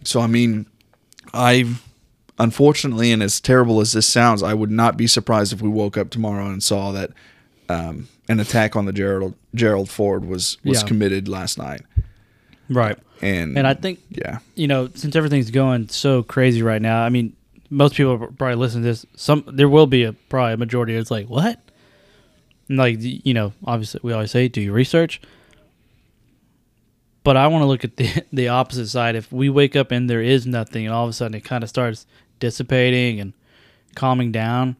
so, 0.06 0.20
I 0.20 0.28
mean, 0.28 0.66
I 1.34 1.76
unfortunately, 2.38 3.12
and 3.14 3.24
as 3.24 3.40
terrible 3.40 3.80
as 3.80 3.94
this 3.94 4.06
sounds, 4.06 4.44
I 4.44 4.54
would 4.54 4.70
not 4.70 4.98
be 4.98 5.08
surprised 5.08 5.54
if 5.54 5.62
we 5.62 5.70
woke 5.70 5.98
up 5.98 6.10
tomorrow 6.10 6.48
and 6.48 6.62
saw 6.62 6.92
that 6.92 7.12
um, 7.70 8.10
an 8.30 8.40
attack 8.40 8.76
on 8.76 8.86
the 8.86 8.94
Gerald 8.94 9.34
Gerald 9.56 9.90
Ford 9.90 10.26
was 10.26 10.58
was 10.64 10.82
Yeah. 10.82 10.88
committed 10.88 11.28
last 11.28 11.58
night. 11.58 11.82
Right. 12.70 12.98
And 13.22 13.58
And 13.58 13.68
I 13.68 13.74
think 13.74 14.00
yeah, 14.10 14.40
you 14.56 14.68
know, 14.68 14.90
since 14.96 15.16
everything's 15.16 15.52
going 15.52 15.90
so 15.90 16.24
crazy 16.24 16.62
right 16.62 16.82
now, 16.82 17.04
I 17.04 17.10
mean, 17.10 17.34
most 17.70 17.96
people 17.96 18.18
probably 18.38 18.56
listen 18.56 18.82
to 18.82 18.88
this. 18.88 19.06
Some 19.16 19.44
there 19.48 19.70
will 19.70 19.88
be 19.88 20.04
a 20.04 20.14
probably 20.14 20.54
a 20.54 20.58
majority 20.58 20.96
that's 20.96 21.12
like, 21.12 21.28
what? 21.28 21.60
And 22.70 22.78
like 22.78 22.98
you 23.00 23.34
know, 23.34 23.54
obviously 23.66 24.00
we 24.04 24.14
always 24.14 24.32
say, 24.32 24.48
do 24.48 24.62
your 24.62 24.74
research. 24.74 25.22
But 27.24 27.38
I 27.38 27.48
want 27.48 27.62
to 27.62 27.68
look 27.68 27.84
at 27.84 27.98
the 27.98 28.24
the 28.34 28.48
opposite 28.50 28.88
side. 28.88 29.16
If 29.16 29.32
we 29.32 29.50
wake 29.50 29.76
up 29.76 29.92
and 29.92 30.10
there 30.10 30.22
is 30.22 30.46
nothing, 30.46 30.86
and 30.86 30.94
all 30.94 31.04
of 31.06 31.10
a 31.10 31.14
sudden 31.14 31.36
it 31.36 31.44
kind 31.44 31.64
of 31.64 31.70
starts 31.70 32.06
dissipating 32.40 33.20
and 33.20 33.34
calming 33.96 34.32
down, 34.32 34.76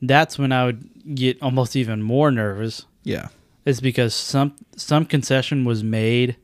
that's 0.00 0.38
when 0.38 0.52
I 0.52 0.66
would 0.66 0.88
get 1.14 1.40
almost 1.42 1.76
even 1.76 2.02
more 2.02 2.30
nervous. 2.30 2.84
yeah, 3.04 3.28
It's 3.64 3.80
because 3.80 4.14
some 4.14 4.54
some 4.76 5.04
concession 5.04 5.64
was 5.64 5.82
made 5.84 6.36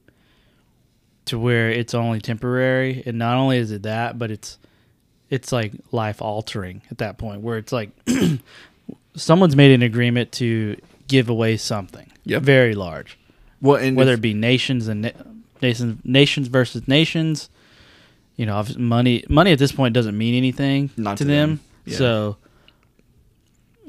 to 1.26 1.38
where 1.38 1.70
it's 1.70 1.94
only 1.94 2.20
temporary, 2.20 3.02
and 3.06 3.18
not 3.18 3.36
only 3.36 3.58
is 3.58 3.70
it 3.72 3.82
that, 3.82 4.18
but 4.18 4.30
it's 4.30 4.58
it's 5.28 5.50
like 5.50 5.72
life 5.90 6.22
altering 6.22 6.82
at 6.90 6.98
that 6.98 7.18
point, 7.18 7.40
where 7.40 7.58
it's 7.58 7.72
like 7.72 7.90
someone's 9.16 9.56
made 9.56 9.72
an 9.72 9.82
agreement 9.82 10.32
to 10.32 10.76
give 11.08 11.28
away 11.28 11.56
something 11.56 12.10
Yep. 12.24 12.42
very 12.42 12.74
large, 12.74 13.18
well, 13.60 13.76
and 13.76 13.96
whether 13.96 14.14
it 14.14 14.20
be 14.20 14.34
nations 14.34 14.88
and 14.88 15.02
na- 15.02 15.10
nations 15.62 16.00
nations 16.04 16.48
versus 16.48 16.86
nations. 16.88 17.48
You 18.36 18.44
know, 18.46 18.62
money 18.76 19.24
money 19.28 19.52
at 19.52 19.58
this 19.58 19.72
point 19.72 19.94
doesn't 19.94 20.16
mean 20.18 20.34
anything 20.34 20.90
Not 20.96 21.16
to, 21.18 21.24
to 21.24 21.28
them. 21.28 21.48
them. 21.48 21.60
Yeah. 21.86 21.96
So 21.96 22.36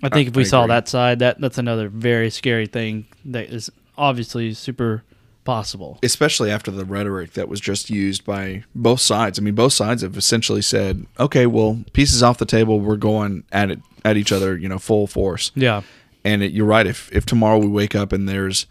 I 0.04 0.10
think 0.10 0.28
I- 0.28 0.30
if 0.30 0.36
we 0.36 0.46
saw 0.46 0.68
that 0.68 0.88
side, 0.88 1.20
that 1.20 1.40
that's 1.42 1.58
another 1.58 1.90
very 1.90 2.30
scary 2.30 2.68
thing 2.68 3.06
that 3.26 3.50
is 3.50 3.70
obviously 3.98 4.54
super 4.54 5.04
possible. 5.44 5.98
especially 6.04 6.52
after 6.52 6.70
the 6.72 6.84
rhetoric 6.84 7.32
that 7.34 7.48
was 7.48 7.62
just 7.62 7.90
used 7.90 8.26
by 8.26 8.64
both 8.76 9.00
sides. 9.00 9.40
I 9.40 9.42
mean, 9.42 9.56
both 9.56 9.72
sides 9.74 10.02
have 10.02 10.18
essentially 10.18 10.62
said, 10.62 11.06
"Okay, 11.20 11.46
well, 11.46 11.84
pieces 11.94 12.22
off 12.22 12.38
the 12.38 12.46
table. 12.46 12.80
We're 12.82 12.98
going 12.98 13.44
at 13.52 13.72
it 13.72 13.80
at 14.04 14.18
each 14.18 14.32
other, 14.34 14.58
you 14.58 14.68
know, 14.68 14.78
full 14.78 15.08
force." 15.08 15.52
Yeah. 15.56 15.82
And 16.26 16.44
it, 16.44 16.52
you're 16.52 16.66
right. 16.66 16.86
If 16.86 17.10
if 17.14 17.26
tomorrow 17.26 17.58
we 17.60 17.68
wake 17.68 17.96
up 17.96 18.12
and 18.12 18.28
there's 18.28 18.66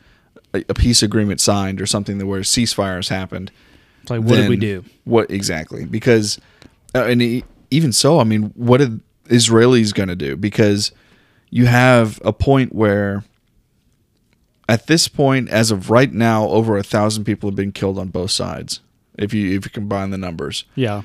a, 0.52 0.64
a 0.68 0.74
peace 0.74 1.02
agreement 1.02 1.40
signed 1.40 1.80
or 1.80 1.86
something 1.86 2.18
that 2.18 2.26
where 2.26 2.42
ceasefire 2.42 2.96
has 2.96 3.08
happened, 3.08 3.50
It's 4.02 4.10
like, 4.10 4.20
what 4.20 4.36
did 4.36 4.50
we 4.50 4.56
do? 4.56 4.84
What 5.04 5.30
exactly? 5.30 5.86
Because, 5.86 6.38
uh, 6.94 7.04
and 7.04 7.22
e- 7.22 7.44
even 7.70 7.90
so, 7.92 8.20
I 8.20 8.24
mean, 8.24 8.52
what 8.54 8.82
are 8.82 9.00
Israelis 9.30 9.94
going 9.94 10.10
to 10.10 10.16
do? 10.16 10.36
Because 10.36 10.92
you 11.50 11.66
have 11.66 12.20
a 12.24 12.32
point 12.32 12.74
where, 12.74 13.24
at 14.68 14.86
this 14.86 15.08
point, 15.08 15.48
as 15.48 15.70
of 15.70 15.90
right 15.90 16.12
now, 16.12 16.46
over 16.48 16.76
a 16.76 16.82
thousand 16.82 17.24
people 17.24 17.48
have 17.48 17.56
been 17.56 17.72
killed 17.72 17.98
on 17.98 18.08
both 18.08 18.30
sides. 18.30 18.80
If 19.18 19.32
you 19.32 19.56
if 19.56 19.64
you 19.64 19.70
combine 19.70 20.10
the 20.10 20.18
numbers, 20.18 20.64
Yeah. 20.74 21.02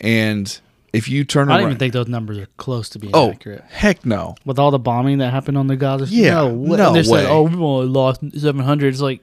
and 0.00 0.58
if 0.92 1.08
you 1.08 1.24
turn 1.24 1.48
around, 1.48 1.56
I 1.56 1.60
don't 1.60 1.68
even 1.70 1.78
think 1.78 1.92
those 1.92 2.08
numbers 2.08 2.38
are 2.38 2.48
close 2.56 2.88
to 2.90 2.98
being 2.98 3.12
oh 3.14 3.30
accurate. 3.30 3.62
heck 3.68 4.04
no, 4.04 4.34
With 4.44 4.58
all 4.58 4.70
the 4.72 4.78
bombing 4.78 5.18
that 5.18 5.30
happened 5.32 5.56
on 5.58 5.66
the 5.68 5.76
Gaza 5.76 6.06
Yeah, 6.06 6.42
what- 6.42 6.78
no 6.78 6.86
and 6.88 6.96
they're 6.96 7.04
saying, 7.04 7.24
way. 7.26 7.30
"Oh, 7.30 7.42
we've 7.42 7.60
only 7.60 7.86
lost 7.86 8.20
700." 8.36 8.88
It's 8.92 9.00
like, 9.00 9.20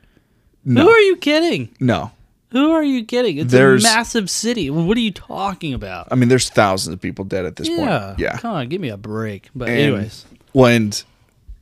no, 0.64 0.84
who 0.84 0.90
are 0.90 1.00
you 1.00 1.16
kidding? 1.18 1.70
no. 1.80 2.12
Who 2.52 2.72
are 2.72 2.84
you 2.84 3.06
kidding? 3.06 3.38
It's 3.38 3.50
There's- 3.54 3.82
a 3.82 3.88
massive 3.88 4.30
city. 4.30 4.70
What 4.70 4.98
are 4.98 5.02
you 5.02 5.12
talking 5.12 5.74
about? 5.74 6.10
I 6.12 6.16
mean, 6.16 6.28
there's 6.28 6.50
thousands 6.50 6.94
of 6.94 7.00
people 7.02 7.24
dead 7.24 7.46
at 7.46 7.56
this 7.56 7.70
yeah, 7.70 7.78
point. 8.08 8.20
Yeah, 8.20 8.38
Come 8.40 8.54
on, 8.54 8.68
give 8.68 8.82
me 8.82 8.90
a 8.90 8.98
break. 8.98 9.50
But 9.56 9.70
And- 9.70 9.80
anyways, 9.80 10.26
Well, 10.54 10.68
and 10.68 11.04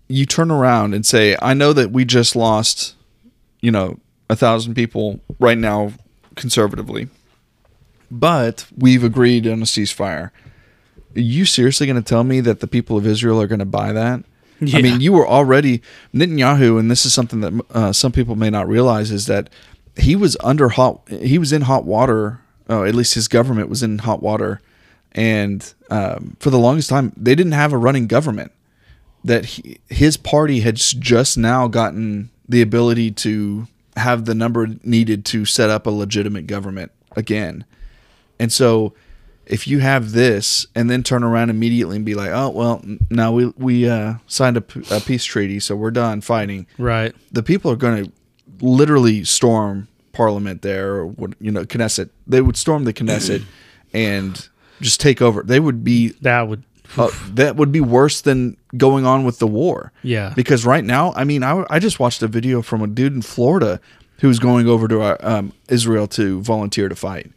you 0.08 0.26
turn 0.26 0.52
around 0.52 0.94
and 0.94 1.06
say, 1.06 1.38
I 1.42 1.54
know 1.54 1.74
that 1.74 1.92
we 1.92 2.06
just 2.06 2.36
lost, 2.36 2.96
you 3.62 3.72
know, 3.72 4.00
a 4.30 4.36
thousand 4.36 4.76
people 4.76 5.20
right 5.40 5.58
now, 5.58 5.94
conservatively, 6.36 7.10
but 8.10 8.66
we've 8.78 9.04
agreed 9.04 9.48
on 9.48 9.62
a 9.62 9.66
ceasefire. 9.66 10.32
Are 11.16 11.20
you 11.20 11.46
seriously 11.46 11.88
going 11.88 12.02
to 12.02 12.08
tell 12.08 12.24
me 12.24 12.40
that 12.42 12.60
the 12.60 12.68
people 12.68 12.98
of 12.98 13.06
Israel 13.06 13.42
are 13.42 13.48
going 13.48 13.60
to 13.60 13.66
buy 13.66 13.92
that? 13.92 14.24
Yeah. 14.62 14.80
I 14.80 14.82
mean, 14.82 15.02
you 15.02 15.14
were 15.14 15.28
already 15.28 15.82
Netanyahu, 16.14 16.80
and 16.80 16.92
this 16.92 17.06
is 17.06 17.14
something 17.14 17.42
that 17.42 17.66
uh, 17.72 17.94
some 17.94 18.12
people 18.12 18.36
may 18.36 18.50
not 18.50 18.68
realize 18.68 19.10
is 19.10 19.26
that 19.28 19.50
he 19.96 20.16
was 20.16 20.36
under 20.44 20.70
hot. 20.70 21.02
He 21.10 21.38
was 21.38 21.54
in 21.54 21.62
hot 21.64 21.86
water. 21.86 22.42
Uh, 22.70 22.84
at 22.84 22.94
least 22.94 23.16
his 23.16 23.28
government 23.28 23.68
was 23.68 23.82
in 23.82 24.00
hot 24.00 24.22
water, 24.22 24.62
and 25.14 25.74
um, 25.90 26.38
for 26.40 26.52
the 26.52 26.60
longest 26.60 26.90
time, 26.90 27.12
they 27.18 27.34
didn't 27.34 27.54
have 27.54 27.74
a 27.74 27.78
running 27.78 28.06
government. 28.06 28.52
That 29.24 29.46
he, 29.46 29.80
his 29.90 30.18
party 30.18 30.62
had 30.62 30.76
just 30.78 31.38
now 31.38 31.68
gotten 31.68 32.30
the 32.48 32.62
ability 32.62 33.12
to 33.12 33.68
have 33.98 34.26
the 34.26 34.34
number 34.34 34.68
needed 34.84 35.26
to 35.26 35.46
set 35.46 35.70
up 35.70 35.86
a 35.86 35.90
legitimate 35.90 36.48
government 36.48 36.92
again. 37.16 37.66
And 38.40 38.52
so 38.52 38.94
if 39.46 39.68
you 39.68 39.80
have 39.80 40.12
this 40.14 40.68
and 40.76 40.90
then 40.90 41.04
turn 41.04 41.24
around 41.24 41.50
immediately 41.50 41.98
and 41.98 42.06
be 42.06 42.16
like, 42.16 42.30
"Oh, 42.32 42.50
well, 42.50 42.82
now 43.10 43.32
we 43.32 43.48
we 43.58 43.90
uh, 43.90 44.16
signed 44.28 44.58
a, 44.58 44.62
p- 44.62 44.84
a 44.92 45.02
peace 45.02 45.26
treaty, 45.26 45.60
so 45.60 45.76
we're 45.76 45.92
done 45.92 46.22
fighting." 46.22 46.68
right? 46.78 47.14
The 47.32 47.44
people 47.44 47.72
are 47.72 47.76
going 47.76 48.06
to 48.06 48.12
literally 48.62 49.24
storm 49.24 49.88
parliament 50.12 50.62
there 50.62 50.96
or 50.96 51.08
what, 51.08 51.34
you 51.42 51.52
know, 51.52 51.64
Knesset. 51.66 52.10
They 52.28 52.42
would 52.42 52.58
storm 52.58 52.84
the 52.84 52.94
Knesset 52.94 53.44
and 53.94 54.48
just 54.82 55.00
take 55.02 55.22
over. 55.22 55.44
They 55.44 55.60
would 55.60 55.84
be 55.84 56.10
That 56.22 56.48
would, 56.48 56.64
uh, 56.98 57.10
that 57.34 57.56
would 57.56 57.72
be 57.72 57.82
worse 57.82 58.22
than 58.22 58.58
going 58.78 59.06
on 59.06 59.24
with 59.24 59.40
the 59.40 59.48
war. 59.48 59.92
yeah, 60.04 60.34
Because 60.36 60.66
right 60.66 60.84
now, 60.84 61.14
I 61.16 61.24
mean, 61.24 61.44
I, 61.44 61.66
I 61.70 61.80
just 61.80 62.00
watched 62.00 62.22
a 62.24 62.28
video 62.28 62.62
from 62.62 62.82
a 62.82 62.88
dude 62.88 63.14
in 63.14 63.22
Florida 63.22 63.80
who's 64.20 64.40
going 64.40 64.68
over 64.68 64.88
to 64.88 65.02
uh, 65.02 65.18
um, 65.22 65.54
Israel 65.70 66.08
to 66.08 66.42
volunteer 66.42 66.90
to 66.90 66.96
fight. 66.96 67.32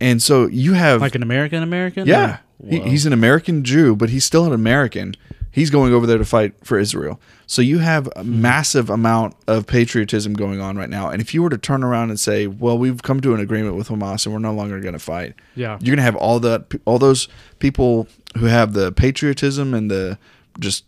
And 0.00 0.22
so 0.22 0.46
you 0.46 0.74
have 0.74 1.00
like 1.00 1.14
an 1.14 1.22
American 1.22 1.62
American. 1.62 2.06
yeah, 2.06 2.38
he, 2.66 2.80
he's 2.80 3.06
an 3.06 3.12
American 3.12 3.64
Jew, 3.64 3.96
but 3.96 4.10
he's 4.10 4.24
still 4.24 4.44
an 4.44 4.52
American. 4.52 5.14
He's 5.50 5.70
going 5.70 5.94
over 5.94 6.06
there 6.06 6.18
to 6.18 6.24
fight 6.26 6.52
for 6.64 6.78
Israel. 6.78 7.18
So 7.46 7.62
you 7.62 7.78
have 7.78 8.10
a 8.14 8.22
massive 8.22 8.90
amount 8.90 9.36
of 9.46 9.66
patriotism 9.66 10.34
going 10.34 10.60
on 10.60 10.76
right 10.76 10.90
now. 10.90 11.08
And 11.08 11.22
if 11.22 11.32
you 11.32 11.42
were 11.42 11.48
to 11.48 11.56
turn 11.56 11.82
around 11.82 12.10
and 12.10 12.20
say, 12.20 12.46
"Well, 12.46 12.76
we've 12.76 13.02
come 13.02 13.20
to 13.22 13.32
an 13.32 13.40
agreement 13.40 13.74
with 13.74 13.88
Hamas 13.88 14.26
and 14.26 14.34
we're 14.34 14.40
no 14.40 14.52
longer 14.52 14.80
going 14.80 14.92
to 14.92 14.98
fight," 14.98 15.32
yeah, 15.54 15.78
you're 15.80 15.96
going 15.96 15.96
to 15.96 16.02
have 16.02 16.16
all 16.16 16.40
that 16.40 16.66
all 16.84 16.98
those 16.98 17.26
people 17.58 18.06
who 18.38 18.46
have 18.46 18.72
the 18.72 18.92
patriotism 18.92 19.74
and 19.74 19.90
the 19.90 20.18
just 20.58 20.84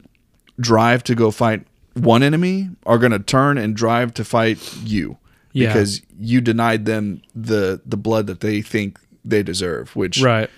drive 0.60 1.02
to 1.04 1.14
go 1.14 1.30
fight 1.30 1.66
one 1.94 2.22
enemy 2.22 2.70
are 2.86 2.98
going 2.98 3.12
to 3.12 3.18
turn 3.18 3.58
and 3.58 3.74
drive 3.76 4.14
to 4.14 4.24
fight 4.24 4.58
you 4.84 5.16
Yeah. 5.52 5.68
because 5.68 6.02
you 6.18 6.40
denied 6.40 6.84
them 6.84 7.22
the 7.34 7.80
the 7.86 7.96
blood 7.96 8.26
that 8.26 8.40
they 8.40 8.62
think 8.62 8.98
they 9.24 9.42
deserve 9.42 9.94
which 9.96 10.20
right. 10.22 10.48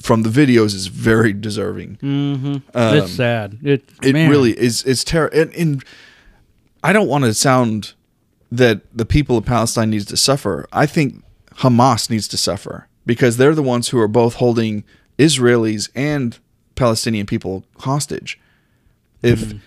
from 0.00 0.22
the 0.22 0.30
videos 0.30 0.74
is 0.74 0.86
very 0.88 1.32
deserving 1.32 1.98
Mm-hmm. 2.02 2.54
Um, 2.74 2.96
it's 2.96 3.12
sad. 3.12 3.58
It 3.62 3.88
it 4.02 4.12
man. 4.12 4.30
really 4.30 4.52
is 4.58 4.82
it's 4.84 5.04
terrible 5.04 5.38
and, 5.38 5.54
and 5.54 5.84
I 6.82 6.92
don't 6.92 7.08
want 7.08 7.24
to 7.24 7.34
sound 7.34 7.94
that 8.52 8.80
the 8.96 9.04
people 9.04 9.36
of 9.36 9.44
Palestine 9.44 9.90
needs 9.90 10.04
to 10.06 10.16
suffer. 10.16 10.66
I 10.72 10.86
think 10.86 11.22
Hamas 11.56 12.08
needs 12.10 12.28
to 12.28 12.36
suffer 12.36 12.86
because 13.04 13.38
they're 13.38 13.54
the 13.56 13.62
ones 13.62 13.88
who 13.88 13.98
are 13.98 14.06
both 14.08 14.34
holding 14.34 14.84
Israelis 15.18 15.88
and 15.94 16.38
Palestinian 16.74 17.26
people 17.26 17.64
hostage. 17.80 18.38
If 19.22 19.40
mm-hmm. 19.40 19.58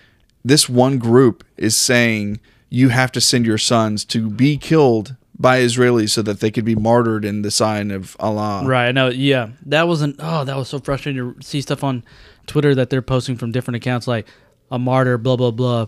this 0.43 0.69
one 0.69 0.97
group 0.97 1.43
is 1.57 1.75
saying 1.75 2.39
you 2.69 2.89
have 2.89 3.11
to 3.13 3.21
send 3.21 3.45
your 3.45 3.57
sons 3.57 4.05
to 4.05 4.29
be 4.29 4.57
killed 4.57 5.15
by 5.37 5.59
Israelis 5.61 6.09
so 6.09 6.21
that 6.21 6.41
they 6.41 6.51
could 6.51 6.65
be 6.65 6.75
martyred 6.75 7.23
in 7.25 7.41
the 7.41 7.49
sign 7.49 7.91
of 7.91 8.15
Allah. 8.19 8.63
Right. 8.65 8.87
I 8.87 8.91
know. 8.91 9.07
Yeah. 9.07 9.49
That 9.65 9.87
wasn't. 9.87 10.17
Oh, 10.19 10.43
that 10.43 10.55
was 10.55 10.69
so 10.69 10.79
frustrating 10.79 11.35
to 11.35 11.41
see 11.41 11.61
stuff 11.61 11.83
on 11.83 12.03
Twitter 12.45 12.75
that 12.75 12.89
they're 12.89 13.01
posting 13.01 13.37
from 13.37 13.51
different 13.51 13.77
accounts 13.77 14.07
like 14.07 14.27
a 14.69 14.77
martyr, 14.77 15.17
blah 15.17 15.37
blah 15.37 15.51
blah, 15.51 15.87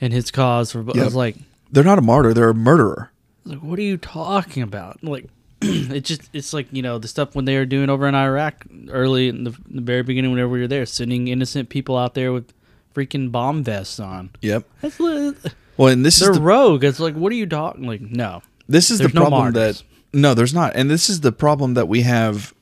and 0.00 0.12
his 0.12 0.30
cause. 0.30 0.72
For, 0.72 0.80
I 0.80 1.04
was 1.04 1.14
like, 1.14 1.36
They're 1.70 1.84
not 1.84 1.98
a 1.98 2.02
martyr, 2.02 2.34
they're 2.34 2.50
a 2.50 2.54
murderer. 2.54 3.12
like, 3.44 3.60
what 3.60 3.78
are 3.78 3.82
you 3.82 3.96
talking 3.96 4.62
about? 4.62 5.02
Like, 5.04 5.26
it 5.92 6.00
just 6.04 6.30
it's 6.32 6.52
like 6.52 6.66
you 6.72 6.82
know 6.82 6.98
the 6.98 7.08
stuff 7.08 7.34
when 7.34 7.44
they 7.44 7.56
were 7.56 7.66
doing 7.66 7.90
over 7.90 8.06
in 8.06 8.14
Iraq 8.14 8.64
early 8.88 9.28
in 9.28 9.44
the, 9.44 9.50
in 9.68 9.76
the 9.76 9.82
very 9.82 10.02
beginning, 10.02 10.30
whenever 10.30 10.48
we 10.48 10.60
were 10.60 10.68
there, 10.68 10.86
sending 10.86 11.28
innocent 11.28 11.68
people 11.68 11.96
out 11.96 12.14
there 12.14 12.32
with 12.32 12.52
freaking 12.94 13.30
bomb 13.30 13.62
vests 13.62 14.00
on. 14.00 14.30
Yep. 14.40 14.64
That's 14.80 14.98
li- 14.98 15.34
Well, 15.76 15.88
and 15.88 16.04
this 16.04 16.18
they're 16.18 16.30
is 16.30 16.38
the, 16.38 16.42
rogue. 16.42 16.84
It's 16.84 17.00
like, 17.00 17.14
what 17.14 17.30
are 17.32 17.36
you 17.36 17.46
talking? 17.46 17.84
Like, 17.84 18.00
no. 18.00 18.42
this 18.68 18.90
is 18.90 18.98
the 18.98 19.04
there's 19.04 19.14
no 19.14 19.20
problem 19.22 19.52
that 19.52 19.82
no, 20.12 20.34
there's 20.34 20.54
not. 20.54 20.74
And 20.74 20.90
this 20.90 21.08
is 21.08 21.20
the 21.20 21.32
problem 21.32 21.74
that 21.74 21.88
we 21.88 22.02
have 22.02 22.52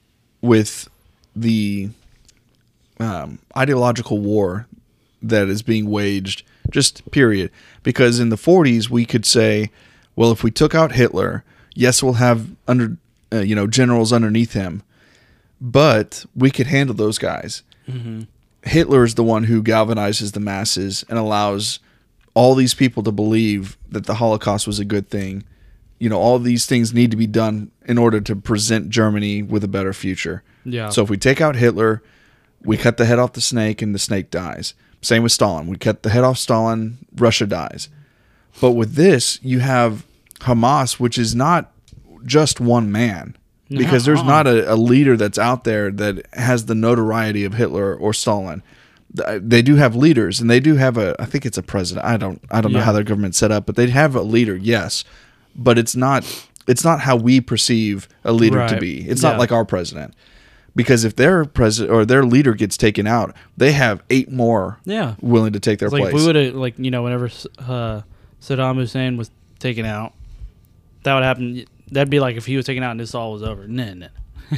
with 0.41 0.89
the 1.35 1.91
um, 3.01 3.39
ideological 3.57 4.19
war 4.19 4.67
that 5.23 5.49
is 5.49 5.63
being 5.63 5.89
waged, 5.91 6.43
just 6.71 7.11
period. 7.11 7.51
Because 7.83 8.21
in 8.21 8.29
the 8.29 8.37
40s, 8.37 8.91
we 8.91 9.05
could 9.05 9.25
say, 9.25 9.71
well, 10.15 10.31
if 10.31 10.43
we 10.43 10.51
took 10.51 10.75
out 10.75 10.93
Hitler, 10.93 11.45
yes, 11.79 12.03
we'll 12.03 12.15
have 12.15 12.51
under, 12.67 12.97
uh, 13.33 13.39
you 13.39 13.55
know, 13.55 13.69
generals 13.69 14.13
underneath 14.13 14.53
him, 14.53 14.83
but 15.61 16.27
we 16.35 16.51
could 16.51 16.67
handle 16.67 16.95
those 16.95 17.19
guys. 17.19 17.63
Hitler 18.65 19.05
is 19.05 19.15
the 19.15 19.23
one 19.23 19.45
who 19.45 19.63
galvanizes 19.63 20.33
the 20.33 20.41
masses 20.41 21.05
and 21.09 21.19
allows 21.19 21.79
all 22.35 22.55
these 22.57 22.75
people 22.75 23.03
to 23.05 23.13
believe 23.13 23.79
that 23.89 24.07
the 24.07 24.17
Holocaust 24.17 24.67
was 24.67 24.79
a 24.81 24.85
good 24.85 25.09
thing. 25.09 25.45
You 25.99 26.09
know, 26.09 26.19
all 26.19 26.39
these 26.41 26.67
things 26.67 26.93
need 26.93 27.13
to 27.13 27.17
be 27.17 27.29
done 27.29 27.71
in 27.87 27.97
order 27.97 28.21
to 28.21 28.37
present 28.37 28.91
Germany 28.91 29.43
with 29.43 29.65
a 29.65 29.69
better 29.69 29.93
future. 29.93 30.43
Yeah. 30.65 30.91
So 30.91 31.03
if 31.03 31.09
we 31.09 31.17
take 31.17 31.41
out 31.41 31.57
Hitler, 31.57 32.03
we 32.63 32.77
cut 32.77 32.97
the 32.97 33.07
head 33.07 33.19
off 33.19 33.33
the 33.33 33.41
snake 33.41 33.81
and 33.81 33.95
the 33.95 33.99
snake 33.99 34.31
dies. 34.31 34.75
Same 35.01 35.23
with 35.23 35.33
Stalin. 35.33 35.69
We 35.69 35.77
cut 35.77 36.03
the 36.03 36.11
head 36.11 36.25
off 36.25 36.39
Stalin, 36.39 36.99
Russia 37.15 37.47
dies. 37.47 37.89
But 38.61 38.73
with 38.73 38.95
this, 38.95 39.39
you 39.43 39.61
have 39.61 40.05
Hamas, 40.41 40.99
which 41.01 41.19
is 41.19 41.35
not 41.35 41.73
just 42.25 42.61
one 42.61 42.91
man. 42.93 43.37
Because 43.71 44.07
there's 44.07 44.23
not 44.25 44.47
a, 44.47 44.73
a 44.73 44.77
leader 44.77 45.15
that's 45.15 45.39
out 45.39 45.65
there 45.65 45.91
that 45.91 46.25
has 46.33 46.65
the 46.65 46.75
notoriety 46.75 47.45
of 47.45 47.53
Hitler 47.53 47.95
or 47.95 48.15
Stalin. 48.15 48.63
Th- 49.15 49.43
They 49.45 49.61
do 49.61 49.77
have 49.77 49.95
leaders, 49.95 50.41
and 50.41 50.49
they 50.49 50.59
do 50.59 50.77
have 50.77 50.97
a. 50.97 51.15
I 51.21 51.27
think 51.27 51.45
it's 51.45 51.59
a 51.59 51.63
president. 51.63 52.07
I 52.07 52.17
don't. 52.17 52.41
I 52.51 52.63
don't 52.63 52.73
know 52.73 52.79
Yeah. 52.79 52.87
how 52.87 52.93
their 52.93 53.05
government's 53.05 53.37
set 53.37 53.53
up, 53.53 53.67
but 53.67 53.77
they 53.77 53.89
have 53.91 54.15
a 54.15 54.23
leader. 54.23 54.57
Yes, 54.57 55.05
but 55.55 55.77
it's 55.77 55.95
not. 55.95 56.25
It's 56.67 56.83
not 56.83 57.01
how 57.01 57.17
we 57.17 57.43
perceive 57.43 58.09
a 58.25 58.33
leader 58.33 58.57
to 58.67 58.73
Right. 58.75 58.81
be. 58.81 59.07
It's 59.09 59.23
Yeah. 59.23 59.31
not 59.33 59.39
like 59.39 59.53
our 59.53 59.67
president 59.67 60.15
because 60.75 61.05
if 61.05 61.17
their 61.17 61.45
president 61.45 61.93
or 61.95 62.07
their 62.07 62.25
leader 62.25 62.55
gets 62.55 62.79
taken 62.79 63.07
out, 63.07 63.35
they 63.59 63.73
have 63.73 64.03
eight 64.09 64.31
more 64.33 64.79
Yeah. 64.87 65.15
willing 65.21 65.53
to 65.53 65.61
take 65.61 65.79
their 65.79 65.89
It's 65.89 65.93
like 65.93 66.03
place. 66.05 66.15
if 66.15 66.21
we 66.21 66.27
would 66.27 66.37
have 66.37 66.55
like 66.55 66.75
you 66.79 66.91
know 66.91 67.03
whenever 67.03 67.27
uh, 67.67 68.01
Saddam 68.43 68.77
Hussein 68.77 69.19
was 69.19 69.31
taken 69.59 69.85
out, 69.85 70.13
that 71.09 71.15
would 71.15 71.25
happen. 71.25 71.65
That'd 71.91 72.11
be 72.11 72.21
like 72.21 72.37
if 72.37 72.47
he 72.47 72.57
was 72.57 72.67
taken 72.67 72.83
out 72.83 72.93
and 72.93 73.01
this 73.01 73.15
all 73.15 73.33
was 73.33 73.43
over. 73.43 73.67
No, 73.67 73.95
no. 73.95 74.09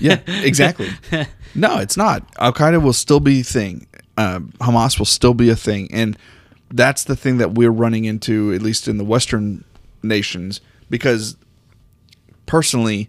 yeah, 0.01 0.21
exactly. 0.27 0.89
no, 1.55 1.79
it's 1.79 1.97
not. 1.97 2.25
Al 2.39 2.53
Qaeda 2.53 2.83
will 2.83 2.93
still 2.93 3.21
be 3.21 3.41
a 3.41 3.45
thing. 3.45 3.87
Um, 4.17 4.53
Hamas 4.59 4.99
will 4.99 5.07
still 5.07 5.35
be 5.35 5.49
a 5.49 5.57
thing, 5.57 5.89
and 5.93 6.19
that's 6.71 7.05
the 7.05 7.17
thing 7.17 7.39
that 7.39 7.53
we're 7.53 7.71
running 7.71 8.05
into, 8.05 8.53
at 8.53 8.63
least 8.63 8.89
in 8.89 8.99
the 8.99 9.05
Western 9.05 9.65
nations, 10.03 10.61
because 10.91 11.37
personally, 12.47 13.09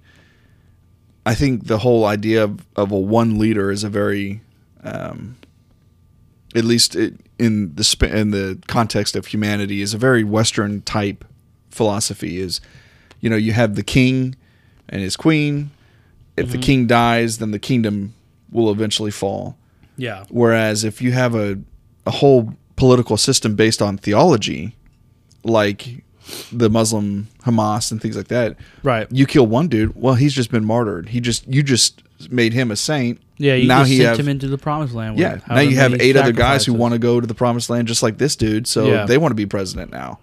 I 1.26 1.36
think 1.36 1.68
the 1.68 1.80
whole 1.80 2.06
idea 2.06 2.44
of, 2.44 2.66
of 2.76 2.92
a 2.92 3.00
one 3.00 3.38
leader 3.38 3.72
is 3.72 3.84
a 3.84 3.90
very, 3.90 4.42
um, 4.84 5.38
at 6.56 6.64
least 6.64 6.96
it, 6.96 7.16
in 7.38 7.76
the 7.76 7.84
sp- 7.84 8.14
in 8.14 8.32
the 8.32 8.60
context 8.68 9.16
of 9.16 9.26
humanity, 9.28 9.82
is 9.82 9.94
a 9.94 9.98
very 9.98 10.24
Western 10.24 10.82
type 10.82 11.26
philosophy. 11.70 12.40
Is 12.40 12.62
you 13.22 13.30
know 13.30 13.36
you 13.38 13.54
have 13.54 13.76
the 13.76 13.84
king 13.84 14.36
and 14.90 15.02
his 15.02 15.16
queen. 15.16 15.72
If 16.38 16.48
the 16.48 16.54
mm-hmm. 16.54 16.62
king 16.62 16.88
dies, 16.88 17.38
then 17.38 17.52
the 17.52 17.60
kingdom 17.60 18.14
will 18.52 18.72
eventually 18.72 19.12
fall. 19.12 19.58
Yeah. 19.98 20.26
Whereas 20.30 20.84
if 20.84 21.02
you 21.02 21.12
have 21.12 21.36
a, 21.36 21.60
a 22.06 22.12
whole 22.12 22.54
political 22.76 23.18
system 23.18 23.56
based 23.56 23.82
on 23.82 23.98
theology, 23.98 24.76
like 25.44 26.04
the 26.52 26.70
Muslim 26.70 27.28
Hamas 27.44 27.92
and 27.92 28.02
things 28.02 28.16
like 28.16 28.30
that, 28.30 28.56
Right. 28.84 29.08
you 29.12 29.26
kill 29.26 29.46
one 29.48 29.68
dude, 29.68 29.96
well, 29.96 30.16
he's 30.16 30.34
just 30.34 30.52
been 30.52 30.66
martyred. 30.66 31.10
He 31.10 31.20
just 31.20 31.48
you 31.48 31.64
just 31.64 32.02
made 32.30 32.54
him 32.54 32.72
a 32.72 32.76
saint. 32.76 33.20
Yeah. 33.38 33.56
You 33.56 33.68
now 33.68 33.84
he 33.84 33.98
sent 33.98 34.10
have 34.10 34.20
him 34.20 34.30
into 34.30 34.48
the 34.48 34.58
promised 34.58 34.94
land. 34.94 35.20
yeah. 35.20 35.40
Now 35.50 35.60
you 35.60 35.76
have 35.78 36.00
eight 36.00 36.16
other 36.16 36.32
guys 36.32 36.66
who 36.66 36.74
want 36.74 36.94
to 36.94 37.00
go 37.00 37.20
to 37.20 37.28
the 37.28 37.36
promised 37.36 37.70
land, 37.70 37.88
just 37.88 38.04
like 38.04 38.18
this 38.18 38.36
dude. 38.36 38.68
So 38.68 38.88
Yeah. 38.88 39.06
they 39.06 39.18
want 39.18 39.32
to 39.32 39.36
be 39.36 39.46
president 39.46 39.92
now. 39.92 40.20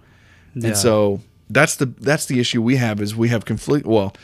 Yeah. 0.54 0.68
And 0.68 0.76
so 0.76 1.20
that's 1.50 1.76
the 1.76 1.86
that's 1.86 2.26
the 2.26 2.40
issue 2.40 2.62
we 2.62 2.76
have 2.76 3.00
is 3.00 3.14
we 3.16 3.28
have 3.28 3.44
conflict. 3.44 3.86
Well, 3.86 4.14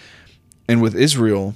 and 0.68 0.80
with 0.82 0.94
Israel, 0.94 1.54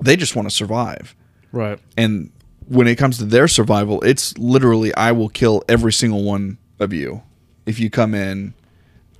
they 0.00 0.16
just 0.16 0.34
want 0.36 0.48
to 0.48 0.54
survive. 0.54 1.14
Right. 1.52 1.78
And 1.96 2.30
when 2.66 2.86
it 2.86 2.96
comes 2.96 3.18
to 3.18 3.24
their 3.24 3.48
survival, 3.48 4.02
it's 4.02 4.36
literally 4.38 4.94
I 4.94 5.12
will 5.12 5.28
kill 5.28 5.62
every 5.68 5.92
single 5.92 6.22
one 6.22 6.58
of 6.78 6.92
you 6.92 7.22
if 7.66 7.78
you 7.80 7.90
come 7.90 8.14
in. 8.14 8.54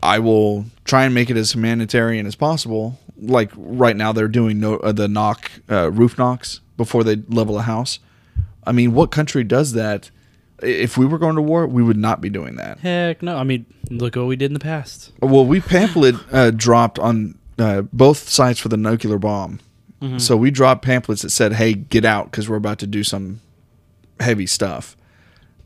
I 0.02 0.20
will 0.20 0.66
try 0.84 1.04
and 1.04 1.14
make 1.14 1.28
it 1.28 1.36
as 1.36 1.52
humanitarian 1.52 2.26
as 2.26 2.36
possible. 2.36 2.98
Like 3.20 3.50
right 3.56 3.96
now, 3.96 4.12
they're 4.12 4.28
doing 4.28 4.60
no, 4.60 4.76
uh, 4.76 4.92
the 4.92 5.08
knock 5.08 5.50
uh, 5.68 5.90
roof 5.90 6.16
knocks 6.18 6.60
before 6.76 7.02
they 7.02 7.16
level 7.16 7.58
a 7.58 7.62
house. 7.62 7.98
I 8.64 8.72
mean, 8.72 8.92
what 8.92 9.10
country 9.10 9.42
does 9.42 9.72
that? 9.72 10.10
If 10.62 10.96
we 10.98 11.06
were 11.06 11.18
going 11.18 11.36
to 11.36 11.42
war, 11.42 11.66
we 11.66 11.82
would 11.82 11.96
not 11.96 12.20
be 12.20 12.28
doing 12.30 12.56
that. 12.56 12.80
Heck 12.80 13.22
no. 13.22 13.36
I 13.36 13.44
mean, 13.44 13.66
look 13.90 14.16
what 14.16 14.26
we 14.26 14.36
did 14.36 14.46
in 14.46 14.54
the 14.54 14.60
past. 14.60 15.12
Well, 15.20 15.46
we 15.46 15.60
pamphlet 15.60 16.16
uh, 16.32 16.50
dropped 16.50 16.98
on 16.98 17.38
uh, 17.58 17.82
both 17.92 18.28
sides 18.28 18.58
for 18.58 18.68
the 18.68 18.76
nuclear 18.76 19.18
bomb. 19.18 19.60
So 20.18 20.36
we 20.36 20.52
dropped 20.52 20.84
pamphlets 20.84 21.22
that 21.22 21.30
said, 21.30 21.54
"Hey, 21.54 21.74
get 21.74 22.04
out 22.04 22.30
because 22.30 22.48
we're 22.48 22.54
about 22.56 22.78
to 22.78 22.86
do 22.86 23.02
some 23.02 23.40
heavy 24.20 24.46
stuff." 24.46 24.96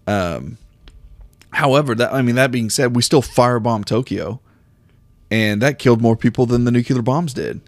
Um, 0.07 0.57
however, 1.51 1.95
that 1.95 2.14
I 2.14 2.22
mean, 2.22 2.36
that 2.36 2.51
being 2.51 2.70
said, 2.70 2.97
we 2.97 3.03
still 3.03 3.20
firebombed 3.20 3.84
Tokyo, 3.84 4.40
and 5.30 5.61
that 5.61 5.78
killed 5.78 6.01
more 6.01 6.16
people 6.16 6.47
than 6.47 6.64
the 6.64 6.70
nuclear 6.70 7.03
bombs 7.03 7.34
did. 7.34 7.61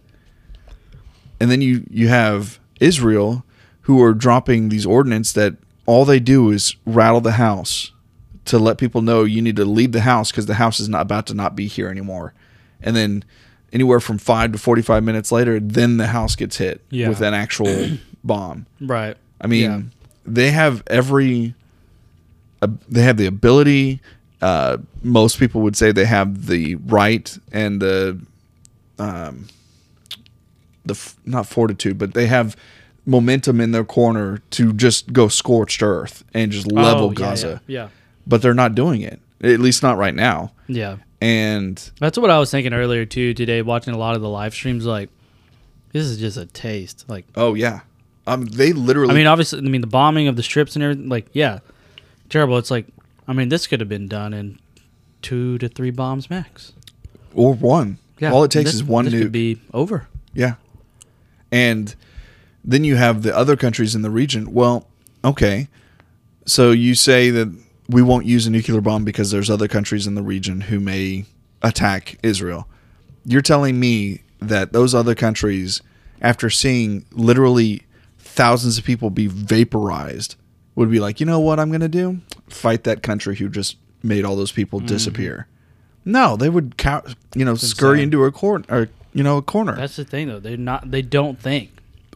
And 1.38 1.50
then 1.50 1.60
you 1.60 1.84
you 1.90 2.08
have 2.08 2.58
Israel, 2.80 3.44
who 3.82 4.02
are 4.02 4.14
dropping 4.14 4.70
these 4.70 4.86
ordinance 4.86 5.34
that 5.34 5.56
all 5.86 6.04
they 6.04 6.20
do 6.20 6.50
is 6.50 6.76
rattle 6.86 7.20
the 7.20 7.32
house 7.32 7.90
to 8.46 8.58
let 8.58 8.78
people 8.78 9.02
know 9.02 9.24
you 9.24 9.40
need 9.42 9.56
to 9.56 9.64
leave 9.64 9.92
the 9.92 10.00
house 10.02 10.30
because 10.30 10.46
the 10.46 10.54
house 10.54 10.78
is 10.80 10.88
not 10.88 11.02
about 11.02 11.26
to 11.26 11.34
not 11.34 11.54
be 11.56 11.66
here 11.66 11.88
anymore. 11.88 12.34
And 12.82 12.94
then 12.94 13.24
anywhere 13.72 14.00
from 14.00 14.18
five 14.18 14.52
to 14.52 14.58
forty 14.58 14.82
five 14.82 15.02
minutes 15.02 15.32
later, 15.32 15.58
then 15.60 15.96
the 15.96 16.06
house 16.08 16.36
gets 16.36 16.56
hit 16.58 16.82
Yeah. 16.90 17.08
with 17.08 17.20
an 17.22 17.34
actual 17.34 17.90
bomb. 18.24 18.66
Right. 18.80 19.16
I 19.40 19.46
mean, 19.46 19.62
Yeah. 19.62 19.80
they 20.26 20.50
have 20.50 20.82
every, 20.86 21.54
uh, 22.62 22.68
they 22.88 23.02
have 23.02 23.16
the 23.16 23.26
ability. 23.26 24.00
Uh, 24.42 24.78
most 25.02 25.38
people 25.38 25.62
would 25.62 25.76
say 25.76 25.90
they 25.92 26.04
have 26.04 26.46
the 26.46 26.74
right 26.76 27.36
and 27.52 27.80
the, 27.80 28.18
um, 28.98 29.46
the 30.84 30.92
f- 30.92 31.16
not 31.24 31.46
fortitude, 31.46 31.96
but 31.98 32.12
they 32.14 32.26
have 32.26 32.56
momentum 33.06 33.60
in 33.60 33.72
their 33.72 33.84
corner 33.84 34.38
to 34.50 34.72
just 34.72 35.12
go 35.12 35.28
scorched 35.28 35.82
earth 35.82 36.24
and 36.32 36.50
just 36.52 36.70
level 36.70 37.06
Oh, 37.06 37.10
yeah, 37.10 37.14
Gaza. 37.14 37.62
Yeah. 37.66 37.88
But 38.26 38.40
they're 38.42 38.54
not 38.54 38.74
doing 38.74 39.02
it. 39.02 39.20
At 39.42 39.60
least 39.60 39.82
not 39.82 39.98
right 39.98 40.14
now. 40.14 40.52
Yeah. 40.68 40.96
And 41.20 41.76
That's 42.00 42.16
what 42.18 42.30
I 42.30 42.38
was 42.38 42.50
thinking 42.50 42.72
earlier 42.72 43.04
too. 43.04 43.34
Today, 43.34 43.62
watching 43.62 43.94
a 43.94 43.98
lot 43.98 44.14
of 44.16 44.22
the 44.22 44.28
live 44.28 44.54
streams, 44.54 44.84
like 44.86 45.10
this 45.92 46.04
is 46.06 46.18
just 46.18 46.36
a 46.36 46.46
taste. 46.46 47.04
Like, 47.08 47.24
oh 47.36 47.54
yeah, 47.54 47.80
um, 48.26 48.44
they 48.46 48.72
literally. 48.72 49.10
I 49.12 49.14
mean, 49.14 49.26
obviously, 49.26 49.58
I 49.58 49.62
mean 49.62 49.80
the 49.80 49.86
bombing 49.86 50.28
of 50.28 50.36
the 50.36 50.42
strips 50.42 50.74
and 50.76 50.82
everything. 50.82 51.08
Like, 51.08 51.26
yeah, 51.32 51.60
terrible. 52.28 52.58
It's 52.58 52.70
like, 52.70 52.86
I 53.28 53.32
mean, 53.32 53.48
this 53.48 53.66
could 53.66 53.80
have 53.80 53.88
been 53.88 54.06
done 54.08 54.34
in 54.34 54.58
two 55.22 55.56
to 55.58 55.68
three 55.68 55.90
bombs 55.90 56.28
max. 56.28 56.72
or 57.34 57.54
one. 57.54 57.98
Yeah, 58.18 58.32
All 58.32 58.44
it 58.44 58.50
takes 58.50 58.66
this- 58.68 58.74
is 58.76 58.84
one 58.84 59.06
this 59.06 59.14
nuke. 59.14 59.22
Could 59.22 59.32
be 59.32 59.60
over. 59.72 60.08
Yeah. 60.34 60.54
And 61.52 61.94
then 62.64 62.84
you 62.84 62.96
have 62.96 63.22
the 63.22 63.36
other 63.36 63.56
countries 63.56 63.94
in 63.94 64.02
the 64.02 64.10
region. 64.10 64.52
Well, 64.52 64.88
okay. 65.24 65.68
So 66.46 66.70
you 66.70 66.94
say 66.94 67.30
that 67.30 67.54
we 67.88 68.02
won't 68.02 68.26
use 68.26 68.46
a 68.46 68.50
nuclear 68.50 68.80
bomb 68.80 69.04
because 69.04 69.30
there's 69.30 69.50
other 69.50 69.68
countries 69.68 70.06
in 70.06 70.14
the 70.14 70.22
region 70.22 70.62
who 70.62 70.80
may 70.80 71.26
attack 71.62 72.18
Israel. 72.22 72.68
You're 73.24 73.42
telling 73.42 73.78
me 73.78 74.22
that 74.40 74.72
those 74.72 74.94
other 74.94 75.14
countries, 75.14 75.82
after 76.20 76.50
seeing 76.50 77.04
literally 77.12 77.82
thousands 78.18 78.78
of 78.78 78.84
people 78.84 79.10
be 79.10 79.26
vaporized, 79.26 80.36
would 80.74 80.90
be 80.90 81.00
like, 81.00 81.20
you 81.20 81.26
know 81.26 81.40
what 81.40 81.60
I'm 81.60 81.68
going 81.68 81.80
to 81.80 81.88
do? 81.88 82.20
Fight 82.48 82.84
that 82.84 83.02
country 83.02 83.36
who 83.36 83.48
just 83.48 83.76
made 84.02 84.24
all 84.24 84.36
those 84.36 84.52
people 84.52 84.80
mm. 84.80 84.86
disappear. 84.86 85.46
No, 86.04 86.36
they 86.36 86.50
would, 86.50 86.74
you 87.34 87.44
know, 87.44 87.54
scurry 87.54 87.98
insane. 87.98 88.04
into 88.04 88.24
a 88.24 88.32
corner, 88.32 88.90
you 89.14 89.22
know, 89.22 89.38
a 89.38 89.42
corner. 89.42 89.74
That's 89.76 89.96
the 89.96 90.04
thing, 90.04 90.28
though. 90.28 90.40
They're 90.40 90.56
not. 90.56 90.90
They 90.90 91.00
don't 91.00 91.40
think. 91.40 91.70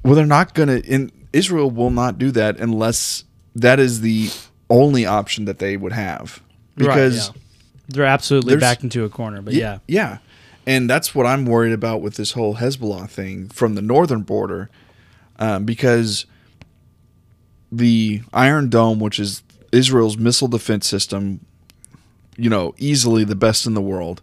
Well, 0.05 0.15
they're 0.15 0.27
not 0.27 0.55
going 0.55 0.69
to. 0.69 0.81
In 0.87 1.13
Israel, 1.33 1.71
will 1.71 1.91
not 1.91 2.19
do 2.19 2.31
that 2.33 2.59
unless 2.59 3.25
that 3.55 3.81
is 3.81 4.01
the 4.01 4.31
only 4.71 5.07
option 5.07 5.45
that 5.47 5.59
they 5.59 5.77
would 5.77 5.93
have. 5.93 6.43
Because 6.77 7.29
right, 7.29 7.37
yeah. 7.37 7.43
they're 7.89 8.05
absolutely 8.05 8.57
backed 8.57 8.83
into 8.83 9.05
a 9.05 9.09
corner. 9.09 9.43
But 9.43 9.55
yeah, 9.55 9.79
yeah, 9.89 10.19
and 10.67 10.89
that's 10.89 11.15
what 11.15 11.27
I'm 11.27 11.45
worried 11.47 11.73
about 11.73 12.03
with 12.03 12.15
this 12.15 12.33
whole 12.33 12.57
Hezbollah 12.57 13.09
thing 13.09 13.49
from 13.49 13.75
the 13.75 13.83
northern 13.83 14.23
border, 14.23 14.71
um, 15.39 15.65
because 15.65 16.27
the 17.73 18.23
Iron 18.33 18.69
Dome, 18.69 19.01
which 19.01 19.19
is 19.19 19.43
Israel's 19.73 20.17
missile 20.17 20.49
defense 20.49 20.87
system, 20.87 21.41
you 22.37 22.49
know, 22.49 22.75
easily 22.79 23.25
the 23.25 23.37
best 23.37 23.67
in 23.67 23.75
the 23.75 23.83
world. 23.83 24.23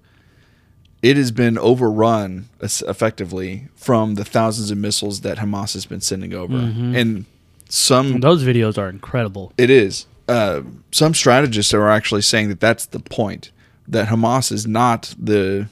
It 1.10 1.18
has 1.18 1.32
been 1.32 1.58
overrun 1.58 2.50
effectively 2.62 3.68
from 3.76 4.16
the 4.16 4.26
thousands 4.26 4.72
of 4.72 4.78
missiles 4.78 5.22
that 5.22 5.38
Hamas 5.38 5.74
has 5.74 5.86
been 5.86 6.02
sending 6.02 6.34
over, 6.34 6.58
and 6.58 7.26
some 7.70 8.20
those 8.22 8.44
videos 8.44 8.78
are 8.78 8.90
incredible. 8.90 9.54
it 9.58 9.70
is. 9.70 10.08
Uh, 10.28 10.62
some 10.92 11.14
strategists 11.14 11.74
are 11.74 11.88
actually 11.90 12.24
saying 12.24 12.50
that 12.50 12.60
that's 12.60 12.88
the 12.88 13.00
point. 13.00 13.52
That 13.88 14.08
Hamas 14.08 14.52
is 14.52 14.66
not 14.66 15.14
the 15.20 15.68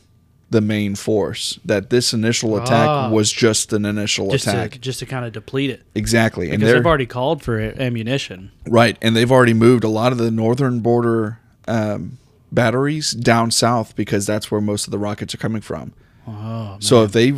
the 0.52 0.62
main 0.62 0.94
force. 0.94 1.60
That 1.66 1.90
this 1.90 2.14
initial 2.14 2.56
attack 2.58 2.88
Ah. 2.88 3.10
was 3.10 3.32
just 3.32 3.74
an 3.74 3.86
initial 3.86 4.30
Just 4.30 4.46
attack. 4.46 4.74
to 4.74 4.80
just 4.80 5.00
to 5.00 5.08
kind 5.08 5.26
of 5.26 5.32
deplete 5.34 5.72
it 5.72 5.82
exactly, 5.96 6.52
and 6.52 6.60
because 6.60 6.68
they're 6.74 6.80
they've 6.80 6.86
already 6.86 7.08
called 7.08 7.42
for 7.42 7.60
ammunition. 7.60 8.52
right, 8.68 8.96
and 9.02 9.16
they've 9.16 9.32
already 9.32 9.56
moved 9.56 9.84
a 9.84 9.90
lot 9.90 10.12
of 10.12 10.20
the 10.20 10.30
northern 10.30 10.80
border 10.82 11.40
um, 11.68 12.20
batteries 12.54 13.12
down 13.12 13.51
south 13.51 13.95
because 13.95 14.26
that's 14.26 14.51
where 14.51 14.62
most 14.62 14.86
of 14.88 14.91
the 14.91 14.99
rockets 14.99 15.34
are 15.34 15.38
coming 15.39 15.62
from. 15.62 15.93
Oh, 16.28 16.78
So 16.80 17.04
if 17.04 17.12
they 17.12 17.32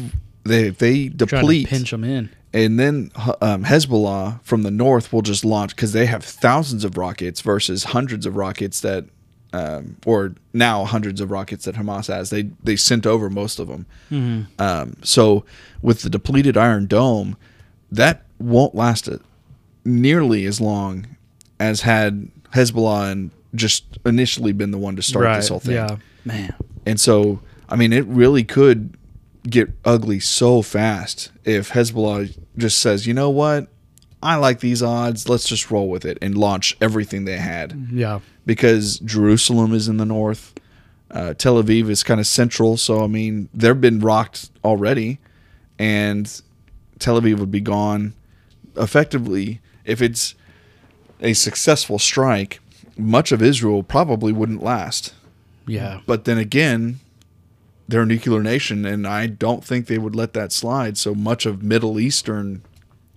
they 0.44 0.68
if 0.68 0.78
they 0.78 1.08
deplete 1.10 1.68
pinch 1.68 1.92
them 1.92 2.04
in. 2.04 2.30
and 2.54 2.80
then 2.80 3.12
um, 3.42 3.64
Hezbollah 3.64 4.42
from 4.44 4.62
the 4.64 4.72
north 4.72 5.12
will 5.12 5.22
just 5.24 5.44
launch 5.44 5.76
because 5.76 5.94
they 5.94 6.06
have 6.06 6.24
thousands 6.24 6.84
of 6.84 6.98
rockets 6.98 7.42
versus 7.42 7.86
hundreds 7.86 8.26
of 8.28 8.36
rockets 8.36 8.82
that, 8.82 9.06
um, 9.54 9.98
or 10.06 10.36
now 10.54 10.86
hundreds 10.86 11.20
of 11.22 11.32
rockets 11.32 11.66
that 11.66 11.76
Hamas 11.76 12.08
has. 12.14 12.30
They 12.30 12.44
they 12.64 12.76
sent 12.76 13.08
over 13.08 13.30
most 13.30 13.58
of 13.60 13.68
them. 13.68 14.48
Um, 14.60 14.98
so 15.02 15.46
with 15.82 16.02
the 16.04 16.10
depleted 16.12 16.58
Iron 16.58 16.86
Dome, 16.86 17.36
that 17.92 18.24
won't 18.38 18.76
last 18.76 19.08
it 19.08 19.22
nearly 19.84 20.46
as 20.46 20.60
long 20.62 21.08
as 21.60 21.82
had 21.82 22.30
Hezbollah 22.54 23.12
and 23.12 23.32
just 23.56 23.86
initially 24.06 24.52
been 24.52 24.72
the 24.72 24.78
one 24.78 24.96
to 24.96 25.02
start 25.02 25.26
right. 25.26 25.36
this 25.38 25.50
whole 25.50 25.60
thing. 25.60 25.76
Yeah, 25.76 25.98
man. 26.24 26.54
And 26.86 27.00
so, 27.00 27.42
I 27.70 27.76
mean, 27.76 27.94
it 27.94 28.06
really 28.06 28.44
could 28.44 28.98
get 29.50 29.70
ugly 29.84 30.20
so 30.20 30.62
fast 30.62 31.32
if 31.44 31.72
Hezbollah 31.72 32.38
just 32.58 32.80
says, 32.80 33.06
you 33.08 33.14
know 33.14 33.30
what? 33.30 33.68
I 34.22 34.36
like 34.36 34.60
these 34.60 34.82
odds. 34.82 35.30
Let's 35.30 35.48
just 35.48 35.70
roll 35.70 35.90
with 35.90 36.04
it 36.04 36.18
and 36.22 36.38
launch 36.38 36.76
everything 36.82 37.26
they 37.26 37.38
had. 37.38 37.90
Yeah. 37.92 38.22
Because 38.46 39.00
Jerusalem 39.00 39.74
is 39.74 39.88
in 39.88 39.98
the 39.98 40.06
north, 40.06 40.54
uh, 41.12 41.36
Tel 41.36 41.62
Aviv 41.62 41.90
is 41.90 42.02
kind 42.04 42.20
of 42.20 42.26
central. 42.26 42.78
So, 42.78 43.04
I 43.04 43.08
mean, 43.08 43.50
they've 43.54 43.80
been 43.80 44.00
rocked 44.00 44.50
already, 44.64 45.20
and 45.78 46.42
Tel 47.00 47.22
Aviv 47.22 47.40
would 47.40 47.52
be 47.52 47.62
gone. 47.62 48.14
Effectively, 48.76 49.62
if 49.86 50.02
it's 50.02 50.36
a 51.22 51.34
successful 51.34 52.00
strike, 52.00 52.60
much 52.98 53.32
of 53.32 53.42
Israel 53.42 53.84
probably 53.84 54.32
wouldn't 54.32 54.64
last. 54.64 55.14
Yeah. 55.68 56.02
But 56.06 56.26
then 56.26 56.38
again, 56.38 57.00
they're 57.88 58.02
a 58.04 58.06
nuclear 58.06 58.42
nation, 58.42 58.86
and 58.86 59.06
I 59.06 59.28
don't 59.28 59.64
think 59.64 59.88
they 59.88 59.98
would 59.98 60.16
let 60.16 60.34
that 60.34 60.52
slide. 60.52 60.98
So 60.98 61.14
much 61.14 61.46
of 61.46 61.62
Middle 61.64 62.00
Eastern, 62.00 62.64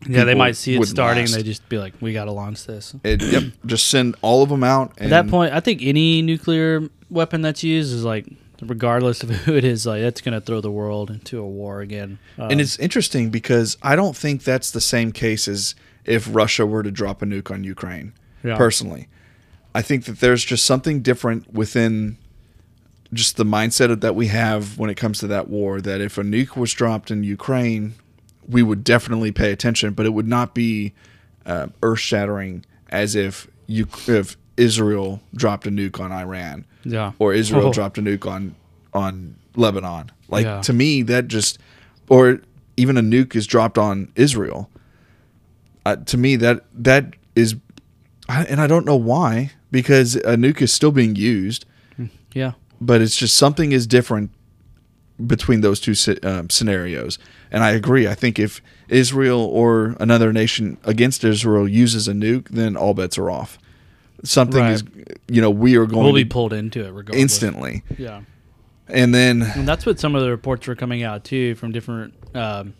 Yeah, 0.06 0.24
they 0.24 0.34
might 0.34 0.56
see 0.56 0.74
it 0.76 0.86
starting. 0.86 1.24
last. 1.24 1.34
They 1.34 1.42
just 1.42 1.68
be 1.68 1.78
like, 1.78 1.94
"We 2.00 2.12
got 2.12 2.26
to 2.26 2.32
launch 2.32 2.66
this." 2.66 2.94
it, 3.04 3.22
yep, 3.22 3.44
just 3.66 3.88
send 3.88 4.16
all 4.22 4.42
of 4.42 4.48
them 4.48 4.62
out. 4.64 4.92
And 4.98 5.12
At 5.12 5.24
that 5.24 5.30
point, 5.30 5.52
I 5.52 5.60
think 5.60 5.82
any 5.82 6.22
nuclear 6.22 6.88
weapon 7.10 7.40
that's 7.42 7.62
used 7.64 7.92
is 7.94 8.04
like, 8.04 8.26
regardless 8.60 9.22
of 9.22 9.30
who 9.44 9.54
it 9.54 9.64
is, 9.64 9.86
like 9.86 10.02
that's 10.02 10.20
going 10.20 10.34
to 10.34 10.40
throw 10.40 10.60
the 10.60 10.70
world 10.70 11.10
into 11.10 11.38
a 11.40 11.46
war 11.46 11.80
again. 11.80 12.18
Um, 12.38 12.50
and 12.50 12.60
it's 12.60 12.78
interesting 12.78 13.30
because 13.30 13.76
I 13.82 13.96
don't 13.96 14.16
think 14.16 14.44
that's 14.44 14.70
the 14.70 14.80
same 14.80 15.12
case 15.12 15.48
as 15.48 15.74
if 16.04 16.28
Russia 16.30 16.66
were 16.66 16.82
to 16.82 16.90
drop 16.90 17.22
a 17.22 17.26
nuke 17.26 17.50
on 17.50 17.64
Ukraine. 17.64 18.12
Yeah. 18.44 18.56
Personally, 18.56 19.08
I 19.78 19.82
think 19.82 20.06
that 20.06 20.18
there's 20.18 20.44
just 20.44 20.64
something 20.64 21.02
different 21.02 21.54
within 21.54 22.16
just 23.14 23.36
the 23.36 23.44
mindset 23.44 24.00
that 24.00 24.16
we 24.16 24.26
have 24.26 24.76
when 24.76 24.90
it 24.90 24.96
comes 24.96 25.20
to 25.20 25.28
that 25.28 25.48
war. 25.48 25.80
That 25.80 26.00
if 26.00 26.18
a 26.18 26.22
nuke 26.22 26.56
was 26.56 26.72
dropped 26.74 27.12
in 27.12 27.22
Ukraine, 27.22 27.94
we 28.48 28.60
would 28.68 28.82
definitely 28.82 29.30
pay 29.30 29.52
attention, 29.52 29.92
but 29.94 30.04
it 30.04 30.10
would 30.10 30.26
not 30.26 30.52
be 30.52 30.94
uh, 31.46 31.68
earth 31.80 32.00
shattering 32.00 32.64
as 32.90 33.14
if 33.14 33.46
you 33.68 33.86
if 34.08 34.36
Israel 34.56 35.20
dropped 35.32 35.64
a 35.68 35.70
nuke 35.70 36.00
on 36.00 36.10
Iran 36.10 36.64
yeah, 36.84 37.12
or 37.20 37.32
Israel 37.32 37.68
Oh. 37.68 37.72
dropped 37.72 37.98
a 37.98 38.02
nuke 38.02 38.26
on 38.28 38.56
on 38.92 39.36
Lebanon. 39.54 40.10
Like 40.28 40.44
Yeah. 40.44 40.60
to 40.62 40.72
me, 40.72 41.02
that 41.02 41.28
just 41.28 41.58
or 42.08 42.40
even 42.76 42.96
a 42.96 43.02
nuke 43.02 43.36
is 43.36 43.46
dropped 43.46 43.78
on 43.78 44.10
Israel. 44.16 44.68
Uh, 45.86 45.94
to 46.10 46.16
me, 46.16 46.34
that 46.34 46.64
that 46.74 47.14
is, 47.36 47.54
I- 48.28 48.44
and 48.46 48.60
I 48.60 48.66
don't 48.66 48.84
know 48.84 48.96
why 49.12 49.52
because 49.70 50.16
a 50.16 50.36
nuke 50.36 50.60
is 50.62 50.72
still 50.72 50.92
being 50.92 51.16
used, 51.16 51.64
yeah, 52.34 52.52
but 52.80 53.00
it's 53.00 53.16
just 53.16 53.36
something 53.36 53.72
is 53.72 53.86
different 53.86 54.30
between 55.26 55.60
those 55.62 55.80
two 55.80 55.94
um, 56.22 56.48
scenarios. 56.48 57.18
And 57.50 57.64
I 57.64 57.70
agree. 57.70 58.06
I 58.06 58.14
think 58.14 58.38
if 58.38 58.60
Israel 58.88 59.40
or 59.40 59.96
another 59.98 60.32
nation 60.32 60.78
against 60.84 61.24
Israel 61.24 61.66
uses 61.68 62.06
a 62.06 62.12
nuke, 62.12 62.48
then 62.50 62.76
all 62.76 62.94
bets 62.94 63.18
are 63.18 63.30
off. 63.30 63.58
Something 64.22 64.60
Right. 64.60 64.72
is, 64.74 64.84
you 65.28 65.40
know, 65.40 65.50
we 65.50 65.76
are 65.76 65.86
going 65.86 66.02
we'll 66.04 66.12
to 66.12 66.24
be 66.24 66.24
pulled 66.24 66.52
into 66.52 66.84
it 66.84 66.90
regardless. 66.90 67.20
instantly. 67.20 67.82
Yeah, 67.96 68.22
And 68.88 69.14
then 69.14 69.42
and 69.42 69.66
that's 69.66 69.86
what 69.86 69.98
some 69.98 70.14
of 70.14 70.22
the 70.22 70.30
reports 70.30 70.66
were 70.66 70.74
coming 70.76 71.02
out 71.02 71.24
too 71.24 71.54
from 71.56 71.72
different, 71.72 72.14
um, 72.34 72.74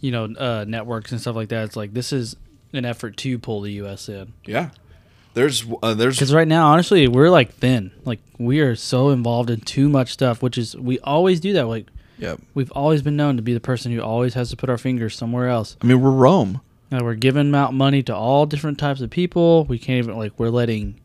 you 0.00 0.10
know, 0.10 0.24
uh, 0.24 0.64
networks 0.66 1.12
and 1.12 1.20
stuff 1.20 1.36
like 1.36 1.48
that. 1.50 1.64
It's 1.64 1.76
like 1.76 1.94
this 1.94 2.12
is 2.12 2.34
an 2.72 2.84
effort 2.84 3.16
to 3.18 3.38
pull 3.38 3.60
the 3.60 3.72
U.S. 3.72 4.08
in 4.08 4.32
yeah, 4.46 4.70
there's 5.38 5.64
uh, 5.84 5.94
there's 5.94 6.16
because 6.16 6.34
right 6.34 6.48
now, 6.48 6.66
honestly, 6.66 7.06
we're 7.06 7.30
like 7.30 7.54
thin. 7.54 7.92
Like 8.04 8.18
we 8.38 8.58
are 8.58 8.74
so 8.74 9.10
involved 9.10 9.50
in 9.50 9.60
too 9.60 9.88
much 9.88 10.12
stuff, 10.12 10.42
which 10.42 10.58
is 10.58 10.76
we 10.76 10.98
always 10.98 11.38
do 11.38 11.52
that. 11.52 11.66
Like 11.66 11.86
yeah. 12.18 12.34
we've 12.54 12.72
always 12.72 13.02
been 13.02 13.16
known 13.16 13.36
to 13.36 13.42
be 13.42 13.54
the 13.54 13.60
person 13.60 13.92
who 13.92 14.00
always 14.00 14.34
has 14.34 14.50
to 14.50 14.56
put 14.56 14.68
our 14.68 14.76
fingers 14.76 15.16
somewhere 15.16 15.48
else. 15.48 15.76
I 15.80 15.86
mean, 15.86 16.00
we're 16.00 16.10
Rome. 16.10 16.60
Now 16.90 17.04
we're 17.04 17.14
giving 17.14 17.54
out 17.54 17.72
money 17.72 18.02
to 18.02 18.16
all 18.16 18.46
different 18.46 18.78
types 18.78 19.00
of 19.00 19.10
people. 19.10 19.64
We 19.66 19.78
can't 19.78 19.98
even 20.04 20.16
like 20.16 20.32
we're 20.38 20.48
letting 20.50 21.00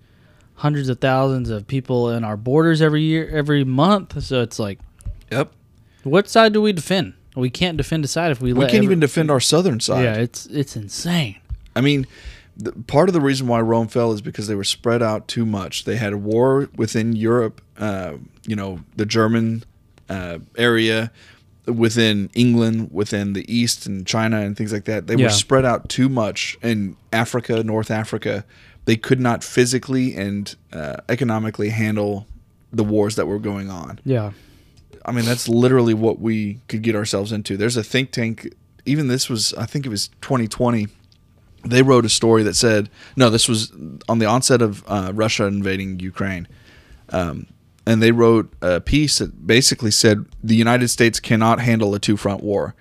hundreds 0.55 0.89
of 0.89 0.99
thousands 0.99 1.51
of 1.51 1.67
people 1.67 2.09
in 2.09 2.23
our 2.23 2.37
borders 2.37 2.81
every 2.81 3.01
year, 3.03 3.29
every 3.29 3.63
month. 3.63 4.23
So 4.23 4.41
it's 4.41 4.57
like, 4.57 4.79
Yep. 5.31 5.51
what 6.03 6.27
side 6.27 6.53
do 6.53 6.61
we 6.61 6.73
defend? 6.73 7.13
We 7.35 7.51
can't 7.51 7.77
defend 7.77 8.03
a 8.03 8.07
side 8.07 8.31
if 8.31 8.41
we, 8.41 8.53
We 8.53 8.61
let 8.61 8.65
can't 8.71 8.77
every- 8.77 8.85
even 8.85 8.99
defend 8.99 9.29
our 9.29 9.39
southern 9.39 9.79
side. 9.79 10.03
Yeah, 10.05 10.15
it's 10.15 10.47
it's 10.47 10.75
insane. 10.75 11.35
I 11.75 11.81
mean, 11.81 12.07
the, 12.57 12.71
part 12.71 13.09
of 13.09 13.13
the 13.13 13.21
reason 13.21 13.47
why 13.47 13.59
Rome 13.61 13.87
fell 13.87 14.11
is 14.11 14.21
because 14.21 14.47
they 14.47 14.55
were 14.55 14.63
spread 14.63 15.01
out 15.01 15.27
too 15.27 15.45
much. 15.45 15.85
They 15.85 15.95
had 15.97 16.13
a 16.13 16.17
war 16.17 16.69
within 16.75 17.15
Europe, 17.15 17.61
uh, 17.77 18.13
you 18.45 18.55
know, 18.55 18.79
the 18.95 19.05
German 19.05 19.63
uh, 20.09 20.39
area, 20.57 21.11
within 21.65 22.29
England, 22.33 22.89
within 22.91 23.33
the 23.33 23.51
East 23.53 23.85
and 23.85 24.05
China 24.05 24.39
and 24.41 24.55
things 24.57 24.73
like 24.73 24.85
that. 24.85 25.07
They 25.07 25.15
Yeah. 25.15 25.25
were 25.27 25.29
spread 25.31 25.65
out 25.65 25.89
too 25.89 26.09
much 26.09 26.57
in 26.61 26.95
Africa, 27.11 27.63
North 27.63 27.89
Africa. 27.89 28.43
They 28.85 28.97
could 28.97 29.19
not 29.19 29.43
physically 29.43 30.13
and 30.15 30.53
uh, 30.73 30.97
economically 31.07 31.69
handle 31.69 32.27
the 32.71 32.83
wars 32.83 33.15
that 33.15 33.27
were 33.27 33.39
going 33.39 33.69
on. 33.69 33.99
Yeah, 34.03 34.31
I 35.05 35.11
mean, 35.13 35.25
that's 35.25 35.47
literally 35.47 35.93
what 35.93 36.19
we 36.19 36.59
could 36.67 36.81
get 36.81 36.95
ourselves 36.95 37.31
into. 37.31 37.55
There's 37.55 37.77
a 37.77 37.83
think 37.83 38.11
tank. 38.11 38.53
Even 38.85 39.07
this 39.07 39.29
was, 39.29 39.53
I 39.53 39.65
think 39.65 39.85
it 39.85 39.89
was 39.89 40.09
2020. 40.21 40.87
They 41.65 41.81
wrote 41.81 42.05
a 42.05 42.09
story 42.09 42.43
that 42.43 42.55
said, 42.55 42.89
no, 43.15 43.29
this 43.29 43.47
was 43.47 43.71
on 44.09 44.19
the 44.19 44.25
onset 44.25 44.61
of 44.61 44.83
uh, 44.87 45.11
Russia 45.13 45.45
invading 45.45 45.99
Ukraine. 45.99 46.47
Um, 47.09 47.47
and 47.85 48.01
they 48.01 48.11
wrote 48.11 48.51
a 48.61 48.81
piece 48.81 49.19
that 49.19 49.45
basically 49.45 49.91
said 49.91 50.25
the 50.43 50.55
United 50.55 50.89
States 50.89 51.19
cannot 51.19 51.59
handle 51.59 51.93
a 51.95 51.99
two 51.99 52.17
front 52.17 52.43
war. 52.43 52.75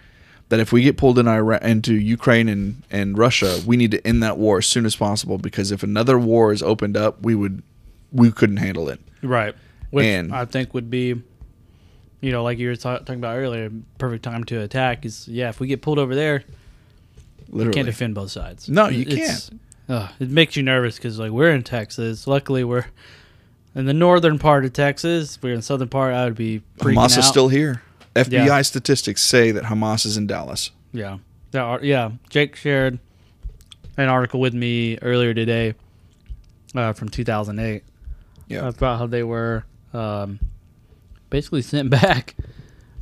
That 0.49 0.61
if 0.61 0.70
we 0.72 0.83
get 0.83 0.97
pulled 0.99 1.18
in 1.18 1.26
Iran, 1.26 1.62
into 1.62 1.95
Ukraine 1.95 2.49
and, 2.49 2.83
and 2.91 3.16
Russia, 3.16 3.61
we 3.64 3.76
need 3.76 3.91
to 3.93 4.07
end 4.07 4.22
that 4.22 4.37
war 4.37 4.59
as 4.59 4.66
soon 4.66 4.85
as 4.85 4.95
possible 4.95 5.39
because 5.39 5.72
if 5.72 5.83
another 5.83 6.18
war 6.18 6.53
is 6.53 6.62
opened 6.62 6.97
up, 6.97 7.22
we 7.22 7.35
would 7.35 7.62
we 8.12 8.30
couldn't 8.30 8.59
handle 8.59 8.91
it. 8.91 9.01
Right. 9.22 9.55
Which 9.91 10.05
And- 10.05 10.35
I 10.35 10.45
think 10.45 10.74
would 10.74 10.91
be, 10.91 11.22
you 12.20 12.33
know, 12.33 12.43
like 12.43 12.59
you 12.59 12.68
were 12.68 12.76
ta- 12.76 12.99
talking 12.99 13.14
about 13.14 13.39
earlier, 13.39 13.70
perfect 13.97 14.24
time 14.24 14.45
to 14.45 14.61
attack 14.61 15.07
is 15.07 15.26
yeah. 15.26 15.49
If 15.49 15.59
we 15.59 15.68
get 15.68 15.80
pulled 15.80 15.99
over 15.99 16.14
there, 16.14 16.45
you 17.53 17.71
can't 17.71 17.87
defend 17.87 18.15
both 18.15 18.31
sides. 18.31 18.69
No, 18.69 18.89
you 18.89 19.03
It's- 19.03 19.51
Uh, 19.89 20.09
it 20.21 20.31
makes 20.31 20.57
you 20.57 20.63
nervous 20.63 20.97
because 20.97 21.19
like 21.19 21.33
we're 21.33 21.51
in 21.51 21.63
Texas. 21.63 22.27
Luckily, 22.27 22.63
we're 22.65 22.87
in 23.75 23.85
the 23.85 23.93
northern 23.93 24.39
part 24.39 24.65
of 24.65 24.73
Texas. 24.73 25.39
We're 25.43 25.51
in 25.55 25.57
the 25.57 25.63
southern 25.63 25.89
part. 25.89 26.15
I 26.15 26.25
would 26.25 26.37
be 26.37 26.63
Hamas 26.79 27.13
out. 27.13 27.19
is 27.19 27.27
still 27.27 27.49
here. 27.49 27.83
FBI 28.15 28.47
Yeah. 28.47 28.63
statistics 28.63 29.23
say 29.23 29.51
that 29.51 29.65
Hamas 29.65 30.07
is 30.07 30.17
in 30.17 30.27
Dallas. 30.27 30.71
Yeah. 30.93 31.19
Are, 31.55 31.81
yeah. 31.83 32.13
Jake 32.31 32.57
shared 32.57 32.99
an 33.99 34.09
article 34.09 34.41
with 34.41 34.55
me 34.55 34.99
earlier 35.03 35.35
today 35.35 35.75
uh, 36.75 36.93
from 36.93 37.09
2008 37.09 37.83
Yeah. 38.49 38.69
about 38.69 38.99
how 38.99 39.07
they 39.07 39.23
were 39.25 39.65
um, 39.93 40.39
basically 41.29 41.61
sent 41.63 41.91
back. 42.03 42.35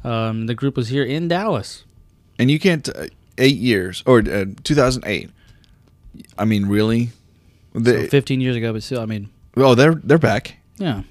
Um, 0.02 0.46
the 0.46 0.54
group 0.54 0.76
was 0.76 0.88
here 0.88 1.04
in 1.04 1.28
Dallas. 1.28 1.84
And 2.38 2.50
you 2.50 2.58
can't 2.58 2.88
uh, 2.88 3.06
eight 3.40 3.56
years 3.56 4.02
or 4.06 4.18
uh, 4.20 4.44
2008. 4.64 5.30
I 6.38 6.44
mean, 6.44 6.66
really? 6.66 7.10
So 7.74 8.06
15 8.08 8.40
years 8.40 8.56
ago, 8.56 8.72
but 8.72 8.82
still, 8.82 9.00
I 9.00 9.06
mean, 9.06 9.28
oh, 9.56 9.74
they're 9.74 9.94
they're 9.94 10.18
back. 10.18 10.56
yeah. 10.78 11.02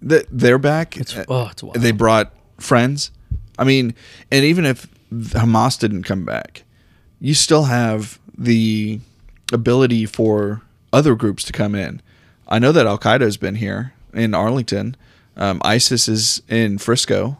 They- 0.00 0.24
They're 0.30 0.58
back. 0.58 0.96
It's, 0.96 1.16
Uh, 1.16 1.24
oh, 1.28 1.48
it's 1.50 1.62
wild. 1.62 1.76
they 1.76 1.90
brought 1.90 2.32
friends. 2.58 3.10
I 3.58 3.64
mean, 3.64 3.94
and 4.30 4.44
even 4.44 4.64
if 4.64 4.86
Hamas 5.12 5.76
didn't 5.78 6.04
come 6.04 6.24
back, 6.24 6.62
you 7.20 7.34
still 7.34 7.64
have 7.64 8.20
the 8.36 9.00
ability 9.52 10.06
for 10.06 10.62
other 10.92 11.16
groups 11.16 11.42
to 11.44 11.52
come 11.52 11.74
in. 11.74 12.00
I 12.46 12.60
know 12.60 12.70
that 12.70 12.86
Al 12.86 12.98
Qaeda 12.98 13.22
has 13.22 13.36
been 13.36 13.56
here 13.56 13.92
in 14.14 14.34
Arlington. 14.34 14.94
Um, 15.36 15.60
ISIS 15.64 16.06
is 16.08 16.42
in 16.48 16.78
Frisco, 16.78 17.38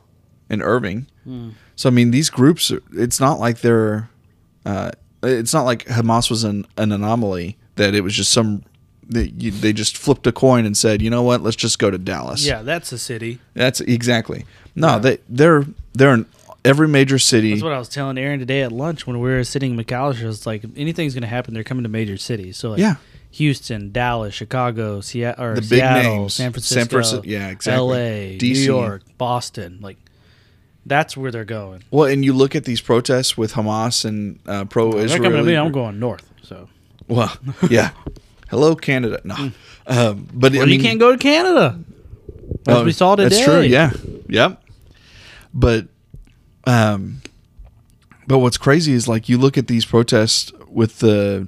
in 0.51 0.61
Irving. 0.61 1.07
Hmm. 1.25 1.51
So 1.79 1.89
I 1.89 1.93
mean, 1.93 2.11
these 2.11 2.29
groups. 2.29 2.73
It's 2.93 3.21
not 3.21 3.39
like 3.39 3.61
they're. 3.61 4.11
Uh, 4.67 4.91
it's 5.23 5.55
not 5.55 5.63
like 5.63 5.85
Hamas 5.87 6.29
was 6.29 6.43
an, 6.43 6.67
an 6.77 6.91
anomaly 6.91 7.57
that 7.77 7.95
it 7.95 8.01
was 8.01 8.15
just 8.15 8.33
some. 8.33 8.65
They, 9.09 9.33
you, 9.39 9.53
they 9.53 9.73
just 9.73 9.97
flipped 9.97 10.27
a 10.27 10.33
coin 10.33 10.67
and 10.67 10.77
said, 10.77 11.01
you 11.01 11.09
know 11.09 11.23
what? 11.23 11.41
Let's 11.41 11.57
just 11.57 11.79
go 11.79 11.89
to 11.91 11.97
Dallas. 11.97 12.45
yeah, 12.45 12.63
that's 12.63 12.91
a 12.91 12.99
city. 12.99 13.39
That's 13.55 13.81
exactly. 13.81 14.45
No, 14.75 14.89
Yeah. 14.89 14.99
they 14.99 15.19
they're 15.29 15.65
they're 15.95 16.15
in 16.15 16.27
every 16.65 16.89
major 16.89 17.19
city. 17.21 17.51
That's 17.53 17.63
what 17.63 17.73
I 17.73 17.79
was 17.79 17.89
telling 17.89 18.19
Aaron 18.19 18.41
today 18.41 18.63
at 18.63 18.73
lunch 18.73 19.07
when 19.07 19.21
we 19.21 19.31
were 19.31 19.45
sitting 19.45 19.79
in 19.79 19.85
McAllister. 19.85 20.29
It's 20.29 20.47
like 20.47 20.65
anything's 20.77 21.15
going 21.15 21.23
to 21.23 21.29
happen, 21.29 21.55
they're 21.55 21.63
coming 21.65 21.85
to 21.85 21.89
major 21.89 22.17
cities. 22.17 22.57
So 22.57 22.71
like 22.71 22.81
Yeah. 22.81 22.97
Houston, 23.31 23.93
Dallas, 23.93 24.35
Chicago, 24.35 25.01
Seattle, 25.01 25.45
or 25.45 25.55
The 25.55 25.61
big 25.61 25.69
Seattle, 25.81 26.03
names. 26.23 26.35
San 26.35 26.45
San 26.47 26.53
Francisco, 26.53 26.91
Francisco- 26.91 27.23
yeah, 27.25 27.49
exactly. 27.51 27.79
L.A., 27.97 28.39
New 28.43 28.49
York, 28.49 29.03
Boston. 29.17 29.79
Like 29.81 29.97
that's 30.89 31.17
where 31.17 31.31
they're 31.31 31.45
going. 31.45 31.83
well, 31.91 32.09
and 32.09 32.25
you 32.25 32.33
look 32.33 32.57
at 32.57 32.65
these 32.65 32.81
protests 32.81 33.37
with 33.37 33.55
Hamas 33.55 34.05
and 34.05 34.39
uh, 34.47 34.65
pro 34.65 34.93
They're 34.93 35.09
coming 35.09 35.33
to 35.33 35.37
me. 35.39 35.41
Israel. 35.41 35.67
I'm 35.67 35.73
going 35.73 36.01
north. 36.01 36.29
So 36.43 36.69
Well, 37.07 37.37
yeah. 37.71 37.91
Hello, 38.51 38.75
Canada. 38.75 39.21
No, 39.25 39.53
um, 39.87 40.29
but 40.33 40.53
I 40.53 40.59
well, 40.59 40.67
mean, 40.67 40.81
you 40.81 40.83
can't 40.83 40.99
go 40.99 41.13
to 41.13 41.19
Canada. 41.19 41.79
As 42.67 42.77
oh, 42.77 42.85
we 42.85 42.93
saw 42.93 43.15
today. 43.15 43.29
That's 43.29 43.45
true. 43.45 43.61
Yeah. 43.61 43.93
Yep. 44.29 44.63
But, 45.53 45.89
um, 46.67 47.23
but 48.27 48.39
what's 48.39 48.59
crazy 48.59 48.93
is 48.93 49.07
like 49.09 49.29
you 49.29 49.39
look 49.39 49.59
at 49.59 49.67
these 49.67 49.85
protests 49.85 50.53
with 50.69 50.99
the 50.99 51.47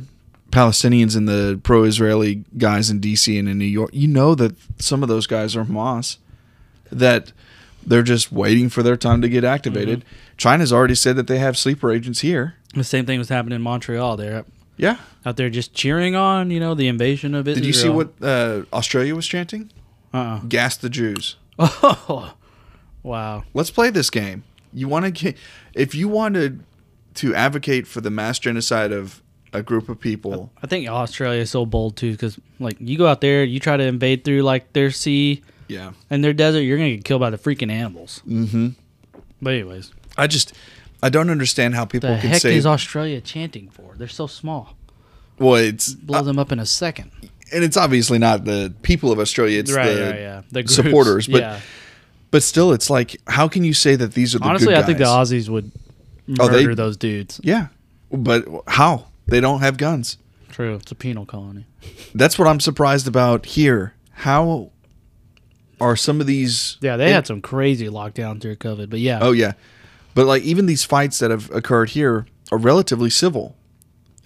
Palestinians 0.50 1.16
and 1.16 1.28
the 1.28 1.60
pro-Israeli 1.62 2.44
guys 2.58 2.90
in 2.90 3.00
DC 3.00 3.38
and 3.38 3.48
in 3.48 3.58
New 3.58 3.64
York. 3.64 3.90
You 3.92 4.08
know 4.08 4.34
that 4.34 4.54
some 4.80 5.02
of 5.02 5.08
those 5.08 5.26
guys 5.26 5.56
are 5.56 5.64
Hamas. 5.64 6.16
That 6.90 7.32
they're 7.86 8.02
just 8.02 8.30
waiting 8.32 8.68
for 8.68 8.82
their 8.82 8.96
time 8.96 9.22
to 9.22 9.28
get 9.28 9.44
activated. 9.44 10.00
Mm-hmm. 10.00 10.36
China's 10.36 10.72
already 10.72 10.94
said 10.94 11.16
that 11.16 11.26
they 11.26 11.38
have 11.38 11.56
sleeper 11.58 11.90
agents 11.90 12.20
here. 12.20 12.54
The 12.74 12.84
same 12.84 13.06
thing 13.06 13.18
was 13.18 13.28
happening 13.28 13.56
in 13.56 13.62
Montreal. 13.62 14.16
They're 14.16 14.44
Yeah. 14.76 14.96
out 15.26 15.36
there 15.36 15.50
just 15.50 15.74
cheering 15.74 16.14
on, 16.14 16.50
you 16.50 16.60
know, 16.60 16.74
the 16.74 16.88
invasion 16.88 17.34
of 17.34 17.46
Israel. 17.48 17.62
Did 17.62 17.66
you 17.66 17.72
see 17.72 17.88
what 17.88 18.12
uh, 18.22 18.62
Australia 18.72 19.14
was 19.14 19.26
chanting? 19.26 19.70
Uh-uh. 20.14 20.40
Gas 20.48 20.76
the 20.76 20.90
Jews. 20.90 21.36
Oh, 21.58 22.34
wow. 23.02 23.44
Let's 23.54 23.70
play 23.70 23.90
this 23.90 24.10
game. 24.10 24.44
You 24.72 24.88
want 24.88 25.04
to 25.06 25.10
get 25.10 25.36
if 25.74 25.94
you 25.94 26.08
wanted 26.08 26.62
to 27.14 27.34
advocate 27.34 27.86
for 27.86 28.00
the 28.00 28.10
mass 28.10 28.38
genocide 28.38 28.92
of 28.92 29.22
a 29.52 29.62
group 29.62 29.88
of 29.88 29.98
people. 29.98 30.50
I 30.62 30.66
think 30.68 30.88
Australia 30.88 31.40
is 31.40 31.50
so 31.50 31.66
bold 31.66 31.96
too, 31.96 32.12
because 32.12 32.38
like 32.60 32.76
you 32.78 32.96
go 32.96 33.06
out 33.06 33.20
there, 33.20 33.42
you 33.42 33.58
try 33.58 33.76
to 33.76 33.82
invade 33.84 34.24
through 34.24 34.42
like 34.42 34.72
their 34.74 34.90
sea 34.90 35.42
Yeah. 35.70 35.92
and 36.10 36.22
their 36.24 36.32
desert, 36.32 36.60
you're 36.60 36.76
gonna 36.78 36.96
get 36.96 37.04
killed 37.04 37.20
by 37.20 37.30
the 37.30 37.38
freaking 37.38 37.70
animals. 37.70 38.22
Mm-hmm. 38.28 38.68
But 39.42 39.54
anyways, 39.54 39.92
I 40.18 40.26
just 40.26 40.52
I 41.02 41.08
don't 41.08 41.30
understand 41.30 41.74
how 41.74 41.84
people 41.84 42.10
the 42.14 42.20
can 42.20 42.30
heck 42.30 42.42
say 42.42 42.54
is 42.56 42.66
Australia 42.66 43.20
chanting 43.20 43.70
for? 43.70 43.94
They're 43.96 44.08
so 44.08 44.26
small. 44.26 44.76
well 45.38 45.54
it's 45.56 45.94
Blow 45.94 46.22
them 46.22 46.38
up 46.38 46.52
in 46.52 46.58
a 46.58 46.66
second. 46.66 47.10
and 47.52 47.64
it's 47.64 47.76
obviously 47.76 48.18
not 48.18 48.44
the 48.44 48.72
people 48.82 49.10
of 49.12 49.18
Australia 49.18 49.58
it's 49.60 49.72
right, 49.72 49.86
the 49.94 49.98
yeah, 50.00 50.14
yeah. 50.14 50.42
The 50.50 50.62
groups, 50.62 50.74
supporters, 50.74 51.26
but 51.26 51.40
yeah. 51.40 51.60
but 52.30 52.42
still 52.42 52.72
it's 52.72 52.90
like 52.90 53.16
how 53.26 53.48
can 53.48 53.64
you 53.64 53.72
say 53.72 53.96
that 53.96 54.12
these 54.14 54.34
are 54.34 54.38
the 54.40 54.44
honestly, 54.44 54.74
I 54.76 54.82
think 54.82 54.98
the? 54.98 55.04
Aussies 55.04 55.48
would 55.48 55.70
Oh, 56.38 56.48
they- 56.48 56.62
murder 56.62 56.74
those 56.76 56.96
dudes. 56.96 57.40
Yeah. 57.42 57.68
But 58.12 58.44
how? 58.68 59.06
They 59.26 59.40
don't 59.40 59.60
have 59.60 59.76
guns. 59.78 60.16
True, 60.50 60.74
it's 60.74 60.90
a 60.92 60.94
penal 60.96 61.24
colony. 61.26 61.64
That's 62.14 62.38
what 62.38 62.46
I'm 62.48 62.60
surprised 62.60 63.06
about 63.08 63.46
here. 63.46 63.94
How 64.12 64.70
are 65.80 65.96
some 65.96 66.20
of 66.20 66.26
these 66.26 66.76
Yeah, 66.80 66.96
they 66.96 67.10
had 67.10 67.26
some 67.26 67.40
crazy 67.40 67.88
lockdowns 67.88 68.40
during 68.40 68.56
COVID, 68.56 68.90
but 68.90 69.00
yeah, 69.00 69.18
Oh 69.22 69.32
yeah, 69.32 69.52
but 70.14 70.26
like 70.26 70.42
even 70.42 70.66
these 70.66 70.84
fights 70.84 71.18
that 71.18 71.30
have 71.30 71.50
occurred 71.50 71.90
here 71.90 72.26
are 72.52 72.58
relatively 72.58 73.10
civil. 73.10 73.56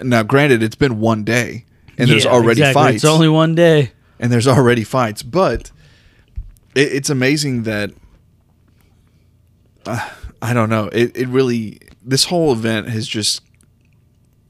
Now, 0.01 0.23
granted, 0.23 0.63
it's 0.63 0.75
been 0.75 0.99
one 0.99 1.23
day, 1.25 1.65
and 1.97 2.11
there's 2.11 2.27
already 2.27 2.61
exactly. 2.61 2.83
fights, 2.83 2.97
It's 2.97 3.05
only 3.05 3.29
one 3.29 3.55
day. 3.55 3.93
and 4.19 4.33
there's 4.33 4.49
already 4.49 4.83
fights. 4.85 5.23
But 5.23 5.71
it, 6.75 6.93
it's 6.93 7.11
amazing 7.11 7.63
that 7.65 7.93
uh, 9.87 10.11
I 10.43 10.53
don't 10.53 10.69
know. 10.69 10.89
It 10.93 11.17
it 11.17 11.29
really 11.29 11.79
this 12.03 12.25
whole 12.25 12.53
event 12.53 12.89
has 12.89 13.07
just. 13.07 13.43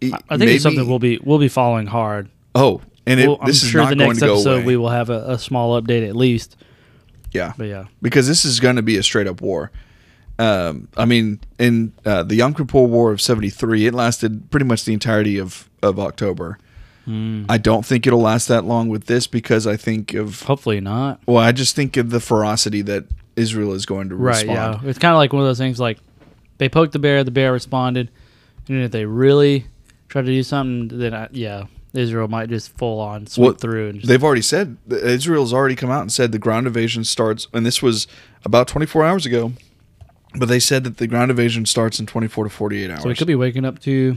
I 0.03 0.09
think 0.09 0.41
made 0.41 0.49
it's 0.51 0.63
something 0.63 0.87
we'll 0.87 0.99
be 0.99 1.19
we'll 1.23 1.39
be 1.39 1.49
following 1.49 1.87
hard. 1.87 2.29
Oh, 2.55 2.83
and 3.07 3.21
it, 3.21 3.29
Well, 3.29 3.39
I'm 3.41 3.49
is 3.49 3.61
sure 3.61 3.81
not 3.83 3.91
the 3.91 3.97
going 3.97 4.09
next 4.11 4.21
to 4.21 4.33
episode 4.33 4.65
we 4.67 4.77
will 4.77 4.91
have 4.91 5.09
a, 5.11 5.33
a 5.33 5.39
small 5.39 5.81
update 5.81 6.07
at 6.07 6.15
least. 6.17 6.57
Yeah, 7.35 7.53
But 7.59 7.65
yeah, 7.69 7.85
because 8.01 8.27
this 8.29 8.45
is 8.47 8.61
going 8.61 8.77
to 8.77 8.83
be 8.83 8.97
a 8.97 9.03
straight 9.03 9.27
up 9.27 9.43
war. 9.43 9.71
Um, 10.39 10.89
I 10.97 11.05
mean, 11.05 11.39
in 11.59 11.93
uh, 12.05 12.23
the 12.25 12.37
Yom 12.37 12.55
Kippur 12.55 12.83
War 12.85 13.13
of 13.13 13.21
'73, 13.21 13.87
it 13.87 13.95
lasted 13.95 14.51
pretty 14.51 14.67
much 14.67 14.85
the 14.85 14.93
entirety 14.93 15.39
of 15.39 15.69
of 15.83 15.99
October. 16.01 16.59
Hmm. 17.05 17.45
I 17.51 17.59
don't 17.59 17.85
think 17.85 18.07
it'll 18.07 18.21
last 18.23 18.49
that 18.49 18.65
long 18.65 18.89
with 18.89 19.05
this 19.05 19.27
because 19.27 19.67
I 19.67 19.77
think 19.77 20.15
of 20.15 20.43
hopefully 20.43 20.81
not. 20.81 21.21
well, 21.27 21.37
I 21.39 21.53
just 21.53 21.77
think 21.77 21.97
of 21.99 22.09
the 22.11 22.19
ferocity 22.21 22.81
that 22.83 23.05
Israel 23.37 23.75
is 23.75 23.85
going 23.85 24.09
to 24.09 24.17
Right? 24.17 24.47
respond. 24.47 24.81
Yeah, 24.83 24.89
it's 24.89 24.99
kind 24.99 25.13
of 25.13 25.19
like 25.19 25.33
one 25.33 25.43
of 25.43 25.49
those 25.49 25.59
things. 25.59 25.79
Like 25.79 25.99
they 26.59 26.69
poked 26.69 26.93
the 26.95 26.99
bear, 26.99 27.23
the 27.23 27.31
bear 27.31 27.53
responded, 27.53 28.11
and 28.69 28.79
if 28.83 28.91
they 28.91 29.05
really 29.05 29.67
try 30.09 30.23
to 30.23 30.27
do 30.27 30.43
something, 30.43 30.99
then 30.99 31.13
I, 31.15 31.29
yeah, 31.33 31.67
Israel 31.95 32.29
might 32.29 32.49
just 32.49 32.77
full 32.77 33.01
on 33.01 33.27
sweep 33.27 33.45
Well, 33.45 33.55
through 33.55 33.89
and 33.89 34.01
just, 34.01 34.09
They've 34.09 34.23
already 34.23 34.43
said 34.43 34.77
Israel's 34.91 35.53
already 35.53 35.77
come 35.77 35.91
out 35.91 36.03
and 36.03 36.13
said 36.13 36.33
the 36.33 36.39
ground 36.39 36.67
invasion 36.67 37.05
starts, 37.05 37.47
and 37.53 37.65
this 37.65 37.83
was 37.83 38.07
about 38.45 38.69
24 38.69 39.05
hours 39.05 39.27
ago. 39.27 39.53
But 40.37 40.49
they 40.49 40.59
said 40.59 40.83
that 40.85 40.97
the 40.97 41.07
ground 41.07 41.31
invasion 41.31 41.65
starts 41.65 42.01
in 42.01 42.07
24 42.07 42.45
to 42.45 42.51
48 42.51 42.91
hours. 42.91 43.03
so 43.03 43.09
we 43.09 43.15
could 43.15 43.29
be 43.29 43.37
waking 43.37 43.65
up 43.65 43.79
to 43.81 44.17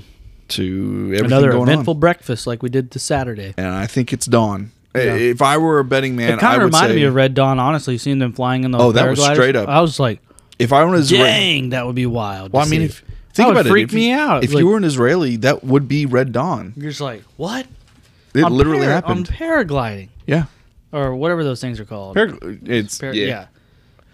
to 0.49 1.13
everything 1.13 1.25
another 1.25 1.51
eventful 1.51 1.93
on. 1.93 1.99
breakfast 1.99 2.47
like 2.47 2.63
we 2.63 2.69
did 2.69 2.89
this 2.91 3.03
Saturday. 3.03 3.53
And 3.57 3.67
I 3.67 3.85
think 3.85 4.11
it's 4.13 4.25
dawn. 4.25 4.71
Yeah. 4.95 5.13
If 5.15 5.41
I 5.43 5.57
were 5.57 5.77
a 5.79 5.83
betting 5.83 6.15
man, 6.15 6.33
it 6.33 6.39
kind 6.39 6.59
of 6.59 6.65
reminded 6.65 6.93
say 6.93 6.95
me 6.95 7.03
of 7.03 7.13
Red 7.13 7.35
Dawn. 7.35 7.59
Honestly, 7.59 7.97
seeing 7.99 8.17
them 8.17 8.33
flying 8.33 8.63
in 8.63 8.71
the 8.71 8.79
Oh, 8.79 8.91
that 8.93 9.07
was 9.09 9.19
paragliders, 9.19 9.33
straight 9.33 9.55
up. 9.55 9.69
I 9.69 9.81
was 9.81 9.99
like, 9.99 10.21
if 10.57 10.73
I 10.73 10.83
Israeli, 10.95 11.23
dang, 11.23 11.69
that 11.69 11.85
would 11.85 11.95
be 11.95 12.07
wild. 12.07 12.53
well, 12.53 12.65
I 12.65 12.69
mean, 12.69 12.81
if 12.81 13.03
think 13.37 13.47
That 13.47 13.55
would 13.55 13.61
about 13.61 13.69
freak 13.71 13.83
it, 13.83 13.85
if 13.85 13.93
you- 13.93 13.99
me 13.99 14.11
out. 14.11 14.43
If 14.43 14.53
Like- 14.53 14.59
you 14.61 14.67
were 14.67 14.77
an 14.77 14.83
Israeli, 14.83 15.37
that 15.37 15.63
would 15.63 15.87
be 15.87 16.05
Red 16.05 16.31
Dawn. 16.33 16.73
you're 16.75 16.89
just 16.89 16.99
like, 17.01 17.23
what? 17.37 17.65
It 18.33 18.43
On 18.43 18.53
literally 18.53 18.79
para- 18.81 18.93
happened. 18.93 19.27
on 19.29 19.33
paragliding 19.33 20.09
yeah, 20.27 20.45
or 20.91 21.15
whatever 21.15 21.43
those 21.43 21.61
things 21.61 21.79
are 21.79 21.85
called. 21.85 22.15
Parag- 22.17 22.67
it's 22.69 22.97
Par- 22.99 23.13
yeah. 23.13 23.25
yeah. 23.25 23.45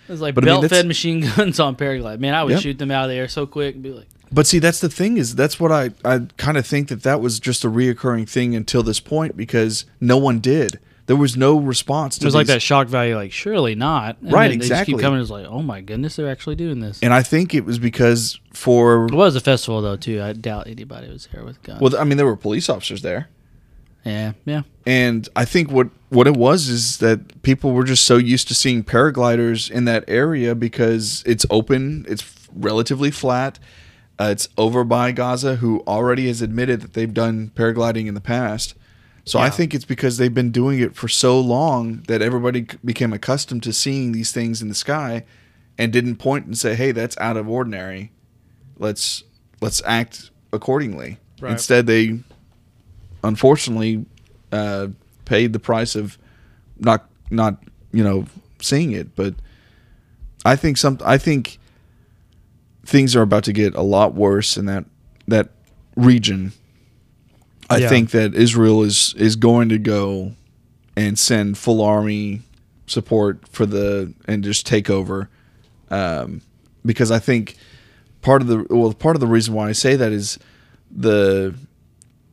It's 0.08 0.22
like 0.22 0.36
But 0.36 0.44
I 0.44 0.48
mean, 0.52 0.62
belt-fed 0.62 0.86
machine 0.86 1.22
guns 1.38 1.60
on 1.60 1.76
paraglide. 1.76 2.20
Man, 2.20 2.34
I 2.34 2.44
would 2.44 2.52
Yep. 2.54 2.62
shoot 2.62 2.78
them 2.78 2.92
out 2.92 3.06
of 3.06 3.10
the 3.10 3.16
air 3.16 3.28
so 3.28 3.46
quick 3.46 3.74
and 3.76 3.84
be 3.84 3.92
like, 3.92 4.08
But 4.32 4.48
see, 4.48 4.60
that's 4.60 4.80
the 4.80 4.90
thing 4.90 5.18
is 5.18 5.36
that's 5.36 5.60
what 5.60 5.72
I 5.72 5.92
I 6.06 6.22
kind 6.38 6.58
of 6.58 6.66
think 6.68 6.88
that 6.90 7.04
that 7.04 7.22
was 7.22 7.40
just 7.40 7.64
a 7.66 7.70
reoccurring 7.70 8.28
thing 8.30 8.56
until 8.56 8.84
this 8.84 9.00
point 9.00 9.36
because 9.38 9.86
no 10.02 10.18
one 10.18 10.40
did. 10.40 10.80
There 11.06 11.16
was 11.18 11.36
no 11.36 11.58
response 11.60 12.18
to 12.18 12.24
it 12.24 12.28
was 12.28 12.36
like 12.36 12.48
these- 12.48 12.56
that 12.56 12.62
shock 12.62 12.88
value. 12.88 13.16
Like, 13.16 13.32
surely 13.34 13.76
not. 13.76 14.18
And 14.22 14.32
Right, 14.32 14.48
then 14.48 14.52
They 14.52 14.58
just 14.60 14.72
exactly. 14.72 14.94
keep 14.94 15.02
coming. 15.02 15.20
It's 15.20 15.30
like, 15.30 15.46
oh 15.48 15.62
my 15.62 15.82
goodness, 15.82 16.16
they're 16.16 16.30
actually 16.32 16.56
doing 16.56 16.80
this. 16.80 17.00
And 17.02 17.14
I 17.14 17.22
think 17.24 17.54
it 17.54 17.66
was 17.66 17.78
because 17.78 18.40
for 18.54 19.06
It 19.08 19.14
was 19.14 19.36
a 19.36 19.42
festival 19.42 19.82
though 19.82 19.98
too. 19.98 20.22
I 20.22 20.32
doubt 20.34 20.68
anybody 20.68 21.10
was 21.10 21.28
there 21.34 21.44
with 21.44 21.62
guns. 21.64 21.82
well, 21.82 21.96
I 21.98 22.04
mean, 22.06 22.18
there 22.18 22.26
were 22.26 22.38
police 22.38 22.70
officers 22.70 23.02
there. 23.02 23.28
Yeah, 24.06 24.34
yeah, 24.46 24.64
And 24.86 25.30
I 25.34 25.46
think 25.46 25.72
what 25.72 25.88
what 26.10 26.28
it 26.28 26.36
was 26.36 26.68
is 26.68 26.98
that 26.98 27.42
people 27.42 27.72
were 27.72 27.86
just 27.86 28.04
so 28.04 28.18
used 28.18 28.50
to 28.50 28.54
seeing 28.56 28.84
paragliders 28.84 29.72
in 29.72 29.86
that 29.86 30.04
area 30.10 30.56
because 30.56 31.24
it's 31.26 31.46
open, 31.50 32.06
it's 32.10 32.24
relatively 32.54 33.12
flat. 33.12 33.60
Uh, 34.20 34.26
it's 34.32 34.50
over 34.58 34.84
by 34.84 35.12
Gaza, 35.14 35.56
who 35.56 35.82
already 35.88 36.28
has 36.28 36.42
admitted 36.42 36.82
that 36.82 36.94
they've 36.94 37.14
done 37.14 37.52
paragliding 37.56 38.08
in 38.08 38.14
the 38.14 38.22
past. 38.22 38.76
So 39.26 39.40
I 39.40 39.50
think 39.50 39.74
it's 39.74 39.86
because 39.86 40.18
they've 40.18 40.34
been 40.34 40.52
doing 40.52 40.80
it 40.80 40.96
for 40.96 41.08
so 41.08 41.40
long 41.40 42.04
that 42.08 42.22
everybody 42.22 42.68
became 42.84 43.14
accustomed 43.14 43.64
to 43.64 43.72
seeing 43.72 44.12
these 44.12 44.34
things 44.34 44.62
in 44.62 44.68
the 44.68 44.76
sky, 44.76 45.24
and 45.78 45.94
didn't 45.94 46.18
point 46.18 46.46
and 46.46 46.58
say, 46.58 46.76
"Hey, 46.76 46.92
that's 46.92 47.18
out 47.18 47.38
of 47.38 47.48
ordinary. 47.48 48.12
Let's 48.78 49.24
let's 49.62 49.82
act 49.86 50.30
accordingly." 50.52 51.20
Right. 51.40 51.54
Instead, 51.54 51.88
they 51.88 52.20
unfortunately 53.24 54.06
uh, 54.52 54.88
paid 55.26 55.54
the 55.54 55.60
price 55.60 55.96
of 55.96 56.18
not 56.78 57.10
not 57.32 57.64
you 57.94 58.04
know 58.04 58.26
seeing 58.62 58.92
it. 58.92 59.16
But 59.16 59.36
I 60.44 60.56
think 60.56 60.78
some 60.78 61.00
I 61.04 61.18
think 61.18 61.60
things 62.86 63.16
are 63.16 63.22
about 63.22 63.46
to 63.46 63.54
get 63.54 63.74
a 63.76 63.82
lot 63.82 64.14
worse 64.14 64.58
in 64.58 64.66
that 64.66 64.86
that 65.28 65.50
region. 65.96 66.52
I 67.74 67.78
Yeah. 67.78 67.90
think 67.90 68.12
that 68.12 68.34
Israel 68.36 68.84
is 68.84 69.14
is 69.18 69.36
going 69.36 69.70
to 69.70 69.78
go 69.78 70.34
and 70.96 71.18
send 71.18 71.58
full 71.58 71.82
army 71.82 72.42
support 72.88 73.48
for 73.50 73.66
the 73.66 74.14
and 74.28 74.44
just 74.44 74.66
take 74.66 74.90
over 74.90 75.30
um, 75.90 76.42
because 76.86 77.12
I 77.12 77.20
think 77.20 77.56
part 78.22 78.42
of 78.42 78.48
the 78.48 78.66
well 78.70 78.94
part 78.94 79.16
of 79.16 79.20
the 79.20 79.28
reason 79.28 79.54
why 79.54 79.70
I 79.70 79.72
say 79.74 79.96
that 79.96 80.12
is 80.12 80.38
the 80.92 81.54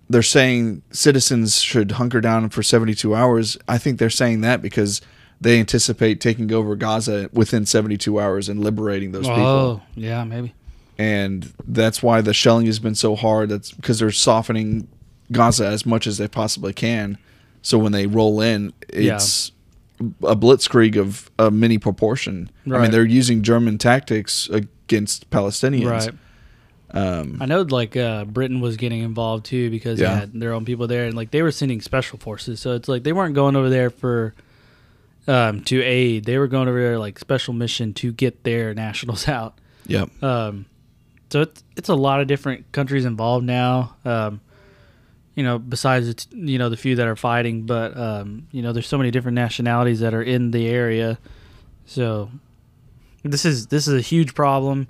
they're 0.09 0.23
saying 0.23 0.83
citizens 0.91 1.61
should 1.61 1.93
hunker 1.93 2.21
down 2.21 2.49
for 2.49 2.63
72 2.65 3.15
hours. 3.15 3.57
I 3.69 3.79
think 3.79 3.99
they're 4.01 4.11
saying 4.11 4.41
that 4.41 4.61
because 4.61 5.01
they 5.41 5.61
anticipate 5.61 6.21
taking 6.21 6.53
over 6.53 6.75
Gaza 6.75 7.31
within 7.33 7.65
72 7.65 8.19
hours 8.21 8.49
and 8.49 8.63
liberating 8.63 9.13
those 9.13 9.29
people. 9.29 9.47
Oh, 9.47 9.83
yeah, 9.95 10.25
maybe. 10.25 10.53
And 10.99 11.53
that's 11.67 12.03
why 12.03 12.21
the 12.23 12.35
shelling 12.35 12.67
has 12.67 12.79
been 12.81 12.97
so 12.97 13.15
hard. 13.15 13.49
That's 13.51 13.71
because 13.73 14.01
they're 14.01 14.11
softening 14.11 14.89
Gaza 15.33 15.67
as 15.67 15.85
much 15.87 16.07
as 16.07 16.19
they 16.19 16.29
possibly 16.29 16.73
can. 16.73 17.19
So 17.63 17.79
when 17.79 17.93
they 17.93 18.07
roll 18.07 18.41
in, 18.41 18.73
it's 18.89 19.53
a 20.23 20.35
blitzkrieg 20.35 20.97
of 20.97 21.31
a 21.39 21.51
mini 21.51 21.79
proportion. 21.79 22.51
I 22.67 22.79
mean, 22.79 22.91
they're 22.91 23.05
using 23.05 23.43
German 23.43 23.77
tactics 23.79 24.49
against 24.49 25.29
Palestinians. 25.31 25.91
Right. 25.91 26.15
Um, 26.93 27.39
I 27.41 27.47
know, 27.47 27.63
like 27.63 27.97
uh, 27.97 28.25
Britain 28.25 28.61
was 28.61 28.77
getting 28.77 29.03
involved 29.03 29.45
too 29.47 29.71
because 29.71 30.01
Yeah. 30.01 30.15
they 30.15 30.21
had 30.21 30.33
their 30.41 30.53
own 30.53 30.65
people 30.65 30.87
there, 30.89 31.05
and 31.05 31.15
like 31.15 31.31
they 31.31 31.43
were 31.43 31.53
sending 31.53 31.81
special 31.81 32.19
forces. 32.19 32.59
So 32.61 32.73
it's 32.75 32.89
like 32.89 33.05
they 33.05 33.13
weren't 33.13 33.35
going 33.37 33.55
over 33.55 33.69
there 33.71 33.91
for 33.91 34.35
um, 35.29 35.63
to 35.65 35.81
aid; 35.83 36.25
they 36.25 36.39
were 36.39 36.49
going 36.49 36.67
over 36.67 36.81
there 36.81 36.99
like 36.99 37.19
special 37.19 37.55
mission 37.55 37.93
to 37.95 38.11
get 38.13 38.43
their 38.43 38.75
nationals 38.87 39.29
out. 39.29 39.59
yep. 39.87 40.09
Um, 40.23 40.67
so 41.31 41.43
it's 41.43 41.63
it's 41.77 41.89
a 41.89 41.95
lot 41.95 42.21
of 42.21 42.27
different 42.27 42.73
countries 42.73 43.05
involved 43.05 43.47
now. 43.47 43.95
Um, 44.05 44.41
you 45.41 45.47
know, 45.47 45.59
besides 45.59 46.27
you 46.33 46.59
know 46.59 46.69
the 46.69 46.77
few 46.77 46.97
that 46.97 47.07
are 47.09 47.17
fighting, 47.17 47.63
but 47.65 47.97
um, 47.97 48.47
you 48.53 48.61
know, 48.61 48.75
there's 48.75 48.87
so 48.87 48.99
many 48.99 49.11
different 49.11 49.37
nationalities 49.37 50.01
that 50.01 50.13
are 50.13 50.23
in 50.23 50.51
the 50.51 50.69
area. 50.69 51.19
So 51.87 52.31
this 53.23 53.47
is 53.47 53.69
this 53.69 53.89
is 53.89 53.95
a 53.95 54.03
huge 54.03 54.35
problem. 54.35 54.87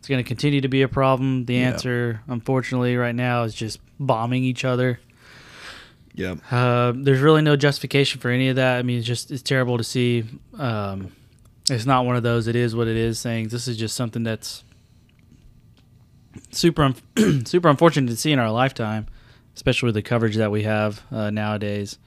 It's 0.00 0.08
going 0.08 0.18
to 0.24 0.26
continue 0.26 0.60
to 0.60 0.68
be 0.68 0.82
a 0.82 0.88
problem. 0.88 1.44
The 1.44 1.54
Yeah. 1.54 1.68
answer, 1.70 2.20
unfortunately, 2.26 2.96
right 2.96 3.14
now 3.14 3.44
is 3.44 3.54
just 3.54 3.78
bombing 4.00 4.42
each 4.42 4.64
other. 4.64 4.98
Yeah. 6.14 6.34
Uh, 6.50 6.92
there's 6.96 7.20
really 7.20 7.42
no 7.42 7.54
justification 7.54 8.20
for 8.20 8.28
any 8.28 8.48
of 8.48 8.56
that. 8.56 8.78
I 8.78 8.82
mean, 8.82 8.98
it's 8.98 9.06
just 9.06 9.30
it's 9.30 9.42
terrible 9.42 9.78
to 9.78 9.84
see. 9.84 10.24
Um, 10.58 11.12
it's 11.70 11.86
not 11.86 12.04
one 12.04 12.16
of 12.16 12.24
those. 12.24 12.48
It 12.48 12.56
is 12.56 12.74
what 12.74 12.88
it 12.88 12.96
is. 12.96 13.20
Saying 13.20 13.48
this 13.50 13.68
is 13.68 13.76
just 13.76 13.94
something 13.94 14.24
that's 14.24 14.64
super 16.50 16.82
un- 16.82 17.44
super 17.46 17.68
unfortunate 17.68 18.08
to 18.10 18.16
see 18.16 18.32
in 18.32 18.38
our 18.40 18.50
lifetime, 18.50 19.06
especially 19.54 19.86
with 19.86 19.94
the 19.94 20.02
coverage 20.02 20.36
that 20.36 20.50
we 20.50 20.62
have 20.62 21.02
uh, 21.10 21.30
nowadays. 21.30 21.98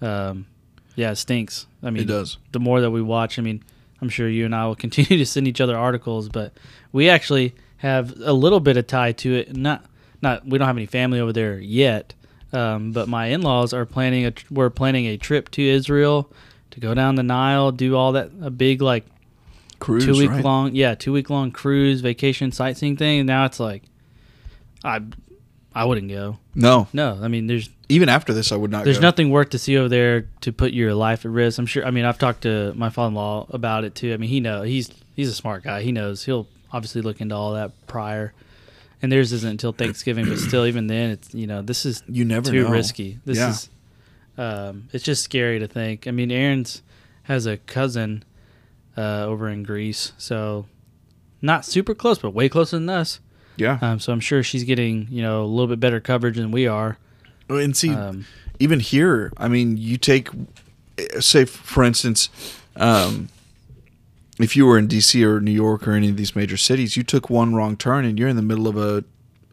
Um, 0.00 0.46
yeah, 0.94 1.12
it 1.12 1.16
stinks. 1.16 1.66
I 1.82 1.90
mean, 1.90 2.02
It 2.02 2.06
does. 2.06 2.38
The 2.52 2.60
more 2.60 2.80
that 2.80 2.90
we 2.90 3.02
watch, 3.02 3.38
I 3.38 3.42
mean, 3.42 3.62
I'm 4.00 4.08
sure 4.08 4.28
you 4.28 4.44
and 4.44 4.54
I 4.54 4.66
will 4.66 4.74
continue 4.86 5.18
to 5.18 5.26
send 5.26 5.48
each 5.48 5.60
other 5.60 5.76
articles, 5.76 6.28
but 6.28 6.52
we 6.92 7.08
actually 7.08 7.54
have 7.78 8.14
a 8.20 8.32
little 8.32 8.60
bit 8.60 8.76
of 8.76 8.86
tie 8.86 9.12
to 9.12 9.34
it. 9.34 9.56
Not 9.56 9.84
not 10.20 10.46
we 10.46 10.58
don't 10.58 10.66
have 10.66 10.76
any 10.76 10.86
family 10.86 11.20
over 11.20 11.32
there 11.32 11.58
yet, 11.58 12.14
um, 12.52 12.92
but 12.92 13.08
my 13.08 13.26
in-laws 13.26 13.72
are 13.72 13.86
planning 13.86 14.26
a 14.26 14.32
we're 14.50 14.70
planning 14.70 15.06
a 15.06 15.16
trip 15.16 15.50
to 15.52 15.62
Israel 15.62 16.32
to 16.72 16.80
go 16.80 16.94
down 16.94 17.14
the 17.14 17.22
Nile, 17.22 17.70
do 17.72 17.96
all 17.96 18.12
that 18.12 18.30
a 18.42 18.50
big 18.50 18.82
like 18.82 19.04
Cruise, 19.78 20.04
two 20.04 20.18
week 20.18 20.30
right? 20.30 20.44
long 20.44 20.74
yeah 20.74 20.96
two 20.96 21.12
week 21.12 21.30
long 21.30 21.52
cruise 21.52 22.00
vacation 22.00 22.50
sightseeing 22.50 22.96
thing. 22.96 23.20
And 23.20 23.26
now 23.28 23.44
it's 23.44 23.60
like 23.60 23.84
I 24.82 25.00
I 25.78 25.84
wouldn't 25.84 26.08
go. 26.10 26.38
No, 26.54 26.88
No, 26.92 27.18
I 27.22 27.28
mean 27.28 27.46
there's 27.46 27.70
even 27.88 28.08
after 28.08 28.32
this, 28.34 28.52
I 28.52 28.56
would 28.56 28.70
not. 28.70 28.84
there's 28.84 28.98
go. 28.98 29.02
nothing 29.02 29.30
worth 29.30 29.50
to 29.50 29.58
see 29.58 29.76
over 29.78 29.88
there 29.88 30.22
to 30.42 30.52
put 30.52 30.72
your 30.72 30.92
life 30.94 31.24
at 31.24 31.30
risk. 31.30 31.58
I'm 31.58 31.66
sure. 31.66 31.86
I 31.86 31.90
mean, 31.90 32.04
I've 32.04 32.18
talked 32.18 32.42
to 32.42 32.72
my 32.74 32.90
father-in-law 32.90 33.46
about 33.50 33.84
it 33.84 33.94
too. 33.94 34.12
I 34.12 34.16
mean, 34.18 34.28
he 34.28 34.40
know 34.40 34.62
he's 34.62 34.90
he's 35.16 35.28
a 35.28 35.34
smart 35.34 35.62
guy. 35.64 35.82
He 35.82 35.92
knows 35.92 36.24
he'll 36.24 36.46
obviously 36.72 37.00
look 37.02 37.20
into 37.20 37.34
all 37.34 37.54
that 37.54 37.70
prior. 37.86 38.32
And 39.00 39.12
theirs 39.12 39.32
isn't 39.32 39.48
until 39.48 39.72
Thanksgiving, 39.72 40.28
but 40.28 40.38
still, 40.38 40.66
even 40.66 40.88
then, 40.88 41.10
it's 41.10 41.32
you 41.32 41.46
know 41.46 41.62
this 41.62 41.86
is 41.86 42.02
You 42.08 42.24
never 42.24 42.50
too 42.50 42.64
know. 42.64 42.70
risky. 42.70 43.20
This 43.24 43.38
Yeah. 43.38 43.50
is 43.50 43.68
um, 44.36 44.88
it's 44.92 45.04
just 45.04 45.22
scary 45.22 45.58
to 45.60 45.68
think. 45.68 46.06
I 46.06 46.10
mean, 46.10 46.30
Aaron's 46.32 46.82
has 47.22 47.46
a 47.46 47.56
cousin 47.56 48.24
uh, 48.96 49.24
over 49.26 49.48
in 49.48 49.62
Greece, 49.62 50.12
so 50.18 50.66
not 51.40 51.64
super 51.64 51.94
close, 51.94 52.18
but 52.18 52.30
way 52.30 52.48
closer 52.48 52.76
than 52.78 52.88
us. 52.88 53.20
Yeah, 53.58 53.78
Um, 53.82 53.98
so 54.00 54.12
I'm 54.12 54.20
sure 54.20 54.42
she's 54.42 54.64
getting 54.64 55.06
you 55.10 55.20
know 55.22 55.42
a 55.42 55.46
little 55.46 55.66
bit 55.66 55.80
better 55.80 56.00
coverage 56.00 56.36
than 56.36 56.50
we 56.50 56.66
are. 56.66 56.96
and 57.48 57.76
see, 57.76 57.90
Um, 57.90 58.24
even 58.60 58.80
here, 58.80 59.32
I 59.36 59.48
mean, 59.48 59.76
you 59.76 59.96
take, 59.96 60.28
eh, 60.98 61.20
say, 61.20 61.44
for 61.44 61.82
instance, 61.84 62.28
um, 62.76 63.28
if 64.38 64.54
you 64.56 64.66
were 64.66 64.78
in 64.78 64.86
D.C. 64.86 65.24
or 65.24 65.40
New 65.40 65.50
York 65.52 65.86
or 65.88 65.92
any 65.92 66.08
of 66.08 66.16
these 66.16 66.36
major 66.36 66.56
cities, 66.56 66.96
you 66.96 67.02
took 67.02 67.28
one 67.30 67.54
wrong 67.54 67.76
turn 67.76 68.04
and 68.04 68.18
you're 68.18 68.28
in 68.28 68.36
the 68.36 68.42
middle 68.42 68.68
of 68.68 68.76
a, 68.76 69.02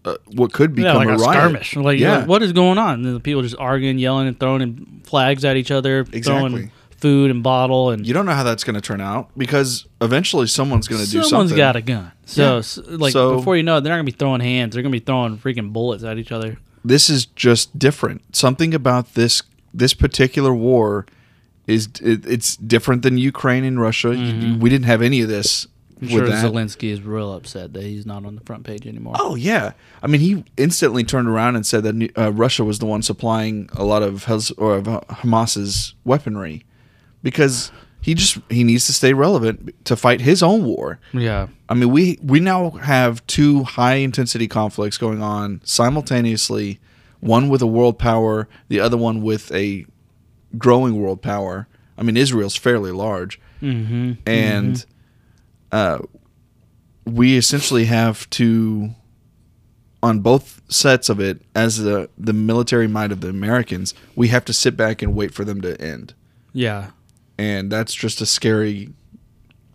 uh, 0.04 0.16
what 0.36 0.54
could 0.54 0.72
yeah, 0.78 0.84
become 0.94 0.98
like 0.98 1.08
a 1.08 1.14
a 1.14 1.18
riot. 1.18 1.40
skirmish. 1.40 1.76
Like, 1.76 2.00
Yeah. 2.00 2.18
like, 2.20 2.28
what 2.28 2.44
is 2.44 2.52
going 2.54 2.78
on? 2.78 3.04
And 3.06 3.16
the 3.16 3.20
people 3.20 3.42
just 3.42 3.56
arguing, 3.58 3.98
yelling, 3.98 4.28
and 4.28 4.40
throwing 4.40 4.62
in 4.62 5.02
flags 5.04 5.44
at 5.46 5.58
each 5.58 5.72
other, 5.72 6.02
Exactly. 6.12 6.22
throwing 6.24 6.72
food 6.98 7.32
and 7.32 7.42
bottle, 7.42 7.90
and 7.92 8.06
You 8.06 8.14
don't 8.14 8.26
know 8.26 8.34
how 8.34 8.44
that's 8.44 8.64
going 8.64 8.76
to 8.76 8.82
turn 8.82 9.02
out 9.02 9.30
because 9.38 9.86
eventually 10.02 10.48
someone's 10.48 10.88
going 10.88 11.04
to 11.04 11.08
do 11.10 11.18
something. 11.24 11.30
Someone's 11.30 11.54
got 11.54 11.76
a 11.76 11.82
gun. 11.82 12.12
So, 12.26 12.54
Yeah. 12.54 12.58
s- 12.60 12.80
like, 12.88 13.14
So- 13.14 13.38
before 13.38 13.56
you 13.56 13.64
know 13.64 13.78
it, 13.78 13.82
they're 13.82 13.92
not 13.92 13.98
gonna 13.98 14.04
be 14.06 14.12
throwing 14.12 14.42
hands. 14.42 14.74
They're 14.74 14.84
gonna 14.84 14.92
be 14.92 15.00
throwing 15.00 15.38
freaking 15.38 15.72
bullets 15.72 16.04
at 16.04 16.18
each 16.18 16.32
other. 16.32 16.58
this 16.84 17.10
is 17.10 17.26
just 17.26 17.80
different. 17.80 18.22
Something 18.36 18.74
about 18.76 19.14
this 19.16 19.42
this 19.74 19.94
particular 19.96 20.54
war 20.54 21.06
is 21.68 21.90
it, 22.02 22.26
it's 22.28 22.56
different 22.58 23.02
than 23.02 23.18
Ukraine 23.18 23.64
and 23.64 23.82
Russia. 23.82 24.16
You- 24.16 24.56
we 24.58 24.70
didn't 24.70 24.86
have 24.86 25.02
any 25.02 25.20
of 25.22 25.28
this 25.28 25.66
I'm 26.00 26.02
with 26.08 26.12
sure 26.12 26.30
that. 26.30 26.46
Zelensky 26.46 26.92
is 26.92 27.02
real 27.02 27.34
upset 27.34 27.74
that 27.74 27.82
he's 27.84 28.06
not 28.06 28.24
on 28.26 28.36
the 28.36 28.42
front 28.42 28.64
page 28.66 28.86
anymore. 28.86 29.16
Oh 29.20 29.34
yeah, 29.36 29.72
I 30.04 30.08
mean 30.08 30.22
he 30.22 30.44
instantly 30.58 31.04
turned 31.04 31.28
around 31.28 31.56
and 31.56 31.66
said 31.66 31.84
that 31.84 32.12
uh, 32.18 32.32
Russia 32.32 32.64
was 32.64 32.78
the 32.80 32.86
one 32.86 33.02
supplying 33.02 33.68
a 33.74 33.84
lot 33.84 34.04
of 34.04 34.26
Hez- 34.26 34.52
or 34.52 34.76
of 34.78 34.86
Hamas's 35.10 35.94
weaponry 36.04 36.64
because 37.24 37.72
he 38.06 38.14
just 38.14 38.38
he 38.52 38.64
needs 38.64 38.86
to 38.86 38.94
stay 38.94 39.14
relevant 39.14 39.74
to 39.86 39.96
fight 39.96 40.22
his 40.22 40.44
own 40.44 40.64
war. 40.64 41.00
Yeah, 41.12 41.48
I 41.68 41.74
mean 41.74 41.90
we 41.90 42.20
we 42.22 42.40
now 42.40 42.70
have 42.70 43.26
two 43.26 43.64
high 43.64 43.96
intensity 43.96 44.48
conflicts 44.48 45.00
going 45.00 45.24
on 45.24 45.60
simultaneously, 45.64 46.80
one 47.20 47.50
with 47.50 47.64
a 47.64 47.68
world 47.68 47.98
power, 47.98 48.48
the 48.68 48.80
other 48.80 48.96
one 48.96 49.24
with 49.24 49.52
a 49.52 49.88
growing 50.56 51.02
world 51.02 51.24
power. 51.24 51.68
I 51.98 52.04
mean 52.04 52.16
Israel's 52.16 52.56
fairly 52.56 52.92
large 52.92 53.42
mm-hmm. 53.60 54.14
and 54.28 54.86
uh, 55.72 55.98
we 57.06 57.38
essentially 57.38 57.86
have 57.86 58.30
to 58.32 58.92
on 60.04 60.20
both 60.20 60.62
sets 60.70 61.10
of 61.10 61.20
it 61.20 61.42
as 61.56 61.80
the 61.80 62.12
the 62.20 62.34
military 62.34 62.88
might 62.88 63.12
of 63.12 63.22
the 63.22 63.30
Americans 63.30 63.96
we 64.16 64.28
have 64.28 64.46
to 64.46 64.54
sit 64.54 64.78
back 64.78 65.02
and 65.02 65.16
wait 65.16 65.34
for 65.34 65.44
them 65.44 65.60
to 65.62 65.82
end 65.82 66.14
yeah, 66.56 66.92
and 67.38 67.72
that's 67.72 67.94
just 67.94 68.22
a 68.22 68.26
scary 68.26 68.94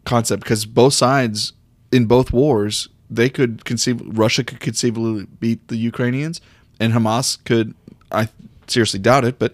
concept 0.05 0.43
because 0.43 0.67
both 0.67 0.95
sides 0.95 1.53
in 1.93 2.07
both 2.07 2.33
wars 2.33 2.89
they 3.11 3.29
could 3.29 3.65
conceive 3.65 4.01
Russia 4.05 4.45
could 4.45 4.61
conceivably 4.61 5.27
beat 5.41 5.67
the 5.69 5.77
Ukrainians 5.77 6.41
and 6.79 6.93
Hamas 6.93 7.43
could 7.45 7.75
I 8.11 8.29
seriously 8.67 9.01
doubt 9.01 9.25
it 9.25 9.39
but 9.39 9.53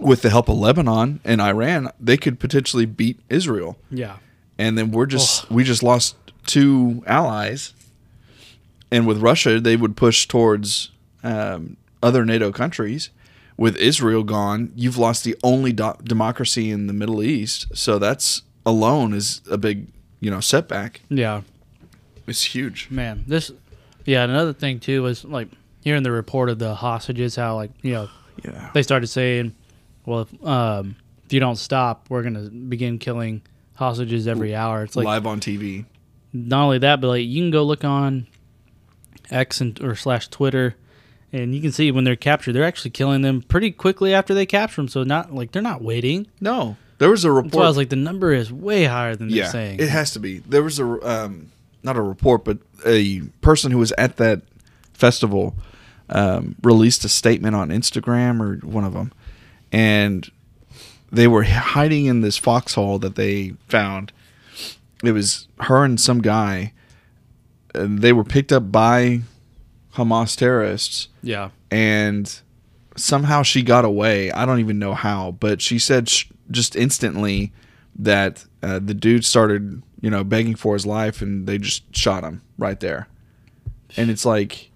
with 0.00 0.22
the 0.22 0.30
help 0.30 0.48
of 0.48 0.56
Lebanon 0.58 1.20
and 1.24 1.40
Iran 1.40 1.90
they 2.00 2.16
could 2.16 2.38
potentially 2.38 2.86
beat 2.86 3.20
Israel. 3.28 3.78
Yeah. 3.90 4.16
and 4.58 4.76
then 4.78 4.90
we're 4.90 5.06
just 5.06 5.50
we 5.50 5.64
just 5.64 5.82
lost 5.82 6.16
two 6.46 7.02
allies. 7.06 7.74
And 8.90 9.06
with 9.06 9.18
russia 9.18 9.58
they 9.58 9.76
would 9.76 9.96
push 9.96 10.26
towards 10.28 10.90
um, 11.24 11.76
other 12.02 12.24
nato 12.26 12.52
countries 12.52 13.10
with 13.62 13.76
Israel 13.76 14.24
gone, 14.24 14.72
you've 14.74 14.98
lost 14.98 15.22
the 15.24 15.36
only 15.42 15.72
do- 15.72 15.94
democracy 16.02 16.70
in 16.70 16.86
the 16.88 16.92
Middle 16.92 17.22
East. 17.22 17.66
So 17.74 17.98
that's 17.98 18.42
alone 18.66 19.14
is 19.14 19.40
a 19.50 19.56
big, 19.56 19.86
you 20.20 20.30
know, 20.32 20.40
setback. 20.40 21.00
Yeah, 21.08 21.42
It's 22.26 22.42
huge. 22.54 22.88
man. 22.90 23.24
This, 23.26 23.52
yeah. 24.04 24.24
Another 24.24 24.52
thing 24.52 24.80
too 24.80 25.02
was 25.02 25.24
like 25.24 25.48
hearing 25.84 26.02
the 26.02 26.10
report 26.10 26.50
of 26.50 26.58
the 26.58 26.74
hostages. 26.74 27.36
How 27.36 27.54
like 27.54 27.70
you 27.82 27.92
know 27.94 28.08
Yeah. 28.44 28.70
they 28.74 28.82
started 28.82 29.06
saying, 29.06 29.54
well, 30.06 30.20
if, 30.22 30.46
um, 30.46 30.96
if 31.26 31.32
you 31.32 31.38
don't 31.40 31.56
stop, 31.56 32.06
we're 32.10 32.22
gonna 32.24 32.50
begin 32.50 32.98
killing 32.98 33.42
hostages 33.74 34.26
every 34.26 34.54
hour. 34.56 34.82
It's 34.84 34.96
like 34.96 35.06
Live 35.06 35.26
on 35.26 35.38
TV. 35.40 35.84
not 36.32 36.64
only 36.64 36.78
that, 36.78 37.00
but 37.00 37.08
like 37.08 37.24
you 37.26 37.42
can 37.42 37.50
go 37.52 37.62
look 37.62 37.84
on 37.84 38.26
X 39.30 39.60
and 39.60 39.80
or 39.80 39.94
slash 39.94 40.28
Twitter, 40.28 40.74
and 41.32 41.54
you 41.54 41.60
can 41.60 41.72
see 41.72 41.90
when 41.90 42.04
they're 42.04 42.16
captured, 42.16 42.52
they're 42.52 42.64
actually 42.64 42.90
killing 42.90 43.22
them 43.22 43.42
pretty 43.42 43.70
quickly 43.70 44.12
after 44.12 44.34
they 44.34 44.46
capture 44.46 44.76
them. 44.76 44.88
So 44.88 45.02
not 45.02 45.34
like 45.34 45.52
they're 45.52 45.62
not 45.62 45.82
waiting. 45.82 46.26
No, 46.40 46.76
there 46.98 47.10
was 47.10 47.24
a 47.24 47.32
That's 47.32 47.54
why 47.54 47.64
I 47.64 47.68
was 47.68 47.76
like, 47.76 47.88
the 47.88 47.96
number 47.96 48.32
is 48.32 48.52
way 48.52 48.84
higher 48.84 49.16
than 49.16 49.28
they're 49.28 49.38
yeah, 49.38 49.48
saying. 49.48 49.80
it 49.80 49.88
has 49.88 50.12
to 50.12 50.20
be. 50.20 50.38
There 50.38 50.62
was 50.62 50.78
a 50.78 50.84
um, 51.08 51.50
not 51.82 51.96
a 51.96 52.02
report, 52.02 52.44
but 52.44 52.58
a 52.86 53.22
person 53.40 53.72
who 53.72 53.78
was 53.78 53.92
at 53.98 54.18
that 54.18 54.42
festival 54.92 55.56
um, 56.10 56.54
released 56.62 57.04
a 57.04 57.08
statement 57.08 57.56
on 57.56 57.70
Instagram 57.70 58.40
or 58.40 58.64
one 58.66 58.84
of 58.84 58.92
them, 58.92 59.12
and 59.72 60.30
they 61.10 61.26
were 61.26 61.42
hiding 61.42 62.06
in 62.06 62.20
this 62.20 62.36
foxhole 62.36 62.98
that 63.00 63.16
they 63.16 63.54
found. 63.68 64.12
It 65.02 65.12
was 65.12 65.48
her 65.60 65.84
and 65.84 66.00
some 66.00 66.20
guy, 66.20 66.72
and 67.74 68.00
they 68.00 68.12
were 68.12 68.22
picked 68.22 68.52
up 68.52 68.70
by 68.70 69.22
Hamas 69.96 70.36
terrorists 70.36 71.08
yeah, 71.22 71.50
and 71.70 72.40
somehow 72.96 73.42
she 73.42 73.62
got 73.62 73.84
away. 73.84 74.30
I 74.32 74.46
don't 74.46 74.60
even 74.60 74.78
know 74.78 74.94
how, 74.94 75.32
but 75.32 75.60
she 75.60 75.78
said 75.78 76.08
sh- 76.08 76.26
just 76.50 76.76
instantly 76.76 77.52
that 77.96 78.44
uh, 78.62 78.78
the 78.78 78.94
dude 78.94 79.24
started, 79.24 79.82
you 80.00 80.10
know, 80.10 80.24
begging 80.24 80.54
for 80.54 80.74
his 80.74 80.86
life, 80.86 81.20
and 81.22 81.46
they 81.46 81.58
just 81.58 81.94
shot 81.94 82.24
him 82.24 82.42
right 82.58 82.80
there. 82.80 83.08
And 83.96 84.10
it's 84.10 84.24
like 84.24 84.70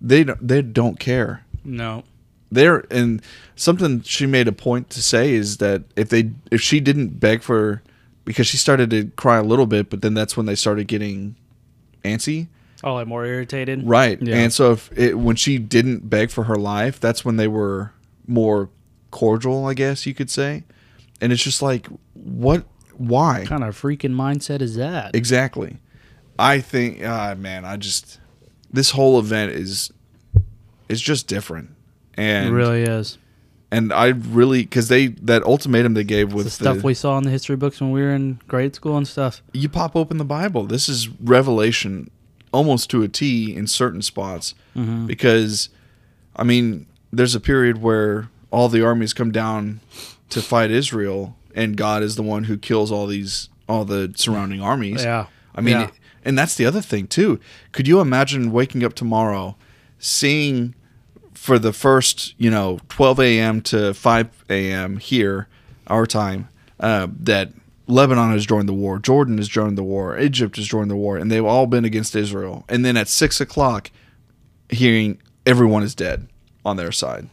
they 0.00 0.24
don't, 0.24 0.46
they 0.46 0.62
don't 0.62 0.98
care. 0.98 1.44
no, 1.64 2.02
They're 2.50 2.84
and 2.90 3.22
something 3.54 4.02
she 4.02 4.26
made 4.26 4.48
a 4.48 4.52
point 4.52 4.90
to 4.90 5.02
say 5.02 5.32
is 5.32 5.58
that 5.58 5.82
if 5.94 6.08
they 6.08 6.32
if 6.50 6.60
she 6.60 6.80
didn't 6.80 7.20
beg 7.20 7.42
for 7.42 7.82
because 8.24 8.46
she 8.46 8.56
started 8.56 8.90
to 8.90 9.06
cry 9.16 9.38
a 9.38 9.42
little 9.44 9.66
bit, 9.66 9.90
but 9.90 10.02
then 10.02 10.14
that's 10.14 10.36
when 10.36 10.46
they 10.46 10.56
started 10.56 10.88
getting 10.88 11.36
antsy. 12.04 12.48
Oh, 12.84 12.94
like 12.94 13.06
more 13.06 13.24
irritated. 13.24 13.86
Right. 13.86 14.20
Yeah. 14.20 14.36
And 14.36 14.52
so 14.52 14.72
if 14.72 14.96
it, 14.98 15.18
when 15.18 15.36
she 15.36 15.58
didn't 15.58 16.08
beg 16.10 16.30
for 16.30 16.44
her 16.44 16.56
life, 16.56 16.98
that's 17.00 17.24
when 17.24 17.36
they 17.36 17.48
were 17.48 17.92
more 18.26 18.70
cordial, 19.10 19.66
I 19.66 19.74
guess 19.74 20.06
you 20.06 20.14
could 20.14 20.30
say. 20.30 20.64
And 21.20 21.32
it's 21.32 21.42
just 21.42 21.62
like, 21.62 21.86
what? 22.14 22.64
Why? 22.96 23.40
What 23.40 23.48
kind 23.48 23.64
of 23.64 23.80
freaking 23.80 24.14
mindset 24.14 24.60
is 24.60 24.76
that? 24.76 25.14
Exactly. 25.16 25.78
I 26.38 26.60
think, 26.60 27.02
ah, 27.04 27.34
man, 27.36 27.64
I 27.64 27.76
just 27.76 28.18
this 28.72 28.90
whole 28.90 29.18
event 29.18 29.52
is 29.52 29.90
is 30.88 31.00
just 31.00 31.26
different, 31.26 31.70
and 32.14 32.48
It 32.48 32.52
really 32.52 32.82
is. 32.82 33.18
and 33.70 33.92
I 33.92 34.08
really 34.08 34.62
because 34.62 34.88
they 34.88 35.08
that 35.08 35.42
ultimatum 35.44 35.94
they 35.94 36.04
gave 36.04 36.32
with 36.32 36.44
the 36.46 36.50
stuff 36.50 36.78
the- 36.78 36.82
we 36.82 36.94
saw 36.94 37.16
in 37.18 37.24
the 37.24 37.30
history 37.30 37.56
books 37.56 37.80
when 37.80 37.90
we 37.90 38.00
were 38.02 38.12
in 38.12 38.40
grade 38.48 38.74
school 38.74 38.96
and 38.96 39.06
stuff. 39.06 39.42
you 39.52 39.68
pop 39.68 39.94
open 39.96 40.16
the 40.18 40.24
Bible. 40.24 40.64
This 40.64 40.88
is 40.88 41.08
revelation 41.08 42.10
almost 42.52 42.90
to 42.90 43.02
a 43.02 43.08
T 43.08 43.54
in 43.54 43.66
certain 43.66 44.02
spots 44.02 44.54
Mm-hmm. 44.76 45.06
because, 45.06 45.68
I 46.36 46.44
mean, 46.44 46.86
there's 47.12 47.34
a 47.34 47.40
period 47.40 47.82
where 47.82 48.28
all 48.52 48.68
the 48.68 48.84
armies 48.84 49.12
come 49.12 49.32
down 49.32 49.80
to 50.28 50.40
fight 50.40 50.70
Israel, 50.70 51.36
and 51.56 51.76
God 51.76 52.04
is 52.04 52.14
the 52.14 52.22
one 52.22 52.44
who 52.44 52.56
kills 52.56 52.92
all 52.92 53.06
these 53.08 53.48
all 53.68 53.84
the 53.84 54.12
surrounding 54.16 54.60
armies. 54.62 55.02
Yeah. 55.04 55.26
I 55.56 55.60
mean, 55.60 55.74
Yeah. 55.80 55.90
and 56.24 56.38
that's 56.38 56.54
the 56.54 56.66
other 56.66 56.80
thing 56.80 57.08
too. 57.08 57.40
Could 57.72 57.88
you 57.88 58.00
imagine 58.00 58.52
waking 58.52 58.84
up 58.84 58.94
tomorrow, 58.94 59.56
seeing 59.98 60.74
for 61.34 61.58
the 61.58 61.72
first, 61.72 62.34
you 62.38 62.50
know, 62.50 62.78
12 62.88 63.20
a.m. 63.20 63.60
to 63.62 63.92
5 63.94 64.44
a.m. 64.50 64.98
here, 64.98 65.48
our 65.86 66.06
time, 66.06 66.48
uh, 66.78 67.08
that 67.20 67.52
Lebanon 67.90 68.30
has 68.32 68.46
joined 68.46 68.68
the 68.68 68.72
war, 68.72 68.98
Jordan 68.98 69.36
has 69.38 69.48
joined 69.48 69.76
the 69.76 69.82
war, 69.82 70.18
Egypt 70.18 70.56
has 70.56 70.66
joined 70.66 70.90
the 70.90 70.96
war, 70.96 71.16
and 71.16 71.30
they've 71.30 71.44
all 71.44 71.66
been 71.66 71.84
against 71.84 72.14
Israel. 72.16 72.64
And 72.68 72.84
then 72.84 72.96
at 72.96 73.08
six 73.08 73.40
o'clock, 73.40 73.90
hearing 74.68 75.20
everyone 75.44 75.82
is 75.82 75.94
dead 75.94 76.28
on 76.64 76.76
their 76.76 76.92
side. 76.92 77.28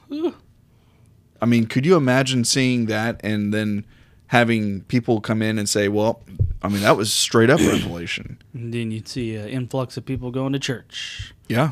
I 1.39 1.45
mean, 1.45 1.67
could 1.67 1.85
you 1.85 1.95
imagine 1.95 2.43
seeing 2.45 2.87
that 2.87 3.21
and 3.23 3.53
then 3.53 3.85
having 4.27 4.81
people 4.81 5.21
come 5.21 5.41
in 5.41 5.59
and 5.59 5.69
say, 5.69 5.87
"Well, 5.87 6.21
I 6.63 6.67
mean, 6.69 6.81
that 6.81 6.97
was 6.97 7.13
straight 7.13 7.49
up 7.49 7.59
revelation." 7.59 8.39
And 8.53 8.73
then 8.73 8.89
you'd 8.89 9.07
see 9.07 9.35
an 9.35 9.47
influx 9.47 9.97
of 9.97 10.05
people 10.05 10.31
going 10.31 10.51
to 10.53 10.59
church. 10.59 11.31
Yeah. 11.47 11.71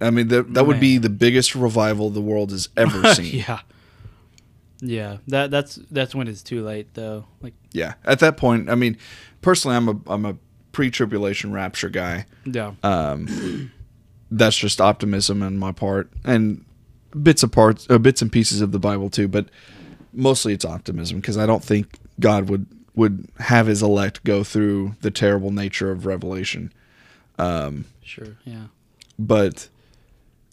I 0.00 0.08
mean, 0.10 0.28
that 0.28 0.54
that 0.54 0.66
would 0.66 0.80
be 0.80 0.96
the 0.96 1.10
biggest 1.10 1.54
revival 1.54 2.08
the 2.08 2.20
world 2.22 2.50
has 2.50 2.70
ever 2.76 3.12
seen. 3.14 3.40
yeah. 3.40 3.60
Yeah. 4.86 5.16
That 5.28 5.50
that's 5.50 5.76
that's 5.90 6.14
when 6.14 6.28
it's 6.28 6.42
too 6.42 6.62
late 6.62 6.92
though. 6.94 7.24
Like 7.40 7.54
yeah. 7.72 7.94
At 8.04 8.18
that 8.20 8.36
point, 8.36 8.68
I 8.68 8.74
mean, 8.74 8.96
personally, 9.40 9.76
I'm 9.76 9.88
a 9.88 9.98
I'm 10.06 10.24
a 10.26 10.36
pre-tribulation 10.72 11.52
rapture 11.52 11.88
guy. 11.88 12.26
yeah. 12.44 12.72
Um, 12.82 13.70
that's 14.30 14.56
just 14.56 14.80
optimism 14.80 15.42
on 15.42 15.56
my 15.56 15.70
part, 15.72 16.10
and 16.24 16.64
bits 17.22 17.42
of 17.42 17.52
parts, 17.52 17.86
uh, 17.88 17.98
bits 17.98 18.20
and 18.22 18.30
pieces 18.32 18.60
of 18.60 18.72
the 18.72 18.78
Bible 18.80 19.08
too. 19.08 19.28
But 19.28 19.46
mostly, 20.12 20.52
it's 20.52 20.64
optimism 20.64 21.20
because 21.20 21.38
I 21.38 21.46
don't 21.46 21.62
think 21.64 21.98
God 22.20 22.48
would 22.50 22.66
would 22.96 23.28
have 23.38 23.66
His 23.68 23.82
elect 23.82 24.22
go 24.24 24.44
through 24.44 24.96
the 25.00 25.10
terrible 25.10 25.50
nature 25.50 25.90
of 25.90 26.06
Revelation. 26.06 26.72
Um, 27.38 27.86
Sure. 28.02 28.36
Yeah. 28.44 28.66
but 29.18 29.68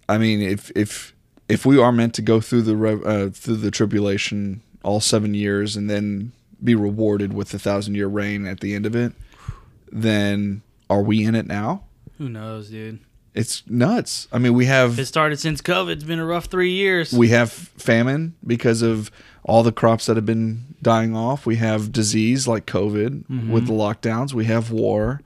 I 0.07 0.17
mean, 0.17 0.41
if 0.41 0.71
if 0.75 1.13
if 1.51 1.65
we 1.65 1.79
are 1.79 1.91
meant 1.91 2.13
to 2.15 2.21
go 2.21 2.39
through 2.41 2.61
the 2.63 2.75
uh, 3.05 3.29
through 3.29 3.57
the 3.57 3.71
tribulation 3.71 4.61
all 4.83 4.99
seven 4.99 5.33
years 5.33 5.75
and 5.75 5.89
then 5.89 6.31
be 6.63 6.75
rewarded 6.75 7.33
with 7.33 7.49
the 7.49 7.59
thousand 7.59 7.95
year 7.95 8.07
reign 8.07 8.45
at 8.47 8.59
the 8.61 8.73
end 8.73 8.85
of 8.85 8.95
it, 8.95 9.13
then 9.91 10.61
are 10.89 11.01
we 11.01 11.23
in 11.25 11.35
it 11.35 11.45
now? 11.47 11.83
Who 12.17 12.29
knows, 12.29 12.69
dude? 12.69 12.99
It's 13.33 13.63
nuts. 13.67 14.27
I 14.31 14.37
mean, 14.39 14.53
we 14.53 14.65
have 14.65 14.99
It 14.99 15.05
started 15.05 15.39
since 15.39 15.61
COVID. 15.61 15.91
It's 15.91 16.03
been 16.03 16.19
a 16.19 16.25
rough 16.25 16.45
three 16.45 16.71
years. 16.71 17.13
we 17.13 17.29
have 17.29 17.51
famine 17.51 18.35
because 18.45 18.81
of 18.81 19.09
all 19.43 19.63
the 19.63 19.71
crops 19.71 20.05
that 20.07 20.17
have 20.17 20.25
been 20.25 20.75
dying 20.81 21.15
off. 21.15 21.45
We 21.45 21.55
have 21.55 21.91
disease 21.91 22.47
like 22.47 22.65
COVID 22.65 23.49
with 23.49 23.67
the 23.67 23.73
lockdowns. 23.73 24.33
We 24.33 24.45
have 24.45 24.69
war. 24.71 25.21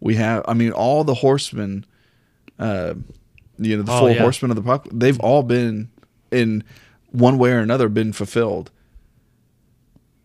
We 0.00 0.14
have, 0.16 0.42
I 0.48 0.54
mean, 0.54 0.72
all 0.72 1.04
the 1.04 1.14
horsemen, 1.14 1.84
uh, 2.58 2.94
you 3.60 3.76
know, 3.76 3.82
the 3.82 3.92
Oh, 3.92 3.98
full 4.00 4.10
yeah. 4.10 4.20
horsemen 4.22 4.50
of 4.50 4.56
the 4.56 4.62
apocalypse, 4.62 4.96
they've 4.98 5.20
all 5.20 5.42
been 5.42 5.90
in 6.30 6.64
one 7.10 7.38
way 7.38 7.50
or 7.52 7.58
another 7.58 7.88
been 7.88 8.12
fulfilled. 8.12 8.70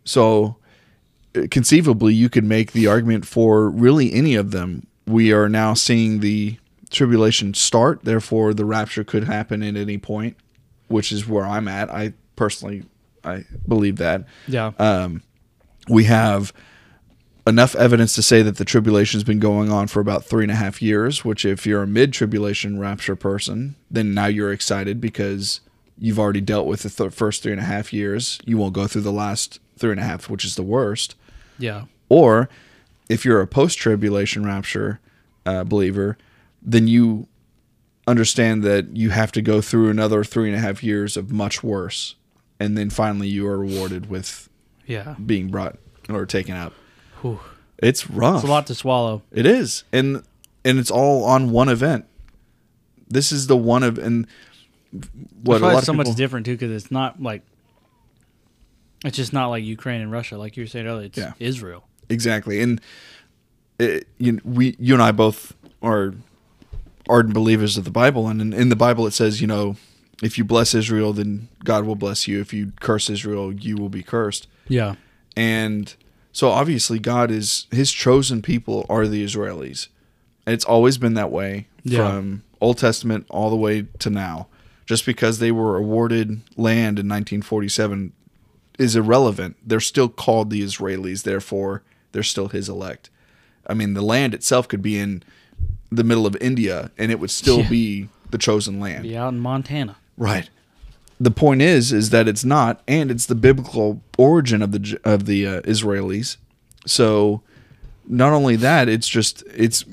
So 0.04 0.58
conceivably, 1.52 2.14
you 2.14 2.30
could 2.30 2.44
make 2.44 2.72
the 2.72 2.88
argument 2.88 3.26
for 3.26 3.70
really 3.70 4.14
any 4.14 4.36
of 4.36 4.52
them. 4.52 4.88
We 5.08 5.32
are 5.34 5.50
now 5.50 5.74
seeing 5.74 6.20
the 6.20 6.58
tribulation 6.90 7.54
start, 7.54 8.04
therefore 8.04 8.54
the 8.54 8.66
rapture 8.66 9.04
could 9.04 9.26
happen 9.26 9.62
at 9.64 9.76
any 9.76 9.98
point, 9.98 10.38
which 10.88 11.12
is 11.12 11.28
where 11.28 11.46
I'm 11.46 11.68
at. 11.68 11.90
I 11.90 12.14
personally, 12.36 12.84
I 13.24 13.44
believe 13.68 13.98
that. 13.98 14.26
yeah. 14.48 14.72
Um, 14.80 15.22
we 15.90 16.06
have 16.06 16.52
enough 17.48 17.76
evidence 17.76 18.14
to 18.16 18.22
say 18.24 18.41
that 18.41 18.58
the 18.58 18.66
tribulation 18.66 19.18
has 19.18 19.24
been 19.24 19.39
going 19.39 19.72
on 19.72 19.88
for 19.88 20.00
about 20.00 20.26
three 20.26 20.43
and 20.43 20.52
a 20.52 20.56
half 20.56 20.82
years. 20.82 21.24
Which, 21.24 21.46
if 21.46 21.66
you're 21.66 21.84
a 21.84 21.88
mid-tribulation 21.88 22.80
rapture 22.80 23.16
person, 23.16 23.76
then 23.91 24.14
now 24.14 24.26
you're 24.28 24.52
excited 24.52 25.00
because 25.00 25.62
you've 25.98 26.20
already 26.20 26.41
dealt 26.41 26.68
with 26.68 26.82
the 26.84 26.89
th- 26.89 27.14
first 27.14 27.43
three 27.43 27.52
and 27.52 27.62
a 27.62 27.66
half 27.66 27.93
years. 27.93 28.39
You 28.46 28.58
won't 28.58 28.74
go 28.74 28.88
through 28.88 29.04
the 29.04 29.12
last 29.12 29.60
three 29.78 29.91
and 29.91 30.00
a 30.00 30.04
half, 30.04 30.30
which 30.30 30.43
is 30.46 30.56
the 30.56 30.64
worst. 30.64 31.16
yeah. 31.60 31.86
Or 32.10 32.50
if 33.10 33.26
you're 33.26 33.41
a 33.41 33.48
post 33.48 33.78
tribulation 33.80 34.46
rapture 34.46 35.00
uh, 35.46 35.64
believer, 35.64 36.18
then 36.62 36.88
you 36.88 37.28
understand 38.08 38.64
that 38.64 38.96
you 38.96 39.10
have 39.10 39.32
to 39.32 39.41
go 39.41 39.60
through 39.62 39.89
another 39.89 40.24
three 40.24 40.48
and 40.50 40.56
a 40.56 40.60
half 40.60 40.84
years 40.84 41.18
of 41.18 41.32
much 41.32 41.64
worse. 41.64 42.16
And 42.60 42.78
then 42.78 42.89
finally 42.91 43.28
you 43.28 43.48
are 43.48 43.58
rewarded 43.58 44.08
with 44.10 44.50
Yeah. 44.86 45.16
being 45.26 45.48
brought 45.50 45.78
or 46.10 46.26
taken 46.28 46.56
up. 46.56 46.74
Whew. 47.26 47.40
It's 47.80 48.10
rough. 48.10 48.36
It's 48.36 48.44
a 48.44 48.48
lot 48.48 48.68
to 48.68 48.76
swallow. 48.76 49.24
It 49.32 49.46
is. 49.46 49.84
And 49.92 50.24
and 50.64 50.78
it's 50.80 50.92
all 50.92 51.24
on 51.24 51.50
one 51.52 51.70
event. 51.70 52.06
This 53.08 53.32
is 53.32 53.48
the 53.48 53.58
one 53.58 53.84
of 53.84 53.98
and 53.98 54.28
what 55.44 55.60
That's 55.60 55.72
a 55.72 55.74
lot 55.76 55.84
so 55.84 55.94
people, 55.94 56.06
much 56.06 56.16
different 56.16 56.46
too, 56.46 56.54
because 56.54 56.72
it's 56.72 56.92
not 56.92 57.22
like 57.22 57.42
it's 59.04 59.18
just 59.18 59.34
not 59.34 59.48
like 59.48 59.64
Ukraine 59.64 60.02
and 60.02 60.12
Russia, 60.12 60.38
like 60.38 60.56
you 60.56 60.64
were 60.64 60.68
saying 60.68 60.88
earlier. 60.88 61.08
It's 61.08 61.18
Yeah. 61.18 61.34
Israel. 61.40 61.88
Exactly, 62.10 62.62
and 62.62 62.80
it, 63.80 64.08
you, 64.20 64.40
we, 64.44 64.76
you 64.80 64.94
and 64.94 65.02
I 65.02 65.12
both 65.12 65.54
are 65.82 66.14
ardent 67.10 67.34
believers 67.34 67.78
of 67.78 67.84
the 67.84 67.92
Bible, 67.92 68.28
and 68.28 68.40
in, 68.40 68.54
in 68.54 68.70
the 68.70 68.76
Bible 68.76 69.08
it 69.08 69.12
says, 69.12 69.42
you 69.42 69.48
know, 69.48 69.76
if 70.22 70.38
you 70.38 70.44
bless 70.44 70.76
Israel, 70.76 71.14
then 71.14 71.50
God 71.64 71.86
will 71.86 71.96
bless 71.96 72.28
you. 72.28 72.40
If 72.40 72.54
you 72.54 72.74
curse 72.80 73.10
Israel, 73.10 73.52
you 73.52 73.76
will 73.76 73.90
be 73.90 74.04
cursed. 74.04 74.48
Yeah. 74.68 74.96
And 75.36 75.96
so 76.36 76.50
obviously 76.50 77.00
God 77.00 77.32
is 77.32 77.66
his 77.72 77.94
chosen 77.94 78.42
people 78.42 78.86
are 78.90 79.08
the 79.08 79.24
Israelis. 79.24 79.88
And 80.46 80.54
it's 80.54 80.66
always 80.66 80.98
been 80.98 81.14
that 81.14 81.32
way 81.32 81.68
Yeah. 81.84 82.10
from 82.18 82.44
Old 82.60 82.78
Testament 82.78 83.26
all 83.30 83.50
the 83.50 83.56
way 83.56 83.86
to 84.00 84.10
now. 84.10 84.48
Just 84.86 85.06
because 85.06 85.40
they 85.40 85.50
were 85.52 85.78
awarded 85.78 86.42
land 86.58 87.00
in 87.00 87.08
1947 87.08 88.12
is 88.78 88.98
irrelevant. 88.98 89.56
They're 89.66 89.80
still 89.80 90.10
called 90.10 90.50
the 90.50 90.62
Israelis, 90.62 91.24
therefore 91.24 91.84
they're 92.12 92.22
still 92.22 92.50
his 92.50 92.68
elect. 92.68 93.10
I 93.66 93.74
mean, 93.74 93.94
the 93.94 94.02
land 94.02 94.34
itself 94.34 94.68
could 94.68 94.82
be 94.82 95.00
in 95.00 95.24
the 95.90 96.04
middle 96.04 96.28
of 96.28 96.36
India 96.42 96.92
and 96.98 97.12
it 97.14 97.20
would 97.22 97.32
still 97.32 97.62
Yeah. 97.62 97.70
be 97.70 98.10
the 98.30 98.38
chosen 98.38 98.82
land. 98.82 99.04
Be 99.04 99.16
out 99.16 99.32
in 99.34 99.40
Montana. 99.40 99.96
Right. 100.18 100.50
The 101.20 101.32
point 101.32 101.61
is, 101.61 101.93
is 101.93 102.09
that 102.09 102.28
it's 102.28 102.43
not, 102.43 102.82
and 102.88 103.09
it's 103.09 103.26
the 103.26 103.36
biblical 103.36 104.01
origin 104.18 104.61
of 104.61 104.72
the 104.74 104.99
of 105.05 105.26
the 105.26 105.47
uh, 105.47 105.61
Israelis. 105.61 106.38
So, 106.86 107.41
not 108.07 108.34
only 108.34 108.55
that, 108.57 108.89
it's 108.89 109.07
just 109.07 109.43
it's 109.53 109.86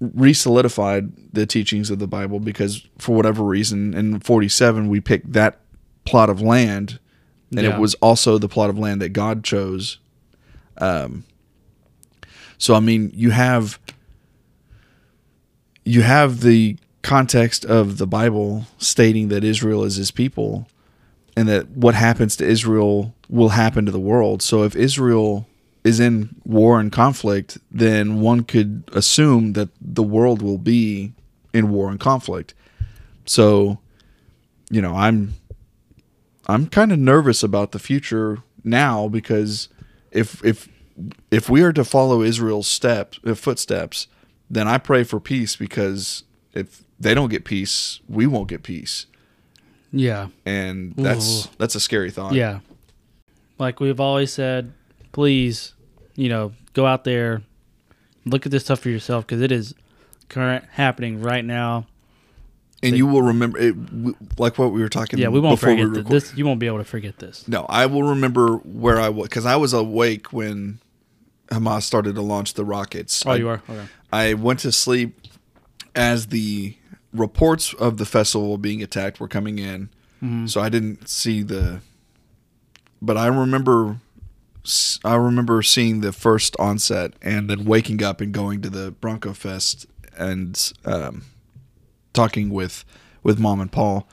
re-solidified 0.00 1.12
the 1.34 1.44
teachings 1.44 1.90
of 1.90 1.98
the 1.98 2.06
Bible 2.06 2.40
because 2.40 2.86
for 2.98 3.14
whatever 3.14 3.42
reason, 3.44 3.92
in 3.92 4.20
forty 4.20 4.48
seven 4.48 4.88
we 4.88 5.00
picked 5.00 5.32
that 5.34 5.58
plot 6.06 6.30
of 6.30 6.40
land, 6.40 6.98
and 7.50 7.60
Yeah. 7.60 7.74
it 7.74 7.78
was 7.78 7.94
also 7.96 8.38
the 8.38 8.48
plot 8.48 8.70
of 8.70 8.78
land 8.78 9.02
that 9.02 9.10
God 9.10 9.44
chose. 9.44 9.98
Um. 10.78 11.24
So 12.56 12.74
I 12.74 12.80
mean, 12.80 13.12
you 13.14 13.30
have 13.30 13.78
you 15.84 16.02
have 16.02 16.40
the 16.40 16.76
context 17.02 17.64
of 17.64 17.98
the 17.98 18.06
Bible 18.06 18.66
stating 18.78 19.28
that 19.28 19.44
Israel 19.44 19.84
is 19.84 19.96
his 19.96 20.10
people 20.10 20.68
and 21.36 21.48
that 21.48 21.70
what 21.70 21.94
happens 21.94 22.36
to 22.36 22.46
Israel 22.46 23.14
will 23.28 23.50
happen 23.50 23.86
to 23.86 23.92
the 23.92 24.00
world. 24.00 24.42
So 24.42 24.64
if 24.64 24.76
Israel 24.76 25.46
is 25.84 26.00
in 26.00 26.36
war 26.44 26.78
and 26.78 26.92
conflict, 26.92 27.58
then 27.70 28.20
one 28.20 28.42
could 28.44 28.84
assume 28.92 29.54
that 29.54 29.70
the 29.80 30.02
world 30.02 30.42
will 30.42 30.58
be 30.58 31.12
in 31.54 31.70
war 31.70 31.90
and 31.90 31.98
conflict. 31.98 32.54
So, 33.24 33.78
you 34.70 34.82
know, 34.82 34.94
I'm 34.94 35.34
I'm 36.46 36.66
kind 36.66 36.92
of 36.92 36.98
nervous 36.98 37.42
about 37.42 37.72
the 37.72 37.78
future 37.78 38.38
now 38.64 39.08
because 39.08 39.68
if 40.10 40.44
if 40.44 40.68
if 41.30 41.48
we 41.48 41.62
are 41.62 41.72
to 41.72 41.84
follow 41.84 42.22
Israel's 42.22 42.66
steps, 42.66 43.20
uh, 43.24 43.34
footsteps, 43.34 44.06
then 44.50 44.68
I 44.68 44.78
pray 44.78 45.04
for 45.04 45.20
peace 45.20 45.56
because 45.56 46.24
if 46.52 46.84
they 47.00 47.14
don't 47.14 47.30
get 47.30 47.44
peace, 47.44 48.00
we 48.08 48.26
won't 48.26 48.48
get 48.48 48.62
peace, 48.62 49.06
Yeah. 49.90 50.28
and 50.44 50.94
that's 50.96 51.46
Ooh. 51.46 51.50
that's 51.58 51.74
a 51.74 51.80
scary 51.80 52.10
thought. 52.10 52.34
Yeah. 52.34 52.60
Like 53.58 53.80
we've 53.80 54.00
always 54.00 54.32
said, 54.32 54.72
please, 55.12 55.74
you 56.14 56.28
know, 56.28 56.52
go 56.74 56.86
out 56.86 57.04
there, 57.04 57.42
look 58.24 58.46
at 58.46 58.52
this 58.52 58.64
stuff 58.64 58.80
for 58.80 58.88
yourself 58.90 59.26
because 59.26 59.40
it 59.42 59.50
is 59.52 59.74
current 60.28 60.64
happening 60.72 61.20
right 61.20 61.44
now. 61.44 61.86
and 62.82 62.96
you 62.96 63.06
will 63.06 63.20
remember 63.22 63.58
it, 63.58 63.74
like 64.38 64.56
what 64.56 64.72
we 64.72 64.80
were 64.80 64.88
talking. 64.88 65.18
Yeah, 65.18 65.28
we 65.28 65.40
won't 65.40 65.60
before 65.60 65.76
forget 65.76 65.90
we 65.90 66.02
this. 66.02 66.34
You 66.34 66.46
won't 66.46 66.60
be 66.60 66.66
able 66.66 66.78
to 66.78 66.84
forget 66.84 67.18
this. 67.18 67.46
No, 67.48 67.66
I 67.68 67.84
will 67.86 68.04
remember 68.04 68.56
where 68.56 68.98
I 68.98 69.08
was 69.10 69.28
because 69.28 69.44
I 69.44 69.56
was 69.56 69.72
awake 69.74 70.32
when 70.32 70.78
Hamas 71.48 71.82
started 71.82 72.14
to 72.14 72.22
launch 72.22 72.54
the 72.54 72.64
rockets. 72.64 73.22
Oh, 73.26 73.32
I, 73.32 73.36
you 73.36 73.48
are. 73.48 73.62
Okay. 73.68 73.84
I 74.12 74.34
went 74.34 74.60
to 74.60 74.72
sleep 74.72 75.20
as 75.94 76.28
the 76.28 76.76
reports 77.12 77.72
of 77.74 77.96
the 77.96 78.04
festival 78.06 78.56
being 78.58 78.82
attacked 78.82 79.20
were 79.20 79.28
coming 79.28 79.58
in, 79.58 79.88
Mm-hmm. 80.22 80.46
so 80.48 80.60
I 80.60 80.68
didn't 80.68 81.08
see 81.08 81.42
the. 81.42 81.80
But 83.00 83.16
I 83.16 83.26
remember, 83.28 83.96
I 85.02 85.14
remember 85.14 85.62
seeing 85.62 86.02
the 86.02 86.12
first 86.12 86.54
onset 86.58 87.14
and 87.22 87.48
then 87.48 87.64
waking 87.64 88.02
up 88.02 88.20
and 88.20 88.30
going 88.30 88.60
to 88.60 88.68
the 88.68 88.90
Bronco 88.90 89.32
Fest 89.32 89.86
and 90.18 90.72
um, 90.84 91.24
talking 92.12 92.50
with 92.50 92.84
with 93.22 93.38
mom 93.38 93.60
and 93.62 93.72
Paul. 93.72 94.06